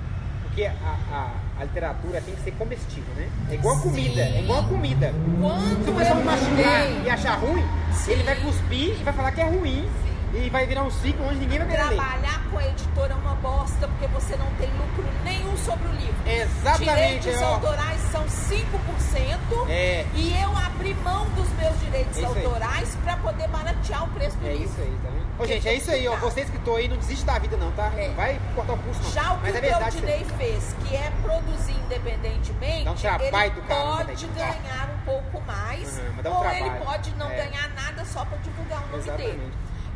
Porque 0.52 0.66
a, 0.66 0.70
a, 1.10 1.30
a 1.60 1.64
literatura 1.64 2.20
tem 2.20 2.34
que 2.34 2.42
ser 2.42 2.50
comestível, 2.52 3.14
né? 3.16 3.26
É 3.50 3.54
igual 3.54 3.74
a 3.74 3.78
Sim. 3.78 3.88
comida. 3.88 4.20
É 4.20 4.40
igual 4.42 4.60
a 4.60 4.64
comida. 4.64 5.14
Quando 5.40 5.84
Se 5.84 5.90
o 5.90 5.94
pessoal 5.94 6.22
mastigar 6.22 7.04
e 7.06 7.08
achar 7.08 7.38
ruim, 7.38 7.64
ele 8.06 8.22
vai 8.22 8.36
cuspir 8.36 9.00
e 9.00 9.02
vai 9.02 9.14
falar 9.14 9.32
que 9.32 9.40
é 9.40 9.44
ruim. 9.44 9.88
E 10.34 10.48
vai 10.48 10.66
virar 10.66 10.82
um 10.82 10.90
ciclo 10.90 11.26
onde 11.26 11.36
ninguém 11.40 11.58
vai 11.58 11.68
querer 11.68 11.84
ler. 11.90 11.96
Trabalhar 11.96 12.42
com 12.50 12.58
a 12.58 12.66
editora 12.66 13.12
é 13.12 13.16
uma 13.16 13.34
bosta 13.34 13.86
porque 13.86 14.06
você 14.08 14.34
não 14.36 14.46
tem 14.54 14.70
lucro 14.70 15.04
nenhum 15.24 15.54
sobre 15.58 15.86
o 15.88 15.92
livro. 15.92 16.14
Exatamente, 16.26 17.20
Direitos 17.20 17.42
ó. 17.42 17.54
autorais 17.54 18.00
são 18.10 18.24
5% 18.28 19.68
É. 19.68 20.06
e 20.14 20.34
eu 20.42 20.56
abri 20.56 20.94
mão 20.94 21.28
dos 21.30 21.48
meus 21.58 21.78
direitos 21.80 22.16
É 22.18 22.24
autorais 22.24 22.94
para 23.04 23.16
poder 23.18 23.46
baratear 23.48 24.04
o 24.04 24.08
preço 24.08 24.36
do 24.38 24.46
É 24.46 24.52
livro. 24.52 24.64
isso 24.64 24.80
aí, 24.80 24.98
tá 25.02 25.08
vendo? 25.10 25.22
Ô, 25.38 25.46
gente, 25.46 25.68
é 25.68 25.74
isso 25.74 25.90
aí, 25.90 26.08
ó. 26.08 26.16
Você 26.16 26.40
escritor 26.40 26.78
aí, 26.78 26.88
não 26.88 26.96
desiste 26.96 27.24
da 27.26 27.38
vida, 27.38 27.56
não, 27.58 27.70
tá? 27.72 27.90
É. 27.96 28.08
Não 28.08 28.14
vai 28.14 28.40
cortar 28.54 28.72
o 28.72 28.78
pulso, 28.78 29.02
não. 29.02 29.10
Já 29.12 29.32
o 29.34 29.36
que 29.36 29.42
Mas 29.42 29.54
o 29.54 29.56
é 29.58 29.60
verdade. 29.60 30.00
Deldinei 30.00 30.24
fez, 30.38 30.76
que 30.86 30.96
é 30.96 31.12
produzir 31.22 31.72
independentemente, 31.84 32.84
Dá 32.84 32.92
um 32.92 32.94
trabalho 32.94 33.52
ele 33.52 33.60
do 33.60 33.62
caramba, 33.68 34.04
pode 34.06 34.26
ganhar 34.28 34.88
um 34.94 35.04
pouco 35.04 35.40
mais, 35.46 35.98
Uhum, 35.98 36.04
um 36.04 36.34
ou 36.36 36.44
ele 36.46 36.58
trabalho. 36.58 36.84
pode 36.86 37.10
não 37.16 37.30
É. 37.30 37.36
ganhar 37.36 37.68
nada 37.74 38.04
só 38.06 38.24
para 38.24 38.38
divulgar 38.38 38.78
o 38.78 38.86
nome 38.86 38.98
Exatamente. 38.98 39.30
dele. 39.36 39.52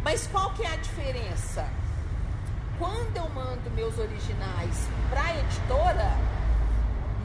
Mas 0.06 0.24
qual 0.28 0.50
que 0.50 0.62
é 0.62 0.72
a 0.72 0.76
diferença? 0.76 1.66
Quando 2.78 3.16
eu 3.16 3.28
mando 3.30 3.68
meus 3.72 3.98
originais 3.98 4.88
para 5.10 5.20
a 5.20 5.36
editora, 5.40 6.16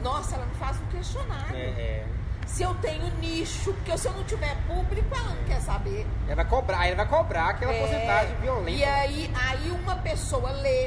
nossa, 0.02 0.34
ela 0.34 0.46
me 0.46 0.54
faz 0.56 0.80
um 0.80 0.86
questionário. 0.86 1.54
É, 1.54 1.60
é. 1.60 2.06
Se 2.44 2.64
eu 2.64 2.74
tenho 2.82 3.06
nicho, 3.18 3.72
porque 3.72 3.96
se 3.96 4.08
eu 4.08 4.12
não 4.14 4.24
tiver 4.24 4.56
público, 4.66 5.06
ela 5.14 5.32
não 5.32 5.44
quer 5.44 5.60
saber. 5.60 6.04
Ela 6.26 6.34
vai 6.34 6.44
cobrar, 6.44 6.84
ela 6.88 6.96
vai 6.96 7.06
cobrar 7.06 7.50
aquela 7.50 7.72
É, 7.72 7.78
porcentagem 7.78 8.36
violenta. 8.38 8.70
E 8.76 8.84
aí, 8.84 9.32
aí 9.32 9.70
uma 9.70 9.94
pessoa 9.98 10.50
lê, 10.50 10.86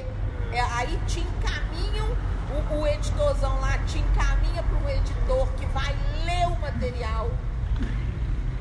é, 0.51 0.61
aí 0.73 0.99
te 1.07 1.21
encaminham, 1.21 2.09
o, 2.71 2.75
o 2.75 2.87
editorzão 2.87 3.57
lá 3.61 3.77
te 3.87 3.99
encaminha 3.99 4.61
para 4.63 4.77
um 4.79 4.89
editor 4.89 5.47
que 5.53 5.65
vai 5.67 5.95
ler 6.25 6.45
o 6.47 6.59
material 6.59 7.31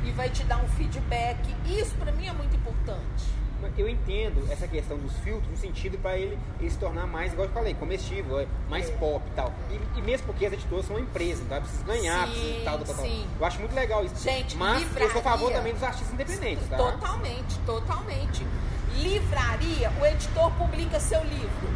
e 0.05 0.11
vai 0.13 0.29
te 0.31 0.45
dar 0.45 0.59
um 0.59 0.69
feedback. 0.69 1.39
Isso 1.67 1.95
para 1.97 2.13
mim 2.13 2.27
é 2.27 2.33
muito 2.33 2.55
importante. 2.57 3.25
Eu 3.79 3.89
entendo 3.89 4.47
essa 4.53 4.69
questão 4.69 4.99
dos 4.99 5.17
filtros 5.21 5.49
no 5.51 5.57
sentido 5.57 5.97
para 5.97 6.19
ele, 6.19 6.39
ele 6.61 6.71
se 6.71 6.77
tornar 6.77 7.07
mais, 7.07 7.33
igual 7.33 7.49
eu 7.49 7.55
falei, 7.55 7.73
comestível, 7.73 8.39
é, 8.41 8.47
mais 8.69 8.91
pop 8.91 9.25
e 9.27 9.31
tal. 9.35 9.51
E, 9.71 9.99
e 9.99 10.03
mesmo 10.03 10.27
porque 10.27 10.45
as 10.45 10.53
editoras 10.53 10.85
são 10.85 10.97
uma 10.97 11.01
empresa, 11.03 11.43
então 11.43 11.57
ela 11.57 11.65
precisa 11.65 11.85
ganhar, 11.85 12.27
Sim, 12.29 12.33
precisa 12.35 12.65
tal, 12.65 12.79
tal, 12.81 12.95
tal, 12.95 13.05
sim. 13.07 13.27
Eu 13.41 13.47
acho 13.47 13.59
muito 13.61 13.75
legal 13.75 14.05
isso. 14.05 14.17
Gente, 14.23 14.55
Mas 14.59 14.83
eu 14.97 15.11
sou 15.11 15.21
a 15.21 15.25
favor 15.25 15.47
livraria- 15.47 15.57
também 15.57 15.73
dos 15.73 15.83
artistas 15.83 16.13
independentes, 16.13 16.69
tá? 16.69 16.77
Totalmente, 16.77 17.59
totalmente. 17.65 18.47
Livraria, 18.97 19.91
o 19.99 20.07
editor 20.07 20.51
publica 20.53 21.01
seu 21.01 21.23
livro. 21.25 21.69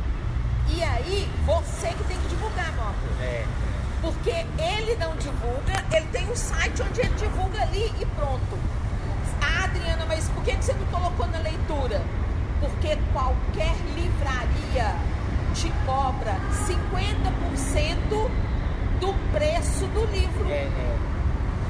E 0.70 0.82
aí, 0.82 1.26
você 1.46 1.88
que 1.88 2.04
tem 2.04 2.18
que 2.20 2.28
divulgar, 2.28 2.70
meu 2.74 2.82
amor. 2.84 3.22
É. 3.22 3.46
Porque 4.00 4.30
ele 4.30 4.96
não 4.96 5.14
divulga, 5.16 5.84
ele 5.92 6.06
tem 6.12 6.30
um 6.30 6.36
site 6.36 6.82
onde 6.82 7.00
ele 7.00 7.14
divulga 7.16 7.62
ali 7.62 7.92
e 8.00 8.06
pronto. 8.06 8.58
Ah, 9.40 9.64
Adriana, 9.64 10.04
mas 10.06 10.28
por 10.30 10.42
que 10.44 10.52
você 10.56 10.72
não 10.74 10.86
colocou 10.86 11.26
na 11.26 11.38
leitura? 11.38 12.00
Porque 12.60 12.96
qualquer 13.12 13.74
livraria 13.96 14.94
te 15.54 15.72
cobra 15.86 16.36
50% 16.66 18.30
do 19.00 19.14
preço 19.32 19.86
do 19.86 20.04
livro. 20.06 20.48
É, 20.50 20.64
é. 20.64 20.96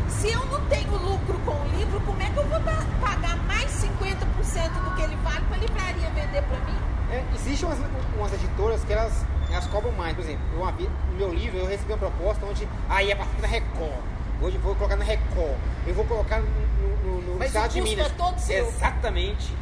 Se 0.09 0.31
eu 0.33 0.45
não 0.47 0.61
tenho 0.67 0.91
lucro 0.93 1.39
com 1.45 1.53
o 1.53 1.69
livro, 1.77 2.01
como 2.01 2.21
é 2.23 2.27
que 2.31 2.37
eu 2.39 2.47
vou 2.49 2.61
pa- 2.61 2.85
pagar 3.01 3.37
mais 3.47 3.71
50% 3.71 4.25
do 4.25 4.97
que 4.97 5.03
ele 5.03 5.17
vale 5.17 5.45
para 5.47 5.57
a 5.57 5.61
livraria 5.61 6.11
vender 6.11 6.43
para 6.43 6.59
mim? 6.61 6.79
É, 7.11 7.25
existem 7.35 7.69
umas, 7.69 7.79
umas 8.17 8.33
editoras 8.33 8.83
que 8.85 8.93
elas, 8.93 9.13
elas 9.59 9.67
cobram 9.67 9.93
mais. 9.93 10.15
Por 10.15 10.25
exemplo, 10.25 10.43
eu, 10.53 10.91
no 11.11 11.17
meu 11.17 11.35
livro 11.35 11.59
eu 11.59 11.67
recebi 11.67 11.93
uma 11.93 11.99
proposta 11.99 12.47
onde 12.47 12.67
aí 12.89 13.11
é 13.11 13.15
partir 13.15 13.41
da 13.41 13.49
Record. 13.49 14.01
Hoje 14.41 14.57
eu 14.57 14.63
vou 14.63 14.75
colocar 14.77 14.97
na 14.97 15.05
Record. 15.05 15.59
Eu 15.87 15.95
vou 15.95 16.05
colocar 16.05 16.41
no, 16.41 16.97
no, 17.03 17.23
no 17.23 17.39
Mas 17.39 17.49
estado 17.49 17.71
o 17.71 17.75
de 17.75 17.81
Minas. 17.81 18.07
é 18.07 18.11
todo 18.11 18.39
seu. 18.39 18.67
Exatamente. 18.69 19.53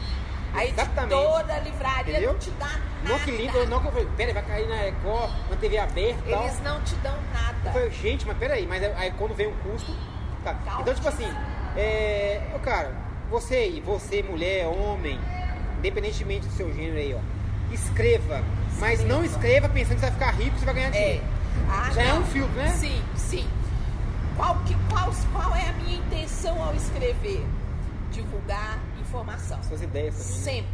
A 0.54 0.64
Exatamente. 0.64 1.14
editora, 1.14 1.54
a 1.54 1.58
livraria 1.60 2.12
Entendeu? 2.12 2.32
não 2.32 2.38
te 2.38 2.50
dá 2.50 2.66
nada. 2.66 2.82
Não 3.04 3.18
que 3.18 3.30
livro, 3.30 3.66
não 3.68 3.80
que 3.80 3.86
eu 3.86 3.92
falei, 3.92 4.08
peraí, 4.16 4.34
vai 4.34 4.42
cair 4.42 4.68
na 4.68 4.76
Record, 4.76 5.30
na 5.50 5.56
TV 5.56 5.78
aberta 5.78 6.22
e 6.26 6.30
tal. 6.30 6.44
Eles 6.44 6.62
não 6.62 6.80
te 6.82 6.94
dão 6.96 7.14
nada. 7.32 7.56
Eu 7.64 7.72
falei, 7.72 7.90
gente, 7.90 8.26
mas 8.26 8.36
peraí, 8.38 8.66
mas 8.66 8.82
aí 8.82 9.12
quando 9.18 9.34
vem 9.34 9.48
um 9.48 9.56
custo. 9.58 9.94
Tá. 10.44 10.56
Então, 10.80 10.94
tipo 10.94 11.08
assim, 11.08 11.28
é. 11.76 12.40
ô, 12.54 12.58
cara, 12.60 12.94
você 13.28 13.56
aí, 13.56 13.80
você, 13.84 14.22
mulher, 14.22 14.66
homem, 14.66 15.18
independentemente 15.78 16.46
do 16.46 16.52
seu 16.52 16.72
gênero 16.72 16.96
aí, 16.96 17.14
ó, 17.14 17.74
escreva. 17.74 18.44
Mas 18.78 19.04
não 19.04 19.24
escreva 19.24 19.68
pensando 19.68 19.94
que 19.94 20.00
você 20.00 20.10
vai 20.10 20.12
ficar 20.12 20.30
rico 20.32 20.56
e 20.56 20.58
você 20.58 20.64
vai 20.64 20.74
ganhar 20.74 20.88
É. 20.88 20.90
dinheiro. 20.90 21.24
Ah, 21.68 21.90
Já 21.92 22.02
é 22.02 22.12
não. 22.12 22.20
um 22.20 22.24
filtro, 22.24 22.54
né? 22.56 22.68
Sim, 22.72 23.02
sim. 23.16 23.48
Qual, 24.36 24.54
que, 24.66 24.74
qual, 24.90 25.10
qual 25.32 25.56
é 25.56 25.68
a 25.70 25.72
minha 25.72 25.96
intenção 25.98 26.62
ao 26.62 26.74
escrever? 26.74 27.44
Divulgar 28.12 28.78
informação. 29.00 29.62
Suas 29.62 29.82
ideias 29.82 30.14
também. 30.14 30.32
né? 30.32 30.42
Sempre. 30.42 30.70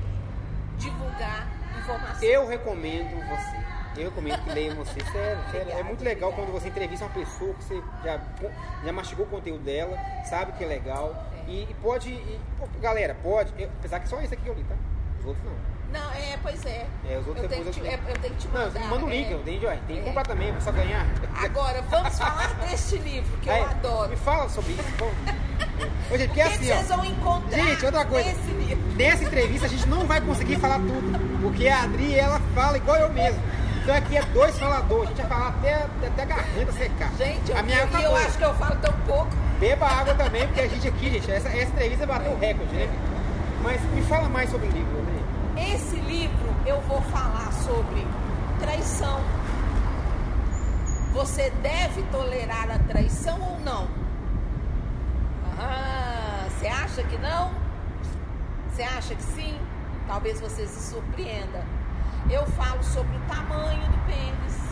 Divulgar 0.78 1.46
informação. 1.78 2.22
Eu 2.28 2.48
recomendo 2.48 3.10
você. 3.28 3.62
Eu 4.00 4.04
recomendo 4.08 4.42
que 4.44 4.50
leiam 4.50 4.74
você. 4.76 5.00
Sério, 5.00 5.10
sério. 5.12 5.38
É 5.44 5.60
Obrigada, 5.60 5.84
muito 5.84 6.02
legal 6.04 6.30
obrigada. 6.30 6.50
quando 6.52 6.60
você 6.60 6.68
entrevista 6.68 7.04
uma 7.04 7.14
pessoa 7.14 7.54
que 7.54 7.64
você 7.64 7.82
já, 8.04 8.20
já 8.84 8.92
mastigou 8.92 9.26
o 9.26 9.28
conteúdo 9.28 9.62
dela, 9.62 9.98
sabe 10.24 10.52
que 10.52 10.64
é 10.64 10.66
legal. 10.66 11.14
É. 11.46 11.50
E, 11.50 11.62
e 11.70 11.74
pode. 11.82 12.08
e, 12.10 12.40
pô, 12.58 12.66
galera, 12.80 13.14
pode. 13.22 13.52
eu- 13.60 13.68
apesar 13.78 14.00
que 14.00 14.08
só 14.08 14.20
esse 14.20 14.34
aqui 14.34 14.42
que 14.44 14.48
eu 14.48 14.54
li, 14.54 14.64
tá? 14.64 14.74
Os 15.20 15.26
outros 15.26 15.44
não. 15.44 15.52
Não, 15.92 16.10
é, 16.12 16.38
pois 16.42 16.64
é. 16.66 16.86
É, 17.08 17.18
os 17.18 17.26
outros 17.26 17.42
eu, 17.44 17.48
tenho 17.48 17.64
que 17.64 17.70
te, 17.70 17.80
eu- 17.80 17.86
é, 17.86 17.94
eu 18.08 18.18
tenho 18.18 18.34
que 18.34 18.40
te 18.40 18.48
Não, 18.48 18.60
mandar. 18.60 18.70
você 18.70 18.78
manda 18.86 19.04
o 19.04 19.10
link, 19.10 19.28
é. 19.28 19.34
eu 19.34 19.38
tenho, 19.40 19.68
ó, 19.68 19.70
tem 19.70 19.96
que 19.96 19.98
É. 19.98 20.02
comprar 20.02 20.22
também, 20.26 20.54
só 20.60 20.72
ganhar. 20.72 21.06
Agora, 21.36 21.82
vamos 21.90 22.18
falar 22.18 22.48
deste 22.68 22.96
livro 22.98 23.36
que 23.38 23.48
eu 23.48 23.64
adoro. 23.64 24.10
Me 24.10 24.16
fala 24.16 24.48
sobre 24.48 24.72
isso. 24.72 24.82
vamos. 24.98 25.14
Ô, 26.10 26.16
gente, 26.18 26.28
porque 26.28 26.28
O 26.28 26.28
que, 26.28 26.40
assim, 26.42 26.58
que 26.58 26.64
vocês 26.66 26.90
ó. 26.90 26.96
vão 26.96 27.04
encontrar 27.04 27.58
Gente, 27.58 27.84
outra 27.84 28.04
coisa. 28.04 28.28
nesse 28.28 28.50
livro? 28.52 28.84
Nessa 28.96 29.24
entrevista 29.24 29.66
a 29.66 29.68
gente 29.68 29.88
não 29.88 30.06
vai 30.06 30.20
conseguir 30.20 30.56
falar 30.56 30.78
tudo, 30.78 31.40
porque 31.42 31.68
a 31.68 31.82
Adri 31.82 32.18
ela 32.18 32.40
fala 32.54 32.76
igual 32.76 32.96
eu 32.98 33.12
mesmo. 33.12 33.40
Então 33.82 33.94
aqui 33.96 34.16
é 34.16 34.22
dois 34.26 34.56
faladores, 34.58 35.04
a 35.04 35.06
gente 35.08 35.16
vai 35.22 35.28
falar 35.28 35.48
até, 35.48 35.74
até 36.06 36.22
a 36.22 36.24
garganta 36.24 36.72
secar. 36.72 37.10
Gente, 37.18 37.50
eu, 37.50 37.56
a 37.58 37.62
minha 37.62 37.78
eu, 37.78 37.88
tá 37.88 38.00
eu 38.00 38.14
acho 38.16 38.38
que 38.38 38.44
eu 38.44 38.54
falo 38.54 38.76
tão 38.76 38.92
pouco. 39.06 39.28
Beba 39.58 39.86
água 39.86 40.14
também, 40.14 40.46
porque 40.46 40.60
a 40.60 40.68
gente 40.68 40.86
aqui, 40.88 41.10
gente, 41.10 41.30
essa, 41.30 41.48
essa 41.48 41.62
entrevista 41.72 42.06
bateu 42.06 42.32
o 42.32 42.38
recorde, 42.38 42.74
né? 42.74 42.88
Mas 43.62 43.80
me 43.92 44.02
fala 44.02 44.28
mais 44.28 44.50
sobre 44.50 44.68
o 44.68 44.70
livro, 44.70 45.01
né? 45.62 45.74
Esse 45.74 45.96
livro 45.96 46.54
eu 46.66 46.80
vou 46.82 47.00
falar 47.02 47.52
sobre 47.52 48.06
traição. 48.60 49.20
Você 51.12 51.50
deve 51.62 52.02
tolerar 52.04 52.70
a 52.70 52.78
traição 52.78 53.40
ou 53.40 53.60
não? 53.60 53.88
Ah, 55.58 56.46
você 56.48 56.66
acha 56.66 57.02
que 57.04 57.18
não? 57.18 57.52
Você 58.70 58.82
acha 58.82 59.14
que 59.14 59.22
sim? 59.22 59.60
Talvez 60.06 60.40
você 60.40 60.66
se 60.66 60.90
surpreenda. 60.90 61.64
Eu 62.30 62.46
falo 62.46 62.82
sobre 62.82 63.16
o 63.16 63.20
tamanho 63.20 63.82
do 63.82 64.06
pênis. 64.06 64.62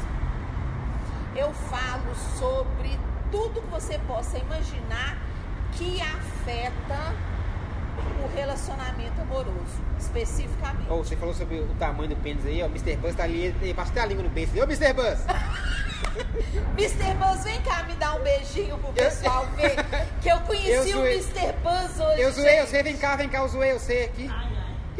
Eu 1.37 1.53
falo 1.53 2.15
sobre 2.39 2.99
tudo 3.31 3.61
que 3.61 3.69
você 3.69 3.99
possa 4.07 4.39
imaginar 4.39 5.17
que 5.73 6.01
afeta 6.01 7.15
o 8.25 8.37
relacionamento 8.37 9.21
amoroso, 9.21 9.83
especificamente. 9.99 10.91
Ou 10.91 11.05
você 11.05 11.17
falou 11.17 11.35
sobre 11.35 11.61
o 11.61 11.75
tamanho 11.79 12.11
do 12.11 12.17
pênis 12.17 12.45
aí, 12.47 12.63
ó. 12.63 12.67
O 12.67 12.71
Mr. 12.71 12.97
Buzz 12.97 13.15
tá 13.15 13.25
ali, 13.25 13.55
ele 13.61 13.75
passa 13.75 13.91
até 13.91 14.01
a 14.01 14.07
língua 14.07 14.25
no 14.25 14.31
pênis. 14.31 14.51
Ô, 14.55 14.65
Mr. 14.65 14.93
Buzz! 14.93 15.25
Mr. 16.77 17.15
Buzz, 17.15 17.45
vem 17.45 17.61
cá 17.63 17.83
me 17.85 17.95
dar 17.95 18.15
um 18.17 18.23
beijinho 18.23 18.79
pro 18.79 18.93
pessoal 18.93 19.47
ver 19.57 19.77
que 20.21 20.29
eu 20.29 20.41
conheci 20.41 20.91
Eu 20.91 21.01
o. 21.01 21.07
Mr. 21.07 21.53
Buzz 21.63 22.01
hoje. 22.01 22.21
Eu 22.21 22.33
zoei 22.33 22.57
gente. 22.57 22.69
você, 22.69 22.83
vem 22.83 22.97
cá, 22.97 23.17
vem 23.17 23.29
cá, 23.29 23.39
eu 23.39 23.49
zoei 23.49 23.73
você 23.75 24.11
aqui. 24.13 24.31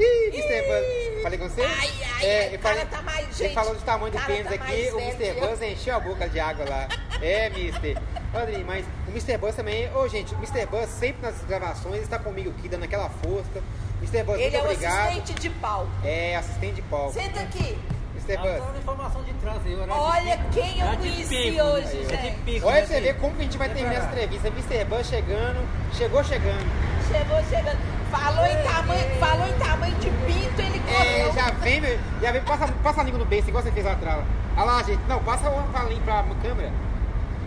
Ih, 0.01 0.31
Mr. 0.33 0.63
Buzz. 0.63 1.23
Falei 1.23 1.39
com 1.39 1.49
você? 1.49 1.63
Ai, 1.63 1.91
ai, 2.17 2.25
é, 2.27 2.49
o 2.51 2.55
eu 2.55 2.59
cara 2.59 2.75
falei, 2.77 2.87
tá 2.87 3.03
mais- 3.03 3.21
Ele 3.41 3.49
gente, 3.49 3.55
falou 3.55 3.75
do 3.75 3.83
tamanho 3.83 4.13
do 4.13 4.21
pênis 4.23 4.49
tá 4.49 4.55
aqui, 4.55 4.91
o 4.93 4.99
Mr. 5.01 5.33
Buzz 5.41 5.63
encheu 5.63 5.95
a 5.97 6.01
boca 6.01 6.29
de 6.29 6.41
água 6.41 6.65
lá. 6.69 6.89
É, 7.21 7.51
Mister. 7.51 7.99
Rodrigo, 8.33 8.65
mas 8.67 8.87
o 9.07 9.11
Mr. 9.11 9.37
Buzz 9.37 9.55
também. 9.57 9.91
Ô, 9.95 10.09
gente, 10.09 10.35
o 10.35 10.39
Mr. 10.39 10.65
Buzz 10.67 10.89
sempre 10.89 11.21
nas 11.23 11.43
gravações 11.45 12.03
está 12.03 12.19
comigo 12.19 12.51
aqui, 12.57 12.69
dando 12.69 12.85
aquela 12.85 13.11
força. 13.11 13.63
Mr. 14.01 14.23
Buzz, 14.25 14.41
Ele 14.41 14.51
muito 14.51 14.57
é 14.57 14.63
obrigado. 14.73 15.09
assistente 15.09 15.35
de 15.41 15.51
palco. 15.51 15.91
É, 16.03 16.37
assistente 16.37 16.75
de 16.77 16.83
palco. 16.83 17.19
Mr. 17.19 17.33
Buzz. 17.33 17.77
Mr. 18.17 18.37
Tá 18.37 18.43
Buzz. 18.43 18.79
informação 18.79 19.23
de 19.25 19.33
trânsito 19.35 19.67
aí, 19.69 19.75
horário 19.75 19.93
de 19.95 20.01
Olha 20.01 20.41
quem 20.53 20.81
eu 20.81 20.87
É 20.87 20.97
conheci 20.97 21.37
pico, 21.37 21.63
hoje, 21.63 22.07
é 22.11 22.17
gente. 22.23 22.37
pico, 22.45 22.67
Olha 22.67 22.75
né, 22.77 22.81
pra 22.87 22.95
você 22.95 23.01
ver 23.01 23.17
como 23.19 23.35
que 23.35 23.41
a 23.41 23.45
gente 23.45 23.59
vai 23.59 23.69
terminar 23.69 23.95
essa 23.97 24.07
entrevista. 24.07 24.49
Mr. 24.49 24.85
Buzz 24.85 25.07
chegando, 25.09 25.69
chegou 25.95 26.25
chegando. 26.25 26.71
Chegou 27.09 27.45
chegando. 27.45 28.00
Falou 28.11 28.47
em 28.47 28.63
tamanho, 28.63 29.21
falou 29.21 29.47
em 29.49 29.53
tamanho 29.59 29.95
de 29.97 30.11
pinto, 30.11 30.61
ele 30.63 30.83
É, 30.89 30.93
correu. 30.93 31.33
já 31.33 31.51
vem, 31.53 31.81
meu, 31.81 31.99
já 32.21 32.33
vem, 32.33 32.43
passa, 32.43 32.67
passa 32.83 33.01
a 33.01 33.05
língua 33.05 33.21
no 33.21 33.25
beijo, 33.27 33.49
igual 33.49 33.63
você 33.63 33.71
fez 33.71 33.87
lá 33.87 33.93
atrás. 33.93 34.25
Olha 34.57 34.65
lá, 34.65 34.83
gente. 34.83 35.01
Não, 35.09 35.23
passa 35.23 35.49
o 35.49 35.63
valinho 35.73 36.03
pra 36.03 36.25
câmera. 36.43 36.73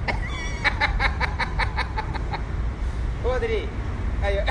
Ô, 3.25 3.31
Adri. 3.31 3.69
Aí, 4.21 4.37
ó. 4.39 4.43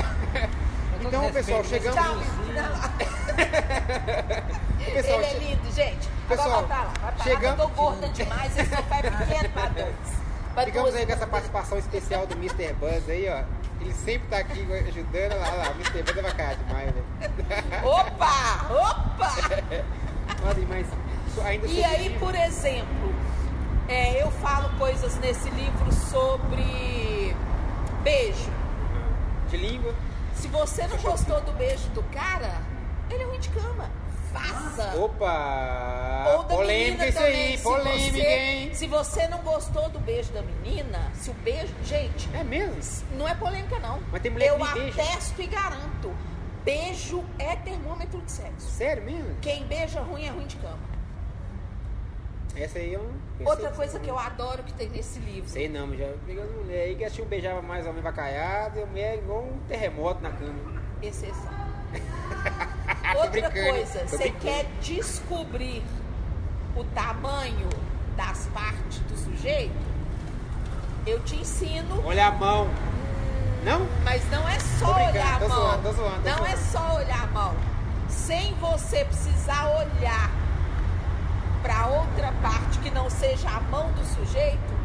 Então, 1.01 1.31
pessoal, 1.31 1.63
chegamos. 1.63 1.99
Tchau, 1.99 2.15
Pessoal, 4.93 5.21
ele 5.21 5.25
é 5.25 5.33
lindo, 5.39 5.71
gente. 5.75 6.07
Pessoal, 6.27 6.59
Agora 6.59 6.67
vai 6.67 6.77
pra 6.77 6.85
lá. 6.85 6.93
Vai 7.01 7.11
pra 7.13 7.23
chegamos- 7.23 7.57
lá, 7.59 7.63
eu 7.63 7.69
tô 7.69 7.75
gorda 7.75 8.07
demais, 8.09 8.57
esse 8.57 8.75
sofá 8.75 8.97
é 8.97 9.01
pequeno 9.11 9.49
pra 9.49 9.65
dois. 9.69 9.95
Pra 10.53 10.63
Ficamos 10.65 10.89
duas- 10.91 10.99
aí 11.01 11.05
com 11.07 11.13
essa 11.13 11.27
participação 11.27 11.77
especial 11.77 12.27
do 12.27 12.35
Mr. 12.35 12.73
Buzz 12.73 13.09
aí, 13.09 13.27
ó. 13.29 13.41
Ele 13.83 13.93
sempre 13.93 14.27
tá 14.29 14.37
aqui 14.37 14.61
ajudando. 14.87 15.33
Olha 15.33 15.35
lá, 15.35 15.49
olha 15.51 15.57
lá, 15.57 15.71
Mr. 15.71 16.03
Buzz 16.03 16.17
é 16.17 16.21
bacana 16.21 16.55
demais, 16.55 16.91
velho. 16.93 17.05
Opa! 17.85 18.67
Opa! 18.71 19.33
Olha, 20.45 20.67
mas 20.67 20.87
ainda 21.45 21.67
E 21.67 21.83
aí, 21.83 22.07
livro. 22.07 22.19
por 22.19 22.35
exemplo, 22.35 23.13
é, 23.89 24.21
eu 24.21 24.31
falo 24.31 24.69
coisas 24.77 25.17
nesse 25.19 25.49
livro 25.49 25.91
sobre 25.91 27.35
beijo. 28.03 28.49
De 29.49 29.57
língua. 29.57 29.93
Se 30.33 30.47
você 30.47 30.87
não 30.87 30.97
gostou 30.97 31.41
do 31.41 31.51
beijo 31.53 31.87
do 31.89 32.03
cara, 32.03 32.61
ele 33.09 33.23
é 33.23 33.25
ruim 33.25 33.39
de 33.39 33.49
cama. 33.49 33.89
Faça! 34.33 34.95
Opa! 34.97 36.25
Ou 36.35 36.43
da 36.43 36.55
polêmica 36.55 37.07
isso 37.07 37.19
aí, 37.19 37.57
se 37.57 37.63
polêmica, 37.63 38.17
você, 38.17 38.27
hein? 38.27 38.73
Se 38.73 38.87
você 38.87 39.27
não 39.27 39.37
gostou 39.39 39.89
do 39.89 39.99
beijo 39.99 40.31
da 40.33 40.41
menina, 40.41 41.11
se 41.13 41.29
o 41.29 41.33
beijo. 41.35 41.73
Gente, 41.83 42.29
É 42.33 42.43
mesmo? 42.43 42.75
não 43.17 43.27
é 43.27 43.35
polêmica, 43.35 43.77
não. 43.79 43.99
Mas 44.11 44.21
tem 44.21 44.31
mulher 44.31 44.49
Eu 44.49 44.57
que 44.57 44.73
beija. 44.73 45.01
atesto 45.01 45.41
e 45.41 45.47
garanto. 45.47 46.11
Beijo 46.63 47.23
é 47.37 47.55
termômetro 47.57 48.19
de 48.21 48.31
sexo. 48.31 48.67
Sério 48.71 49.03
mesmo? 49.03 49.35
Quem 49.41 49.65
beija 49.65 49.99
ruim 50.01 50.25
é 50.25 50.29
ruim 50.29 50.47
de 50.47 50.55
cama. 50.57 50.79
Essa 52.55 52.79
aí 52.79 52.95
não. 52.95 53.01
pensei 53.37 53.47
Outra 53.47 53.71
coisa 53.71 53.99
que 53.99 54.07
eu 54.09 54.17
adoro 54.17 54.63
que 54.63 54.73
tem 54.73 54.87
nesse 54.89 55.19
livro. 55.19 55.49
Sei 55.49 55.67
não, 55.67 55.87
mas 55.87 55.99
já 55.99 56.07
pegando 56.25 56.51
mulher 56.63 56.83
aí 56.83 56.95
que 56.95 57.03
um 57.21 57.25
beijava 57.25 57.61
mais 57.61 57.85
homem 57.85 58.01
vacaiado 58.01 58.79
e 58.79 58.83
a 58.83 58.85
mulher 58.85 59.13
é 59.13 59.17
igual 59.17 59.43
um 59.43 59.57
terremoto 59.67 60.21
na 60.21 60.31
cama. 60.31 60.81
Exceção. 61.01 61.62
Outra 63.17 63.51
coisa, 63.51 64.07
você 64.07 64.29
quer 64.31 64.65
descobrir 64.81 65.83
o 66.75 66.83
tamanho 66.83 67.69
das 68.17 68.47
partes 68.53 68.99
do 68.99 69.17
sujeito? 69.17 69.93
Eu 71.05 71.19
te 71.19 71.35
ensino, 71.35 72.01
Olha 72.05 72.27
a 72.27 72.31
mão. 72.31 72.69
Não? 73.63 73.87
mas 74.03 74.29
não 74.29 74.47
é 74.47 74.59
só 74.59 74.93
olhar 74.93 75.35
a 75.35 75.47
mão. 75.47 75.49
zoando, 75.49 75.83
tô 75.83 75.93
zoando, 75.93 76.21
tô 76.21 76.29
não 76.29 76.45
é 76.45 76.55
só 76.57 76.95
olhar 76.95 77.23
a 77.23 77.27
mão. 77.27 77.55
Sem 78.09 78.53
você 78.55 79.05
precisar 79.05 79.69
olhar 79.69 80.29
para 81.61 81.87
outra 81.87 82.33
parte 82.41 82.79
que 82.79 82.91
não 82.91 83.09
seja 83.09 83.49
a 83.49 83.61
mão 83.61 83.89
do 83.93 84.03
sujeito, 84.05 84.82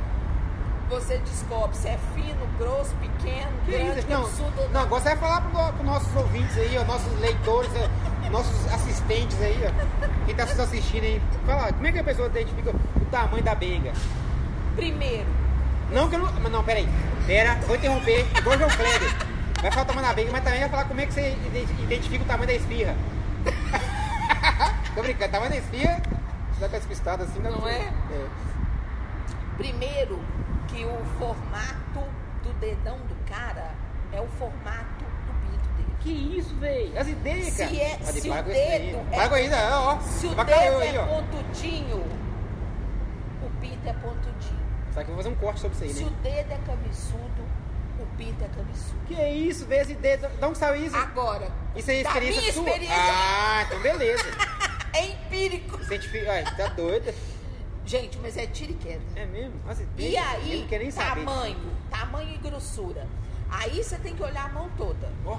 você 0.89 1.18
descobre 1.18 1.76
se 1.76 1.89
é 1.89 1.99
fino, 2.14 2.47
grosso, 2.59 2.95
pequeno, 2.97 3.51
Que 3.66 3.72
grande, 3.72 3.99
isso? 4.01 4.09
Não, 4.09 4.22
cabeçudo. 4.22 4.68
não, 4.72 4.80
agora 4.82 5.03
você 5.03 5.09
vai 5.11 5.18
falar 5.18 5.41
para 5.43 5.72
os 5.80 5.84
nossos 5.84 6.16
ouvintes 6.16 6.57
aí, 6.57 6.78
ó, 6.78 6.84
nossos 6.84 7.20
leitores, 7.20 7.70
ó, 7.76 8.30
nossos 8.30 8.72
assistentes 8.72 9.41
aí, 9.41 9.59
ó. 9.66 10.07
Quem 10.26 10.34
tá 10.34 10.45
nos 10.47 10.59
assistindo 10.61 11.05
aí. 11.05 11.22
Fala, 11.47 11.72
como 11.72 11.86
é 11.86 11.93
que 11.93 11.99
a 11.99 12.05
pessoa 12.05 12.28
identifica 12.28 12.70
o 12.70 13.05
tamanho 13.11 13.43
da 13.45 13.55
benga? 13.55 13.93
Primeiro, 14.76 15.26
Não 15.91 16.09
que 16.09 16.14
eu 16.16 16.18
não. 16.20 16.32
Mas 16.41 16.53
não, 16.53 16.62
peraí. 16.64 16.89
Pera, 17.26 17.55
vou 17.66 17.76
interromper. 17.76 18.26
Igual 18.36 18.59
João 18.59 18.70
Kleber. 18.70 19.14
Vai 19.62 19.70
falar 19.72 19.82
o 19.82 19.86
tamanho 19.86 20.07
da 20.09 20.14
benga, 20.14 20.32
mas 20.32 20.45
também 20.45 20.61
vai 20.61 20.68
falar 20.68 20.84
como 20.84 21.01
é 21.01 21.07
que 21.07 21.14
você 21.14 21.30
ide- 21.47 21.82
identifica 21.82 22.22
o 22.24 22.26
tamanho 22.26 22.47
da 22.47 22.55
esfirra. 22.55 22.95
Tô 24.95 25.03
brincando, 25.03 25.32
tamanho 25.32 25.51
da 25.51 25.57
esfirra. 25.57 26.03
Você 26.53 26.61
dá 26.61 26.68
com 26.68 26.76
despistado 26.76 27.22
assim, 27.24 27.39
Não 27.41 27.61
pra- 27.61 27.70
é? 27.72 27.91
primeiro 29.57 30.20
que 30.79 30.85
o 30.85 31.05
formato 31.18 32.09
do 32.45 32.53
dedão 32.61 32.97
do 32.99 33.16
cara 33.29 33.72
é 34.12 34.20
o 34.20 34.29
formato 34.39 35.05
do 35.26 35.51
pinto 35.51 35.68
dele. 35.76 35.97
Que 36.01 36.39
isso, 36.39 36.55
velho? 36.57 36.97
As 36.97 37.09
ideias, 37.09 37.47
Se 37.53 37.62
cara. 37.64 37.76
é- 37.76 37.97
Pode 37.97 38.20
se 38.20 38.29
o 38.29 38.33
aí. 38.33 38.43
dedo 38.45 38.99
é- 39.11 39.74
ó. 39.74 39.99
Se 40.01 40.26
o 40.26 40.35
Vai 40.37 40.45
dedo 40.45 40.79
aí, 40.79 40.95
é 40.97 41.01
ó. 41.01 41.07
pontudinho, 41.07 41.97
o 43.43 43.51
pinto 43.61 43.89
é 43.89 43.93
pontudinho. 43.95 44.68
Só 44.95 45.03
que 45.03 45.11
eu 45.11 45.14
vou 45.14 45.16
fazer 45.16 45.29
um 45.29 45.35
corte 45.35 45.61
sobre 45.61 45.74
isso 45.76 45.85
aí, 45.85 45.93
Se 45.95 46.05
né? 46.05 46.11
o 46.11 46.22
dedo 46.22 46.53
é 46.53 46.59
cabeçudo, 46.64 47.43
o 47.99 48.07
pinto 48.16 48.45
é 48.45 48.49
cabeçudo. 48.49 49.01
Que 49.09 49.14
isso, 49.29 49.66
velho? 49.66 49.83
As 49.83 49.91
ideias. 49.91 50.20
De 50.20 50.45
onde 50.45 50.59
saiu 50.59 50.87
isso? 50.87 50.97
Agora, 50.97 51.49
Isso 51.74 51.91
aí 51.91 51.97
é 51.99 52.01
experiência 52.03 52.41
minha 52.41 52.53
sua? 52.53 52.64
experiência 52.68 52.97
Ah, 52.97 53.62
então 53.66 53.81
beleza. 53.81 54.24
é 54.95 55.07
empírico. 55.07 55.85
Cientifica. 55.85 56.31
Ai, 56.33 56.45
tá 56.57 56.68
doida. 56.68 57.12
Gente, 57.89 58.18
mas 58.18 58.36
é 58.36 58.47
tiro 58.47 58.72
e 58.72 58.74
queda. 58.74 59.01
É 59.16 59.24
mesmo? 59.24 59.55
Ideias. 59.80 60.12
E 60.12 60.16
aí, 60.18 60.66
nem 60.70 60.91
saber. 60.91 61.24
tamanho, 61.24 61.57
tamanho 61.91 62.34
e 62.34 62.36
grossura. 62.36 63.07
Aí 63.51 63.82
você 63.82 63.97
tem 63.97 64.14
que 64.14 64.22
olhar 64.22 64.45
a 64.45 64.49
mão 64.51 64.68
toda. 64.76 65.11
Ó, 65.24 65.39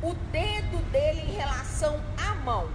o 0.00 0.14
dedo 0.30 0.78
dele 0.92 1.22
em 1.22 1.32
relação 1.34 2.00
à 2.16 2.36
mão. 2.36 2.68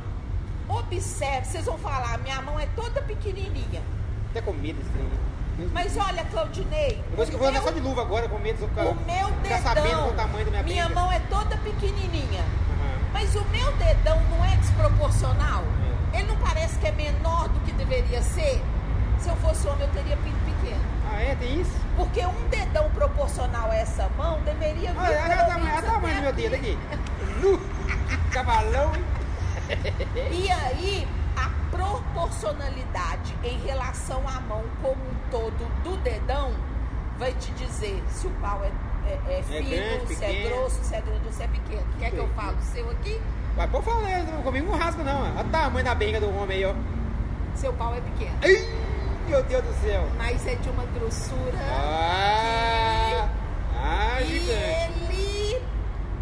Observe, 0.67 1.45
vocês 1.45 1.63
vão 1.63 1.77
falar, 1.77 2.17
minha 2.17 2.41
mão 2.41 2.59
é 2.59 2.67
toda 2.75 3.01
pequenininha. 3.01 3.81
até 4.29 4.41
com 4.41 4.51
medo 4.51 4.77
desse 4.79 4.91
trem. 4.91 5.09
Deus 5.57 5.71
Mas 5.71 5.95
olha, 5.95 6.25
Claudinei, 6.25 7.01
Eu 7.09 7.15
vou, 7.15 7.25
eu 7.25 7.37
vou 7.39 7.47
andar 7.47 7.61
só 7.61 7.71
de 7.71 7.79
luva 7.79 8.01
agora 8.01 8.27
com 8.27 8.37
medo 8.39 8.59
de 8.59 8.67
ficar, 8.67 8.87
o 8.87 8.93
meu 8.93 9.27
ficar 9.41 9.61
sabendo 9.61 9.85
dedão, 9.85 10.01
qual 10.01 10.11
o 10.11 10.15
tamanho 10.15 10.45
da 10.45 10.51
minha 10.51 10.63
minha 10.63 10.89
mão 10.89 11.11
é 11.11 11.19
toda 11.29 11.55
pequenininha. 11.57 12.41
Aham. 12.41 13.09
Mas 13.13 13.33
o 13.35 13.43
meu 13.45 13.71
dedão 13.77 14.21
não 14.29 14.43
é 14.43 14.57
desproporcional? 14.57 15.63
É. 16.13 16.19
Ele 16.19 16.27
não 16.27 16.37
parece 16.37 16.77
que 16.77 16.87
é 16.87 16.91
menor 16.91 17.47
do 17.47 17.59
que 17.61 17.71
deveria 17.71 18.21
ser? 18.21 18.61
Se 19.19 19.29
eu 19.29 19.35
fosse 19.37 19.67
homem, 19.67 19.81
eu 19.87 19.93
teria 19.93 20.17
pinto 20.17 20.37
pequeno. 20.45 20.81
Ah, 21.11 21.21
é? 21.21 21.35
Tem 21.35 21.61
isso? 21.61 21.71
Porque 21.95 22.25
um 22.25 22.47
dedão 22.49 22.89
proporcional 22.91 23.71
a 23.71 23.75
essa 23.75 24.07
mão 24.17 24.39
deveria 24.41 24.91
vir 24.91 24.99
Olha, 24.99 25.21
olha 25.23 25.35
pelo 25.37 25.41
o 25.41 25.47
tamanho, 25.47 25.49
olha 25.49 25.63
menos 25.65 25.79
o 25.79 25.91
tamanho 25.91 26.15
do 26.15 26.21
meu 26.21 26.33
dedo 26.33 26.55
aqui. 26.55 26.77
Nu! 27.41 27.59
Cavalão, 28.31 28.91
hein? 28.95 29.03
E 30.31 30.49
aí, 30.51 31.07
a 31.35 31.49
proporcionalidade 31.75 33.35
em 33.43 33.57
relação 33.59 34.21
à 34.27 34.39
mão 34.41 34.63
como 34.81 34.95
um 34.95 35.29
todo 35.31 35.67
do 35.83 35.97
dedão 35.97 36.51
vai 37.17 37.33
te 37.33 37.51
dizer 37.53 38.01
se 38.09 38.27
o 38.27 38.29
pau 38.41 38.61
é, 38.63 38.71
é- 39.09 39.39
é 39.39 39.43
fino, 39.43 39.69
grande, 39.69 40.15
se 40.15 40.23
é 40.23 40.27
pequeno. 40.27 40.49
grosso, 40.55 40.83
se 40.83 40.95
é 40.95 41.01
grande 41.01 41.21
ou 41.25 41.31
se 41.33 41.43
é 41.43 41.47
pequeno. 41.47 41.83
Quer 41.99 42.11
que 42.11 42.17
eu 42.17 42.27
fale 42.29 42.57
o 42.57 42.61
seu 42.61 42.89
aqui? 42.91 43.19
Mas 43.55 43.69
pô, 43.71 43.81
falei, 43.81 44.13
comigo 44.43 44.71
não 44.71 44.77
rasga 44.77 45.03
não. 45.03 45.21
Olha 45.35 45.41
o 45.45 45.49
tamanho 45.49 45.85
da 45.85 45.95
benga 45.95 46.19
do 46.21 46.29
homem 46.37 46.57
aí, 46.57 46.65
ó. 46.65 46.73
Seu 47.55 47.73
pau 47.73 47.95
é 47.95 48.01
pequeno. 48.01 48.37
Ih, 48.43 48.69
meu 49.27 49.43
Deus 49.43 49.63
do 49.63 49.73
céu. 49.81 50.03
Mas 50.17 50.45
é 50.47 50.55
de 50.55 50.69
uma 50.69 50.83
grossura. 50.85 51.57
Ah! 51.69 53.29
Ah, 53.75 54.21
e 54.21 54.25
gigante. 54.25 55.13
ele. 55.13 55.61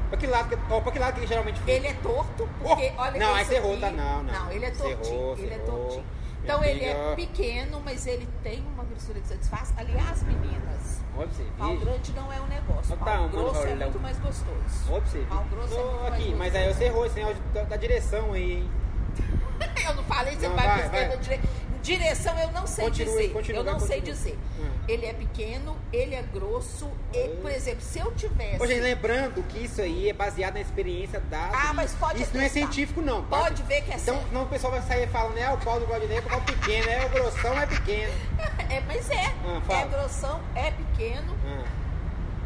Pra 0.10 0.18
que 0.20 0.28
lado 0.28 0.50
que, 0.50 0.58
ó, 0.74 0.82
pra 0.82 0.92
que 0.92 1.00
lado 1.00 1.14
que 1.14 1.20
ele 1.22 1.28
geralmente 1.28 1.60
fica? 1.60 1.72
Ele 1.72 1.88
é 1.88 1.94
torto, 1.96 2.48
porque 2.62 2.94
Oh, 2.98 3.02
olha 3.02 3.20
não, 3.20 3.34
que 3.34 3.40
aí 3.40 3.46
você 3.46 3.56
errou, 3.56 3.78
tá? 3.80 3.92
Não, 3.92 4.24
não. 4.24 4.34
Não, 4.34 4.52
ele 4.52 4.66
é 4.66 4.72
tortinho. 4.72 5.16
errou, 5.18 5.38
ele 5.38 5.46
é 5.54 5.58
você 5.58 5.64
errou. 5.64 5.80
tortinho. 5.82 6.04
Minha 6.06 6.54
Então 6.54 6.64
ele 6.64 6.86
amiga, 6.86 7.00
é 7.12 7.16
pequeno, 7.16 7.82
mas 7.84 8.06
ele 8.08 8.30
tem 8.44 8.64
uma 8.74 8.84
grossura 8.84 9.20
que 9.20 9.28
satisfaz. 9.28 9.74
Aliás, 9.78 10.22
meninas, 10.24 11.02
você 11.16 11.44
pau 11.58 11.76
grande 11.78 12.14
não 12.14 12.32
é 12.32 12.40
um 12.40 12.46
negócio. 12.48 12.96
Pau 12.98 13.24
do 13.30 13.38
grosso 13.38 13.62
é 13.62 13.66
Raulão. 13.70 13.78
muito 13.80 14.00
mais 14.00 14.20
gostoso. 14.20 15.02
Ver. 15.12 15.26
Pau 15.26 15.44
grosso 15.50 15.74
é 15.74 15.78
Tô 15.78 15.84
muito 15.90 16.02
mais 16.02 16.14
aqui, 16.14 16.36
mas 16.36 16.54
gostoso. 16.54 16.58
aí 16.68 16.74
você 16.76 16.84
errou 16.86 17.06
esse 17.08 17.16
negócio 17.16 17.42
da, 17.54 17.64
da 17.64 17.76
direção 17.78 18.34
aí, 18.34 18.52
hein? 18.54 18.70
Eu 19.88 19.96
não 19.96 20.04
falei, 20.04 20.36
você 20.36 20.48
Não, 20.48 20.56
vai, 20.56 20.68
vai, 20.68 20.76
pra 20.78 20.86
esquerda, 20.86 21.18
vai. 21.18 21.40
Dire- 21.86 21.98
Direção 22.04 22.38
eu 22.40 22.52
não 22.52 22.68
sei 22.68 22.86
Continue, 22.86 23.12
dizer. 23.22 23.30
continue, 23.34 23.58
eu 23.58 23.64
não 23.64 23.80
vai, 23.80 23.88
sei 23.88 23.98
continue. 24.02 24.18
dizer. 24.18 24.40
Hum. 24.60 24.70
Ele 24.88 25.06
é 25.06 25.14
pequeno, 25.14 25.78
ele 25.94 26.16
é 26.16 26.22
grosso. 26.22 26.90
e, 27.14 27.28
por 27.42 27.50
exemplo, 27.52 27.82
se 27.82 28.00
eu 28.00 28.12
tivesse. 28.16 28.68
Gente, 28.68 28.82
lembrando 28.82 29.44
que 29.48 29.60
isso 29.64 29.82
aí 29.82 30.10
é 30.10 30.14
baseado 30.14 30.56
na 30.56 30.62
experiência 30.62 31.20
da. 31.22 31.50
Ah, 31.54 31.74
mas 31.74 31.94
pode 31.94 32.22
Isso 32.22 32.36
não 32.36 32.44
é 32.44 32.50
científico, 32.50 33.02
não. 33.02 33.22
tá? 33.24 33.38
Pode 33.38 33.64
ver 33.64 33.82
que 33.84 33.92
é 33.92 33.96
Então, 33.96 34.16
sério. 34.16 34.28
senão 34.30 34.44
o 34.44 34.48
pessoal 34.48 34.74
vai 34.74 34.82
sair 34.82 35.08
falando, 35.10 35.38
é 35.38 35.50
o 35.52 35.58
pau 35.58 35.80
do 35.80 35.86
Claudinei, 35.86 36.18
é 36.18 36.20
o 36.20 36.24
pau 36.24 36.42
pequeno, 36.42 36.90
é 36.90 37.06
o 37.06 37.10
grossão, 37.10 37.58
é 37.60 37.66
pequeno. 37.66 38.14
É, 38.70 38.82
mas 38.88 39.10
é. 39.12 39.32
Fala. 39.68 39.80
é 39.82 39.86
grossão, 39.88 40.42
é 40.56 40.72
pequeno. 40.72 41.36
Ah, 41.46 41.64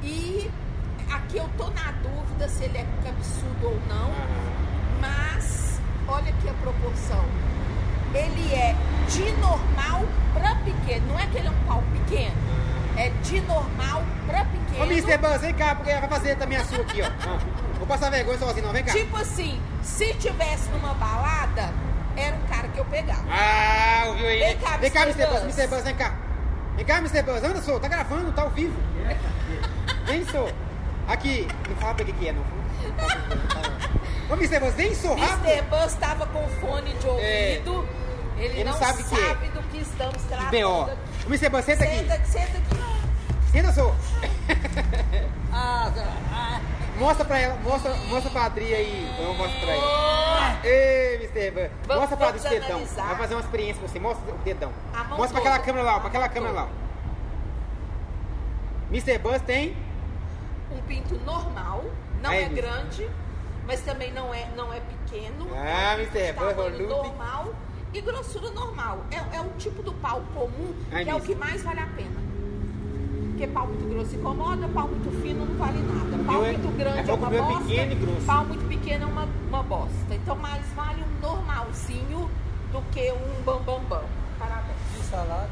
E 0.04 0.50
aqui 1.12 1.38
eu 1.38 1.50
tô 1.58 1.70
na 1.70 1.92
dúvida 1.94 2.48
se 2.48 2.66
ele 2.66 2.78
é 2.78 2.86
cabeçudo 3.04 3.66
ou 3.68 3.80
não. 3.88 4.12
Mas 5.02 5.80
olha 6.08 6.30
aqui 6.30 6.50
a 6.50 6.54
proporção. 6.54 7.26
Ele 8.14 8.54
é 8.54 8.76
de 9.08 9.32
normal 9.34 10.04
pra 10.34 10.56
pequeno. 10.56 11.08
Não 11.08 11.20
é 11.20 11.26
que 11.28 11.38
ele 11.38 11.48
é 11.48 11.52
um 11.52 11.64
pau 11.68 11.84
pequeno. 11.94 12.36
É 12.98 13.10
de 13.24 13.42
normal 13.42 14.04
pra 14.28 14.46
pequeno. 14.46 14.84
Ô, 14.84 14.86
Mr. 14.86 15.18
Buzz, 15.18 15.42
vem 15.42 15.54
cá, 15.54 15.76
porque 15.76 15.92
vai 15.92 16.10
fazer 16.10 16.36
também 16.36 16.58
a 16.58 16.66
sua 16.66 16.82
aqui, 16.82 17.02
ó. 17.02 17.10
Ah, 17.28 17.40
Vou 17.78 17.88
passar 17.88 18.10
vergonha 18.10 18.38
sozinho, 18.38 18.66
não, 18.66 18.74
vem 18.74 18.84
cá. 18.84 18.92
Tipo 18.92 19.16
assim, 19.16 19.60
se 19.82 20.14
tivesse 20.16 20.70
numa 20.70 20.94
balada, 20.96 21.74
era 22.18 22.36
um 22.36 22.42
cara 22.42 22.68
que 22.68 22.78
eu 22.78 22.84
pegava. 22.86 23.24
Ah, 23.32 24.04
ouviu 24.08 24.28
aí? 24.28 24.40
Vem 24.40 24.58
cá, 24.58 24.78
vem 24.78 24.92
cá, 24.92 25.02
Mr. 25.04 25.22
Mr. 25.22 25.32
Buzz, 25.32 25.44
Buzz. 25.44 25.58
Mr. 25.58 25.68
Buzz, 25.70 25.84
vem 25.86 25.96
cá. 25.96 26.16
Vem 26.76 26.86
cá, 26.86 26.98
Mr. 26.98 27.24
Buzz, 27.24 27.44
anda, 27.44 27.62
sou, 27.62 27.80
tá 27.80 27.88
gravando, 27.88 28.32
tá 28.34 28.42
ao 28.42 28.50
vivo. 28.50 28.76
Vem, 30.06 30.26
sou. 30.26 30.52
Aqui, 31.08 31.48
não 31.70 31.76
fala 31.78 31.96
pra 31.96 32.06
que 32.06 32.12
que 32.12 32.28
é, 32.28 32.34
não. 32.34 32.44
Ô, 34.30 34.34
Mr. 34.34 34.60
Buzz, 34.60 34.74
vem, 34.76 34.94
sou, 34.94 35.18
Mr. 35.18 35.62
Buzz 35.64 35.94
estava 35.94 36.26
com 36.28 36.48
fone 36.62 36.94
de 36.94 37.08
ouvido. 37.08 37.88
Ele, 38.38 38.60
Ele 38.60 38.64
não 38.64 38.74
sabe 38.74 39.02
sabe, 39.04 39.22
o 39.22 39.38
que 39.38 39.46
é. 39.46 39.50
do 39.50 39.62
que 39.70 39.78
estamos 39.80 40.22
tratando. 40.24 40.50
B.O. 40.52 40.82
aqui. 40.84 40.98
O 41.26 41.30
Mr. 41.30 41.50
Buzz, 41.50 41.66
senta 41.66 41.84
aqui. 41.84 41.98
Senta, 41.98 42.26
senta 42.26 42.58
aqui. 42.58 42.84
Senta, 43.52 43.72
sou. 43.74 43.96
Ah, 45.52 45.92
ah, 46.32 46.62
Mostra 47.00 47.26
pra 47.26 47.40
ela, 47.40 47.56
mostra, 47.64 47.92
mostra 48.08 48.30
pra 48.30 48.46
Adri 48.46 48.72
aí. 48.74 49.12
Eu 49.20 49.34
mostro 49.34 49.60
pra 49.60 49.76
ele. 49.76 49.84
Oh, 49.84 50.68
Ei, 50.68 51.16
Mr. 51.16 51.52
Buzz. 51.52 51.72
Vamos- 51.88 52.02
Mostra 52.02 52.18
pra 52.18 52.28
Adri 52.28 52.40
esse 52.40 52.50
dedão. 52.50 52.70
analisar. 52.78 53.08
Vai 53.08 53.16
fazer 53.18 53.34
uma 53.34 53.42
experiência 53.42 53.82
com 53.82 53.88
você. 53.88 54.00
Mostra 54.00 54.32
o 54.34 54.38
dedão. 54.38 54.72
Mostra 55.10 55.28
pra 55.30 55.40
aquela 55.40 55.56
toda. 55.56 55.66
câmera 55.66 55.84
lá, 55.86 55.96
ó, 55.96 56.00
pra 56.00 56.08
aquela 56.10 56.30
câmera 56.30 56.54
lá. 56.54 56.62
toda. 56.68 56.76
ó. 56.76 56.80
Mr. 58.94 59.18
Buzz 59.18 59.42
tem. 59.42 59.76
um 60.72 60.78
pinto 60.84 61.16
normal, 61.26 61.84
não 62.22 62.32
é 62.32 62.46
Miss. 62.46 62.54
grande, 62.56 63.10
mas 63.70 63.82
também 63.82 64.12
não 64.12 64.34
é, 64.34 64.50
não 64.58 64.74
é 64.74 64.80
pequeno. 64.80 65.48
Ah, 65.56 65.94
Mr. 65.94 66.34
Buzz, 66.34 66.56
tamanho 66.56 66.72
Lupe. 66.72 66.88
normal 66.88 67.54
e 67.94 68.02
grossura 68.02 68.50
normal. 68.50 69.06
É, 69.12 69.38
é 69.38 69.42
o 69.42 69.50
tipo 69.60 69.84
do 69.84 69.94
pau 69.94 70.24
comum 70.34 70.74
Ai, 70.92 71.04
que 71.04 71.10
é 71.12 71.14
o 71.16 71.22
que 71.22 71.36
mais 71.36 71.62
vale 71.62 71.80
a 71.80 71.86
pena. 71.86 72.20
Porque 73.28 73.46
pau 73.46 73.68
muito 73.68 73.88
grosso 73.88 74.16
incomoda, 74.16 74.68
pau 74.70 74.88
muito 74.88 75.22
fino 75.22 75.46
não 75.46 75.56
vale 75.56 75.78
nada. 75.84 76.24
Pau 76.26 76.34
meu 76.42 76.46
é- 76.46 76.52
muito 76.58 76.78
grande 76.80 76.98
é 76.98 77.14
é, 77.14 77.14
uma 77.14 77.36
é 77.36 77.42
bosta. 77.42 77.64
pequeno 77.64 77.92
e 77.92 77.96
grosso. 77.96 78.26
Pau 78.26 78.46
muito 78.46 78.68
pequeno 78.68 79.04
é 79.04 79.08
uma, 79.08 79.28
uma 79.50 79.64
bosta. 79.64 80.14
Então 80.16 80.36
mais 80.36 80.66
vale 80.74 81.04
um 81.04 81.22
normalzinho 81.22 82.28
do 82.72 82.82
que 82.92 83.12
um 83.12 83.44
bambambam. 83.44 83.82
Bam, 83.82 84.00
bam. 84.00 84.04
Parabéns. 84.40 84.78
de 84.98 85.04
salário. 85.04 85.52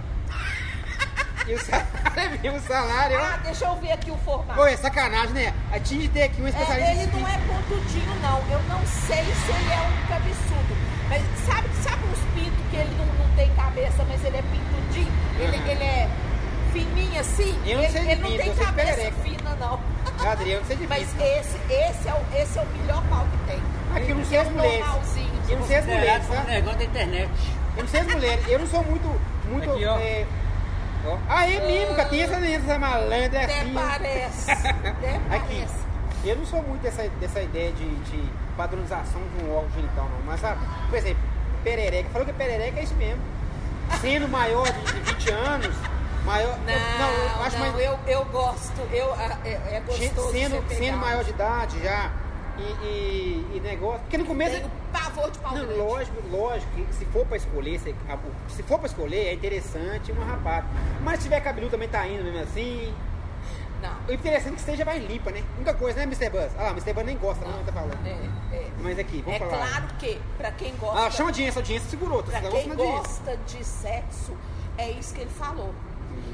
E 1.48 1.54
o 1.54 1.60
salário, 1.60 2.40
e 2.44 2.50
o 2.50 2.60
salário. 2.60 3.18
Ah, 3.20 3.40
deixa 3.44 3.66
eu 3.66 3.76
ver 3.78 3.92
aqui 3.94 4.12
o 4.12 4.18
formato. 4.18 4.60
Ô, 4.60 4.66
é 4.66 4.76
sacanagem, 4.76 5.34
né? 5.34 5.54
A 5.72 5.80
tinha 5.80 6.02
de 6.02 6.10
ter 6.10 6.24
aqui 6.24 6.42
um 6.42 6.48
especialista. 6.48 6.92
É, 6.92 7.04
ele 7.04 7.12
não 7.14 7.28
é 7.28 7.38
pontudinho, 7.48 8.16
não. 8.22 8.38
Eu 8.52 8.62
não 8.64 8.86
sei 8.86 9.24
se 9.24 9.52
ele 9.52 9.72
é 9.72 9.80
um 9.82 10.08
cabeçudo. 10.08 10.78
Mas 11.10 11.22
sabe, 11.46 11.70
sabe 11.82 12.04
uns 12.08 12.20
pintos 12.36 12.66
que 12.70 12.76
ele 12.76 12.96
não, 12.98 13.06
não 13.06 13.36
tem 13.36 13.50
cabeça, 13.56 14.06
mas 14.10 14.24
ele 14.26 14.38
é 14.38 14.42
pintudinho? 14.42 15.14
Ele, 15.40 15.58
Aham. 15.58 15.68
ele 15.72 15.84
é 15.84 16.10
fininho 16.74 17.20
assim? 17.20 17.60
Eu 17.66 17.78
não 17.78 17.84
ele 17.84 17.92
sei 17.94 18.02
de 18.02 18.12
ele 18.12 18.22
não 18.22 18.30
pinto, 18.30 18.44
tem 18.44 18.54
sei 18.54 18.54
de 18.54 18.66
cabeça 18.66 18.94
perereca. 18.94 19.24
fina, 19.24 19.56
não. 19.56 19.80
Adri, 20.30 20.52
eu 20.52 20.60
não 20.60 20.68
sei 20.68 20.76
de 20.76 20.88
Mas 20.88 21.08
pinto. 21.08 21.24
esse, 21.24 21.58
esse, 21.70 22.08
é 22.10 22.14
o, 22.14 22.38
esse 22.42 22.60
é 22.60 22.62
o 22.62 22.66
melhor 22.66 23.04
pau 23.10 23.26
que 23.26 23.52
tem. 23.52 23.62
Aqui 23.96 24.10
eu 24.12 24.16
não 24.18 24.26
sei 24.26 24.38
é 24.38 24.42
as 24.42 24.50
mulheres. 24.50 24.86
Eu 25.48 25.60
não 25.60 25.68
sei 25.68 25.78
as 25.78 25.86
mulheres, 25.86 26.28
tá? 26.28 26.44
negócio 26.44 26.78
da 26.80 26.84
internet. 26.84 27.30
Eu 27.78 27.84
não 27.84 27.90
sei 27.90 28.00
as 28.02 28.08
mulheres. 28.08 28.48
Eu 28.50 28.60
não 28.60 28.68
sou 28.68 28.84
muito. 28.84 29.22
muito 29.50 29.72
Aqui, 29.72 29.86
é... 29.86 30.28
ó. 31.08 31.18
Ah, 31.30 31.50
é 31.50 31.60
mesmo, 31.66 31.96
cara. 31.96 32.10
Tem 32.10 32.22
essa, 32.22 32.36
essa 32.36 32.80
malandra 32.80 33.44
Até 33.44 33.62
assim. 33.62 33.74
parece. 33.74 34.52
Até 34.52 35.36
Aqui. 35.36 35.56
parece. 35.56 35.88
Eu 36.24 36.36
não 36.36 36.46
sou 36.46 36.62
muito 36.64 36.82
dessa, 36.82 37.08
dessa 37.20 37.42
ideia 37.42 37.72
de, 37.72 37.96
de 37.96 38.30
padronização 38.56 39.22
de 39.36 39.46
um 39.46 39.56
órgão 39.56 39.72
genital, 39.76 40.10
não. 40.10 40.26
Mas, 40.26 40.40
sabe, 40.42 40.60
por 40.90 40.98
exemplo, 40.98 41.24
perereca. 41.64 42.10
Falou 42.10 42.26
que 42.28 42.34
perereca 42.34 42.80
é 42.80 42.84
isso 42.84 42.96
mesmo. 42.96 43.22
Sendo 44.02 44.28
maior 44.28 44.66
de, 44.66 44.82
de 44.84 45.14
20 45.14 45.32
anos, 45.32 45.76
maior. 46.26 46.58
Não, 46.66 47.38
eu 47.40 47.44
acho 47.46 47.58
não, 47.58 47.72
mais. 47.72 47.86
eu, 47.86 48.00
eu 48.08 48.26
gosto. 48.26 48.82
Eu, 48.92 49.16
é, 49.46 49.76
é 49.76 49.84
gostoso 49.86 50.32
sendo, 50.32 50.64
sendo 50.68 50.98
maior 50.98 51.24
de 51.24 51.30
idade 51.30 51.82
já. 51.82 52.12
E, 52.58 52.62
e, 52.86 53.52
e 53.56 53.60
negócio. 53.62 54.00
Porque 54.02 54.18
no 54.18 54.26
começo. 54.26 54.56
Tenho 54.56 54.72
pavor 54.92 55.30
de 55.32 55.40
pau 55.40 55.54
Não, 55.54 55.66
grande. 55.66 55.80
lógico, 55.80 56.18
lógico 56.32 56.72
que 56.74 56.94
se 56.96 57.06
for 57.06 57.26
pra 57.26 57.38
escolher, 57.38 57.80
se, 57.80 57.96
se 58.50 58.64
for 58.64 58.78
pra 58.80 58.88
escolher, 58.88 59.28
é 59.28 59.34
interessante 59.34 60.12
uma 60.12 60.26
rapada. 60.26 60.66
Mas 61.04 61.18
se 61.20 61.24
tiver 61.24 61.40
cabeludo 61.42 61.72
também 61.72 61.88
tá 61.90 62.08
indo 62.08 62.24
mesmo 62.24 62.40
assim. 62.42 62.94
Não. 63.82 63.96
O 64.10 64.12
interessante 64.12 64.54
é 64.54 64.56
que 64.56 64.60
esteja 64.60 64.84
mais 64.84 65.04
limpa, 65.08 65.30
né? 65.30 65.44
Única 65.56 65.74
coisa, 65.76 66.00
né, 66.00 66.04
Mr. 66.06 66.32
Buzz? 66.32 66.52
Ah 66.58 66.72
Mr. 66.72 66.94
Buzz 66.94 67.06
nem 67.06 67.16
gosta, 67.18 67.46
não, 67.46 67.64
tá 67.64 67.72
falando. 67.72 67.96
É, 68.08 68.56
é. 68.56 68.68
Mas 68.82 68.98
aqui, 68.98 69.22
vamos 69.22 69.40
É 69.40 69.46
falar. 69.46 69.68
claro 69.68 69.88
que, 70.00 70.20
pra 70.36 70.52
quem 70.52 70.76
gosta, 70.78 71.00
Ah, 71.06 71.12
chama 71.12 71.30
a 71.30 71.32
audiência, 71.32 71.60
a 71.60 71.62
audiência 71.62 71.90
segurou, 71.90 72.24
tá 72.24 72.40
pra 72.40 72.50
quem 72.50 72.70
gosta 72.74 73.38
de 73.46 73.64
sexo, 73.64 74.34
é 74.80 74.90
isso 74.90 75.14
que 75.14 75.22
ele 75.22 75.30
falou. 75.30 75.76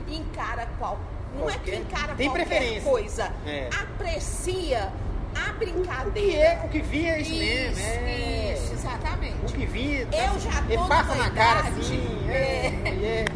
Encara 0.07 0.67
qual. 0.79 0.97
Não 1.37 1.49
é 1.49 1.53
que 1.53 1.59
Qualquer- 1.71 1.75
encara 1.79 2.15
tem 2.15 2.29
qualquer 2.29 2.45
preferência. 2.47 2.89
coisa. 2.89 3.31
É. 3.45 3.67
Aprecia 3.81 4.91
a 5.35 5.51
O 5.51 5.53
brincadeira. 5.55 6.11
que 6.13 6.35
é, 6.35 6.61
o 6.65 6.69
que 6.69 6.81
vinha 6.81 7.13
é 7.13 7.21
isso, 7.21 7.31
mesmo. 7.35 7.85
É. 7.85 8.53
Isso, 8.57 8.73
exatamente. 8.73 9.35
O 9.41 9.45
que 9.45 9.65
vinha. 9.65 10.01
Eu 10.01 10.39
já 10.39 10.61
tô 10.61 10.87
passa 10.87 11.13
numa 11.15 11.23
na 11.25 11.29
cara 11.31 11.59
assim. 11.69 12.27
é, 12.29 12.33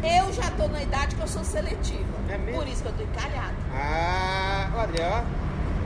É. 0.02 0.18
Eu 0.20 0.32
já 0.32 0.50
tô 0.52 0.68
na 0.68 0.82
idade 0.82 1.14
que 1.16 1.20
eu 1.22 1.28
sou 1.28 1.44
seletiva. 1.44 2.04
É 2.28 2.36
mesmo? 2.38 2.58
Por 2.60 2.68
isso 2.68 2.82
que 2.82 2.88
eu 2.88 2.92
tô 2.92 3.02
encalhada. 3.02 3.54
Ah, 3.74 4.68
Adri, 4.82 5.02
ó. 5.02 5.22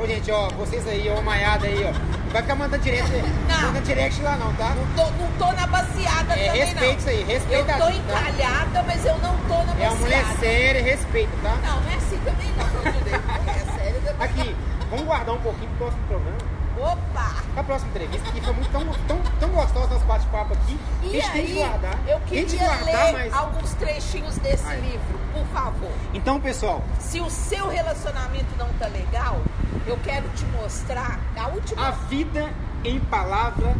Ô, 0.03 0.07
gente, 0.07 0.31
ó, 0.31 0.49
vocês 0.51 0.87
aí, 0.89 1.09
ó, 1.17 1.21
maiada 1.23 1.67
aí, 1.67 1.85
ó. 1.85 1.93
Não 1.93 2.31
vai 2.33 2.43
ficar 2.43 2.55
mandando 2.57 2.83
direct, 2.83 3.11
Não. 3.49 3.61
mandando 3.63 3.81
direct 3.87 4.23
lá 4.23 4.37
não, 4.37 4.53
tá? 4.55 4.75
Não 4.75 4.87
tô, 5.05 5.11
não 5.13 5.31
tô 5.39 5.53
na 5.53 5.67
baciada 5.67 6.33
É, 6.35 6.47
também, 6.47 6.61
respeita 6.65 6.87
não. 6.87 6.99
isso 6.99 7.09
aí, 7.11 7.25
respeita 7.25 7.73
Eu 7.73 7.79
tô 7.79 7.85
tá? 7.85 7.93
encalhada, 7.93 8.83
mas 8.85 9.05
eu 9.05 9.19
não 9.19 9.37
tô 9.47 9.63
na 9.65 9.85
É 9.85 9.89
uma 9.89 9.97
mulher 9.97 10.25
séria, 10.41 10.83
respeita, 10.83 11.33
tá? 11.43 11.57
Não, 11.63 11.81
não 11.83 11.91
é 11.91 11.95
assim 11.95 12.19
também 12.25 12.49
não, 12.57 12.83
meu 12.93 13.01
Deus. 13.03 13.23
É 13.47 13.79
sério 13.79 14.01
também. 14.01 14.27
Aqui, 14.27 14.57
vamos 14.93 15.07
guardar 15.07 15.35
um 15.35 15.41
pouquinho 15.41 15.69
pro 15.71 15.79
próximo 15.79 16.07
programa. 16.07 16.39
Opa! 16.79 17.43
Pra 17.55 17.63
próxima 17.65 17.91
entrevista, 17.91 18.31
que 18.33 18.41
foi 18.41 18.55
muito 18.55 18.71
tão, 18.73 18.85
tão, 19.07 19.19
tão 19.39 19.49
gostoso 19.51 19.89
nosso 19.89 20.05
bate-papo 20.07 20.55
aqui. 20.55 20.79
que 21.03 21.07
a 21.07 21.09
E 21.09 21.13
gente 21.21 21.31
tem 21.33 21.47
que 21.47 21.53
aí, 21.53 21.59
guardar. 21.69 21.99
eu 22.09 22.21
queria 22.21 22.59
guardar, 22.67 22.85
ler 22.87 23.13
mas- 23.13 23.33
alguns 23.35 23.75
trechinhos 23.75 24.39
desse 24.39 24.67
Ai. 24.67 24.81
livro, 24.81 25.19
por 25.35 25.45
favor. 25.49 25.91
Então, 26.15 26.41
pessoal, 26.41 26.83
Se 26.99 27.21
o 27.21 27.29
seu 27.29 27.69
relacionamento 27.69 28.47
não 28.59 28.69
tá 28.79 28.87
legal, 28.87 29.39
eu 29.87 29.99
quero 30.03 30.27
te 30.31 30.45
mostrar 30.47 31.21
a 31.37 31.49
última 31.49 31.89
a 31.89 31.91
vida 31.91 32.51
em 32.85 32.99
palavra 33.01 33.75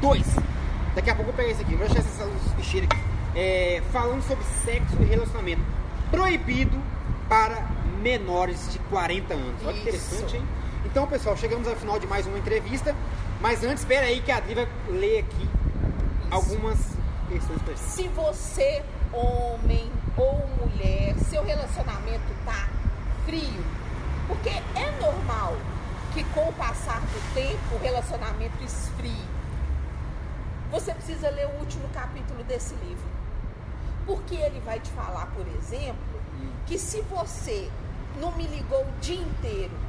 2. 0.00 0.24
Daqui 0.94 1.10
a 1.10 1.14
pouco 1.16 1.30
eu 1.30 1.34
pego 1.34 1.50
esse 1.50 1.62
aqui, 1.62 1.74
vou 1.74 1.86
deixar 1.86 1.98
essas 2.00 2.30
ficheiras 2.56 2.88
aqui. 2.90 3.00
É, 3.34 3.82
falando 3.92 4.22
sobre 4.22 4.44
sexo 4.64 4.96
e 5.00 5.04
relacionamento. 5.04 5.60
Proibido 6.10 6.80
para 7.28 7.66
menores 8.00 8.72
de 8.72 8.78
40 8.78 9.34
anos. 9.34 9.54
Olha 9.64 9.72
que 9.74 9.80
interessante, 9.80 10.36
hein? 10.36 10.42
Então, 10.86 11.04
pessoal, 11.04 11.36
chegamos 11.36 11.66
ao 11.66 11.74
final 11.74 11.98
de 11.98 12.06
mais 12.06 12.26
uma 12.28 12.38
entrevista. 12.38 12.94
Mas 13.40 13.64
antes, 13.64 13.80
espera 13.80 14.06
aí 14.06 14.22
que 14.22 14.30
a 14.30 14.36
Adri 14.36 14.54
vai 14.54 14.68
ler 14.88 15.18
aqui 15.18 15.48
algumas 16.30 16.78
questões 17.28 17.60
pra 17.62 17.74
gente. 17.74 17.80
Se 17.80 18.08
você, 18.08 18.82
homem 19.12 19.90
ou 20.16 20.48
mulher, 20.60 21.16
seu 21.28 21.44
relacionamento 21.44 22.24
tá 22.44 22.68
frio, 23.26 23.64
porque 24.28 24.48
é 24.48 24.90
normal 25.00 25.56
que 26.14 26.22
com 26.32 26.48
o 26.48 26.52
passar 26.52 27.00
do 27.00 27.34
tempo 27.34 27.74
o 27.74 27.78
relacionamento 27.78 28.62
esfrie. 28.64 29.24
Você 30.70 30.94
precisa 30.94 31.28
ler 31.30 31.46
o 31.46 31.60
último 31.60 31.88
capítulo 31.88 32.44
desse 32.44 32.74
livro. 32.76 33.04
Porque 34.06 34.36
ele 34.36 34.60
vai 34.60 34.78
te 34.78 34.90
falar, 34.92 35.26
por 35.34 35.46
exemplo, 35.48 36.20
que 36.64 36.78
se 36.78 37.00
você 37.02 37.68
não 38.20 38.30
me 38.32 38.46
ligou 38.46 38.82
o 38.82 39.00
dia 39.00 39.20
inteiro, 39.20 39.85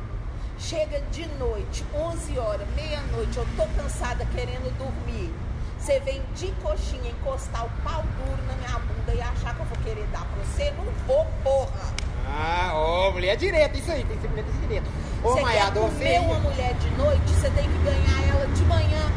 chega 0.59 1.01
de 1.11 1.25
noite, 1.39 1.85
11 1.93 2.37
horas, 2.39 2.67
meia-noite, 2.75 3.37
eu 3.37 3.47
tô 3.55 3.65
cansada 3.81 4.25
querendo 4.35 4.75
dormir, 4.77 5.33
você 5.79 5.99
vem 5.99 6.21
de 6.35 6.47
coxinha 6.63 7.11
encostar 7.11 7.65
o 7.65 7.69
pau 7.83 8.03
duro 8.17 8.41
na 8.47 8.53
minha 8.55 8.79
bunda 8.79 9.13
e 9.13 9.21
achar 9.21 9.53
que 9.55 9.61
eu 9.61 9.65
vou 9.65 9.77
querer 9.83 10.05
dar 10.11 10.21
pra 10.25 10.43
você, 10.43 10.71
não 10.71 10.85
vou, 11.05 11.25
porra. 11.43 11.93
Ah, 12.29 12.71
ó, 12.73 13.11
mulher 13.11 13.37
direta, 13.37 13.77
isso 13.77 13.91
aí, 13.91 14.03
tem 14.03 14.15
que 14.17 14.21
ser 14.23 14.27
mulher 14.29 14.43
desse 14.43 14.57
direito. 14.59 14.89
Ô, 15.23 15.29
Você 15.29 15.35
quer 15.35 15.41
Maiada, 15.43 15.79
você. 15.79 16.19
uma 16.19 16.39
mulher 16.39 16.73
de 16.75 16.89
noite, 16.91 17.29
você 17.29 17.49
tem 17.51 17.63
que 17.69 17.77
ganhar 17.79 18.27
ela 18.29 18.47
de 18.47 18.63
manhã. 18.65 19.11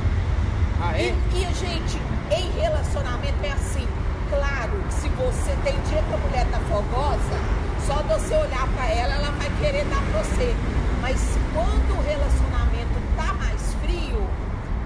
Ah, 0.80 0.97
é? 0.97 1.07
E, 1.07 1.14
e, 1.34 1.55
gente, 1.55 1.99
em 2.30 2.51
relacionamento 2.61 3.45
é 3.45 3.51
assim. 3.53 3.86
Claro, 4.30 4.72
se 4.91 5.09
você 5.09 5.57
tem 5.64 5.74
dia 5.88 6.03
que 6.03 6.14
a 6.14 6.18
mulher 6.18 6.47
tá 6.53 6.61
fogosa, 6.61 7.36
só 7.84 7.95
você 8.05 8.34
olhar 8.36 8.68
pra 8.68 8.86
ela, 8.88 9.14
ela 9.14 9.30
vai 9.32 9.51
querer 9.61 9.84
dar 9.86 10.01
pra 10.12 10.22
você. 10.22 10.55
Mas 11.01 11.18
quando 11.55 11.98
o 11.98 12.03
relacionamento 12.03 13.01
tá 13.16 13.32
mais 13.34 13.74
frio, 13.82 14.28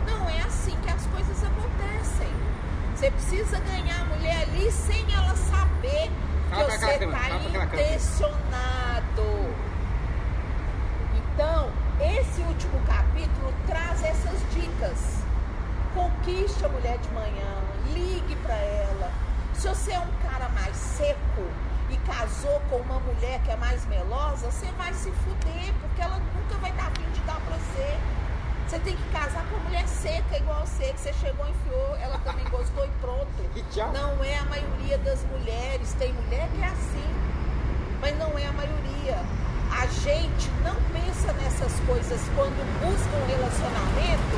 não 0.07 0.29
é 0.31 0.41
assim 0.43 0.77
que 0.83 0.91
as 0.91 1.05
coisas 1.07 1.43
acontecem. 1.43 2.29
Você 2.95 3.11
precisa 3.11 3.59
ganhar 3.61 4.01
a 4.01 4.05
mulher 4.05 4.43
ali 4.43 4.71
sem 4.71 5.05
ela 5.13 5.35
saber 5.35 6.11
que 6.51 6.63
você 6.65 6.99
tá 7.07 7.31
intencionado. 7.31 9.25
Então, 11.17 11.69
esse 12.01 12.41
último 12.43 12.81
capítulo 12.87 13.53
traz 13.67 14.05
essas 14.05 14.39
dicas. 14.55 15.25
Conquiste 15.95 16.65
a 16.65 16.69
mulher 16.69 16.99
de 16.99 17.09
manhã, 17.11 17.55
ligue 17.93 18.37
pra 18.37 18.55
ela. 18.55 19.11
Se 19.53 19.69
você 19.69 19.93
é 19.93 19.99
um 19.99 20.29
cara 20.29 20.49
mais 20.51 20.77
seco 20.77 21.43
e 21.91 21.97
casou 21.99 22.61
com 22.71 22.77
uma 22.77 23.01
mulher 23.01 23.41
que 23.45 23.51
é 23.51 23.57
mais 23.57 23.85
melosa, 23.87 24.51
você 24.51 24.67
vai 24.73 24.93
se 24.95 25.11
fuder, 25.11 25.75
porque 25.81 26.01
ela 26.01 26.19
nunca 26.35 26.57
vai 26.59 26.73
dar 26.73 26.91
fim 26.93 27.09
de 27.13 27.21
dar 27.21 27.41
pra 27.41 27.57
você. 27.57 27.99
Você 28.67 28.79
tem 28.79 28.97
que 28.97 29.09
casar 29.11 29.45
com 29.47 29.57
uma 29.57 29.65
mulher 29.65 29.87
seca 29.87 30.37
igual 30.37 30.67
você, 30.67 30.93
que 30.93 31.01
você 31.01 31.13
chegou, 31.15 31.47
enfiou, 31.47 31.97
ela 31.97 32.19
também 32.19 32.45
gostou 32.51 32.85
e 32.85 32.91
pronto. 33.01 33.29
E 33.55 33.63
tchau. 33.71 33.93
Não 33.93 34.25
é 34.25 34.39
a 34.39 34.45
maioria 34.45 34.99
das 34.99 35.23
mulheres. 35.25 35.93
Tem 35.95 36.13
mulher 36.13 36.49
que 36.49 36.63
é 36.63 36.67
assim, 36.67 37.15
mas 38.01 38.19
não 38.19 38.37
é 38.39 38.47
a 38.47 38.53
maioria. 38.53 39.19
A 39.71 39.87
gente 39.87 40.51
não 40.65 40.75
pensa 40.93 41.33
nessas 41.35 41.73
coisas 41.87 42.21
quando 42.35 42.65
busca 42.81 43.17
um 43.17 43.27
relacionamento 43.27 44.37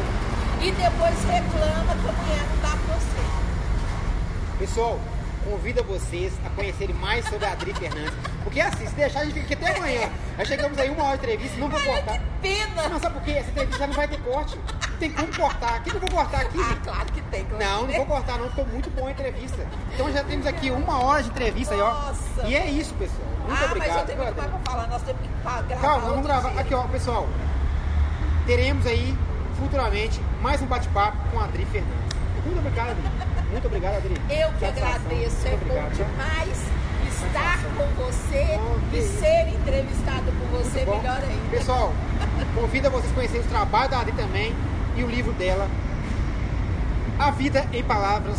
e 0.61 0.73
depois 0.73 1.25
reclama 1.25 1.95
que 1.95 2.09
a 2.09 2.13
mulher 2.13 2.43
não 2.51 2.57
dá 2.63 2.77
pra 2.77 2.95
você. 2.95 4.59
Pessoal, 4.59 4.99
convido 5.47 5.83
vocês 5.85 6.33
a 6.45 6.51
conhecerem 6.51 6.95
mais 6.97 7.25
sobre 7.29 7.47
a 7.47 7.53
Adri 7.53 7.73
Fernandes. 7.73 8.13
Porque 8.43 8.61
assim, 8.61 8.87
se 8.87 8.95
deixar, 8.95 9.21
a 9.21 9.25
gente 9.25 9.35
fica 9.35 9.55
aqui 9.55 9.65
até 9.65 9.77
amanhã. 9.79 10.11
Nós 10.37 10.49
chegamos 10.49 10.79
aí 10.79 10.91
uma 10.91 11.05
hora 11.05 11.17
de 11.19 11.25
entrevista, 11.25 11.57
não 11.59 11.69
vou 11.69 11.79
Ai, 11.79 11.87
cortar. 11.87 12.19
que 12.19 12.25
pena! 12.43 12.89
Não, 12.89 13.01
sabe 13.01 13.15
por 13.15 13.23
quê? 13.25 13.31
Essa 13.33 13.51
entrevista 13.51 13.79
já 13.79 13.87
não 13.87 13.95
vai 13.95 14.09
ter 14.09 14.21
corte. 14.21 14.59
Não 14.91 14.99
tem 14.99 15.13
como 15.13 15.37
cortar. 15.37 15.79
O 15.79 15.83
que 15.83 15.91
que 15.91 15.97
eu 15.97 16.01
vou 16.01 16.11
cortar 16.11 16.41
aqui, 16.41 16.59
Ah, 16.61 16.77
claro 16.83 17.13
que 17.13 17.23
tem. 17.23 17.45
claro 17.45 17.65
Não, 17.65 17.87
não 17.87 17.95
vou 17.95 18.07
cortar 18.07 18.39
não, 18.39 18.49
ficou 18.49 18.67
muito 18.67 18.91
bom 18.91 19.07
a 19.07 19.11
entrevista. 19.13 19.67
Então 19.95 20.13
já 20.13 20.25
temos 20.25 20.47
aqui 20.47 20.71
uma 20.71 21.03
hora 21.03 21.23
de 21.23 21.29
entrevista 21.31 21.75
aí, 21.75 21.81
ó. 21.81 21.91
Nossa. 21.91 22.43
E 22.47 22.55
é 22.57 22.67
isso, 22.67 22.93
pessoal. 22.95 23.29
Muito 23.47 23.63
ah, 23.63 23.67
obrigado. 23.67 23.89
mas 23.89 23.99
eu 23.99 24.07
tenho 24.07 24.19
muito 24.19 24.37
mais 24.37 24.51
pra 24.51 24.59
falar. 24.73 24.87
Nós 24.89 25.03
temos 25.03 25.23
que 25.23 25.29
gravar. 25.43 25.81
Calma, 25.81 26.09
vamos 26.09 26.27
gravar. 26.27 26.51
dia. 26.51 26.61
Aqui, 26.61 26.75
ó, 26.75 26.83
pessoal. 26.85 27.29
Teremos 28.47 28.87
aí, 28.87 29.17
futuramente, 29.59 30.21
mais 30.41 30.61
um 30.63 30.67
bate-papo 30.67 31.17
com 31.31 31.41
a 31.41 31.45
Adri 31.45 31.65
Fernandes. 31.67 32.17
Muito 32.45 32.59
obrigado, 32.59 32.91
Adri. 32.91 33.26
Muito 33.51 33.67
obrigado, 33.67 33.97
Adri. 33.97 34.15
Eu 34.31 34.53
que 34.59 34.65
agradeço. 34.65 35.47
É 35.47 35.57
bom 35.57 35.89
demais 35.91 36.67
estar 37.09 37.59
com 37.77 37.87
você 38.05 38.59
Oh, 38.61 38.95
e 38.97 39.03
ser 39.03 39.49
entrevistado 39.49 40.25
por 40.33 40.59
você 40.63 40.81
melhor 40.81 41.21
ainda. 41.23 41.51
Pessoal, 41.51 41.93
convido 42.55 42.89
a 42.89 42.91
vocês 42.91 43.11
a 43.11 43.15
conhecerem 43.15 43.47
o 43.47 43.49
trabalho 43.49 43.91
da 43.91 44.01
Adri 44.01 44.13
também 44.13 44.55
e 44.97 45.03
o 45.03 45.07
livro 45.09 45.33
dela, 45.33 45.69
A 47.19 47.31
Vida 47.31 47.67
em 47.73 47.83
Palavras 47.83 48.37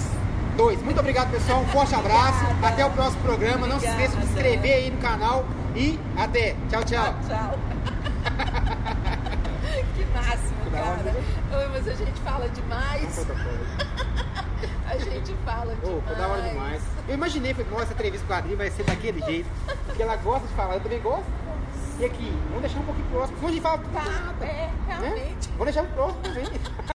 2. 0.56 0.82
Muito 0.84 1.00
obrigado, 1.00 1.32
pessoal. 1.32 1.62
Um 1.62 1.68
forte 1.68 1.96
abraço. 1.96 2.44
Obrigada. 2.44 2.68
Até 2.68 2.86
o 2.86 2.90
próximo 2.92 3.22
programa. 3.24 3.68
Não 3.68 3.80
se 3.80 3.88
esqueça 3.88 4.18
de 4.18 4.26
se 4.26 4.32
Obrigada. 4.32 4.50
inscrever 4.56 4.74
aí 4.76 4.92
no 4.92 4.98
canal 4.98 5.46
e 5.76 6.00
até. 6.18 6.56
Tchau, 6.70 6.84
tchau. 6.84 7.16
Tchau. 7.28 7.60
que 9.96 10.06
máximo, 10.14 10.57
cara. 10.84 11.16
Oi, 11.60 11.68
mas 11.72 11.88
a 11.88 11.94
gente 11.94 12.20
fala 12.22 12.50
demais. 12.50 13.26
A 14.90 14.98
gente 14.98 15.36
fala 15.46 15.76
demais. 15.76 16.04
foi 16.06 16.16
da 16.16 16.28
hora 16.28 16.42
demais. 16.50 16.82
Eu 17.10 17.14
imaginei, 17.16 17.54
falei, 17.54 17.70
nossa, 17.70 17.84
essa 17.84 17.94
entrevista 17.94 18.26
com 18.26 18.34
a 18.34 18.38
Adri 18.38 18.56
vai 18.56 18.70
ser 18.72 18.84
daquele 18.84 19.22
jeito. 19.22 19.50
Porque 19.86 20.02
ela 20.02 20.16
gosta 20.16 20.48
de 20.48 20.54
falar, 20.54 20.76
eu 20.76 20.80
também 20.80 21.02
gosto. 21.02 21.26
E 22.00 22.06
aqui, 22.06 22.32
vamos 22.48 22.62
deixar 22.62 22.80
um 22.80 22.84
pouquinho 22.84 23.08
próximo. 23.08 23.50
Gente 23.50 23.62
fala 23.62 23.78
tudo 23.80 23.94
Tá, 23.94 24.04
nada. 24.04 24.46
é, 24.46 24.48
né? 24.48 24.72
realmente. 24.88 25.50
Vamos 25.50 25.66
deixar 25.66 25.84
o 25.84 25.88
próximo 25.88 26.22
também. 26.24 26.46